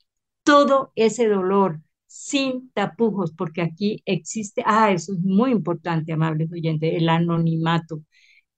todo 0.43 0.93
ese 0.97 1.29
dolor 1.29 1.81
sin 2.07 2.71
tapujos, 2.73 3.33
porque 3.33 3.63
aquí 3.63 4.03
existe, 4.07 4.63
ah, 4.67 4.93
eso 4.93 5.13
es 5.13 5.21
muy 5.21 5.51
importante, 5.51 6.13
amables 6.13 6.51
oyentes, 6.53 6.95
el 6.95 7.09
anonimato. 7.09 8.03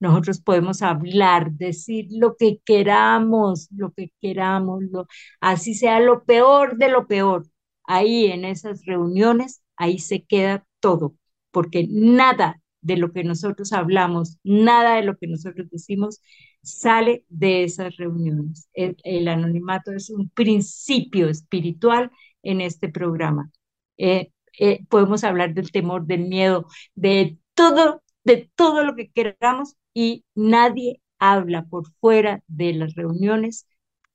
Nosotros 0.01 0.41
podemos 0.41 0.83
hablar, 0.83 1.53
decir 1.53 2.07
lo 2.11 2.37
que 2.37 2.61
queramos, 2.65 3.69
lo 3.73 3.93
que 3.93 4.13
queramos, 4.21 4.83
lo, 4.91 5.07
así 5.41 5.75
sea 5.75 5.99
lo 6.01 6.25
peor 6.25 6.77
de 6.79 6.89
lo 6.89 7.07
peor. 7.09 7.47
Ahí 7.85 8.27
en 8.27 8.45
esas 8.45 8.85
reuniones, 8.85 9.63
ahí 9.77 9.99
se 9.99 10.25
queda 10.25 10.65
todo, 10.81 11.17
porque 11.51 11.87
nada 11.91 12.61
de 12.81 12.97
lo 12.97 13.13
que 13.13 13.25
nosotros 13.25 13.73
hablamos, 13.73 14.39
nada 14.45 14.97
de 14.97 15.03
lo 15.03 15.17
que 15.17 15.27
nosotros 15.27 15.69
decimos 15.71 16.21
sale 16.63 17.25
de 17.29 17.65
esas 17.65 17.97
reuniones. 17.97 18.69
El, 18.73 19.29
anonimato 19.29 19.93
es 19.93 20.11
un 20.11 20.31
principio 20.31 21.29
espiritual 21.29 22.11
en 22.43 22.61
este 22.61 22.89
programa. 22.89 23.51
Eh, 23.97 24.33
eh, 24.59 24.85
podemos 24.89 25.25
hablar 25.25 25.55
del 25.55 25.71
temor, 25.71 26.07
del 26.07 26.29
miedo, 26.29 26.67
de 26.95 27.39
todo, 27.55 28.03
de 28.25 28.51
todo 28.55 28.85
lo 28.85 28.95
que 28.97 29.11
queramos 29.11 29.77
y 29.95 30.25
nadie 30.35 31.01
habla 31.19 31.65
por 31.67 31.87
fuera 32.01 32.43
de 32.47 32.73
las 32.75 32.95
reuniones 32.95 33.67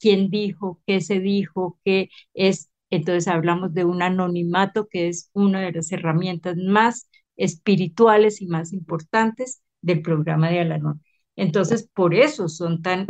quién 0.04 0.30
dijo, 0.30 0.82
qué 0.86 1.00
se 1.00 1.22
dijo, 1.22 1.80
qué 1.86 2.10
es. 2.34 2.70
Entonces 2.90 3.30
hablamos 3.30 3.74
de 3.74 3.86
un 3.86 4.02
anonimato 4.02 4.88
que 4.90 5.08
es 5.08 5.30
una 5.34 5.62
de 5.62 5.72
las 5.72 5.92
herramientas 5.94 6.58
más 6.58 7.10
espirituales 7.38 8.42
y 8.42 8.48
más 8.48 8.74
importantes 8.74 9.62
del 9.82 10.02
programa 10.02 10.50
de 10.50 10.60
Alanón. 10.60 11.02
Entonces, 11.36 11.90
por 11.94 12.14
eso 12.14 12.48
son 12.50 12.82
tan 12.82 13.08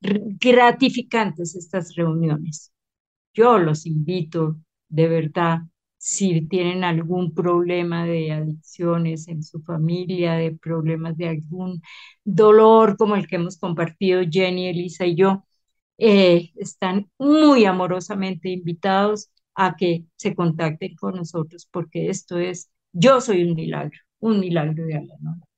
gratificantes 0.00 1.54
estas 1.56 1.94
reuniones. 1.94 2.72
Yo 3.34 3.58
los 3.58 3.86
invito 3.86 4.56
de 4.88 5.08
verdad, 5.08 5.60
si 5.98 6.42
tienen 6.48 6.84
algún 6.84 7.34
problema 7.34 8.04
de 8.06 8.32
adicciones 8.32 9.28
en 9.28 9.42
su 9.42 9.62
familia, 9.62 10.34
de 10.34 10.52
problemas 10.52 11.16
de 11.16 11.28
algún 11.28 11.82
dolor 12.24 12.96
como 12.96 13.16
el 13.16 13.26
que 13.26 13.36
hemos 13.36 13.58
compartido 13.58 14.22
Jenny, 14.30 14.68
Elisa 14.68 15.06
y 15.06 15.16
yo, 15.16 15.44
eh, 15.98 16.52
están 16.56 17.10
muy 17.18 17.64
amorosamente 17.64 18.50
invitados 18.50 19.30
a 19.54 19.76
que 19.76 20.04
se 20.16 20.34
contacten 20.34 20.94
con 20.96 21.16
nosotros 21.16 21.68
porque 21.70 22.10
esto 22.10 22.38
es 22.38 22.70
yo 22.98 23.20
soy 23.20 23.44
un 23.44 23.54
milagro, 23.54 23.98
un 24.20 24.40
milagro 24.40 24.86
de 24.86 24.94
Allah 24.96 25.14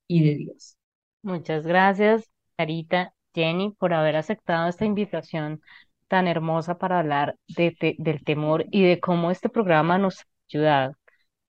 y 0.07 0.23
de 0.23 0.35
Dios. 0.35 0.75
Muchas 1.21 1.65
gracias, 1.65 2.29
Carita, 2.57 3.13
Jenny, 3.33 3.71
por 3.79 3.93
haber 3.93 4.17
aceptado 4.17 4.67
esta 4.67 4.83
invitación 4.83 5.61
tan 6.09 6.27
hermosa 6.27 6.77
para 6.77 6.99
hablar 6.99 7.37
de, 7.47 7.95
del 7.97 8.23
temor 8.25 8.65
y 8.71 8.83
de 8.83 8.99
cómo 8.99 9.31
este 9.31 9.47
programa 9.47 9.97
nos 9.97 10.19
ha 10.19 10.23
ayudado. 10.49 10.95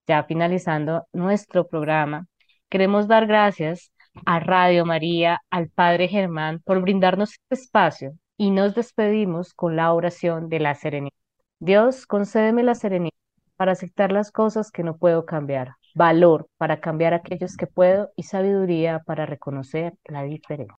Ya 0.06 0.22
finalizando 0.24 1.06
nuestro 1.12 1.66
programa, 1.66 2.26
queremos 2.68 3.08
dar 3.08 3.26
gracias 3.26 3.90
a 4.26 4.38
Radio 4.38 4.84
María, 4.86 5.40
al 5.50 5.70
Padre 5.70 6.06
Germán, 6.06 6.60
por 6.64 6.80
brindarnos 6.82 7.32
este 7.32 7.64
espacio 7.64 8.12
y 8.36 8.52
nos 8.52 8.76
despedimos 8.76 9.54
con 9.54 9.74
la 9.74 9.92
oración 9.92 10.48
de 10.48 10.60
la 10.60 10.76
serenidad. 10.76 11.14
Dios, 11.58 12.06
concédeme 12.06 12.62
la 12.62 12.76
serenidad 12.76 13.10
para 13.56 13.72
aceptar 13.72 14.12
las 14.12 14.30
cosas 14.30 14.70
que 14.70 14.84
no 14.84 14.96
puedo 14.96 15.26
cambiar 15.26 15.74
valor 15.94 16.48
para 16.58 16.80
cambiar 16.80 17.14
aquellos 17.14 17.56
que 17.56 17.66
puedo 17.66 18.10
y 18.16 18.24
sabiduría 18.24 19.00
para 19.06 19.26
reconocer 19.26 19.94
la 20.04 20.22
diferencia. 20.24 20.68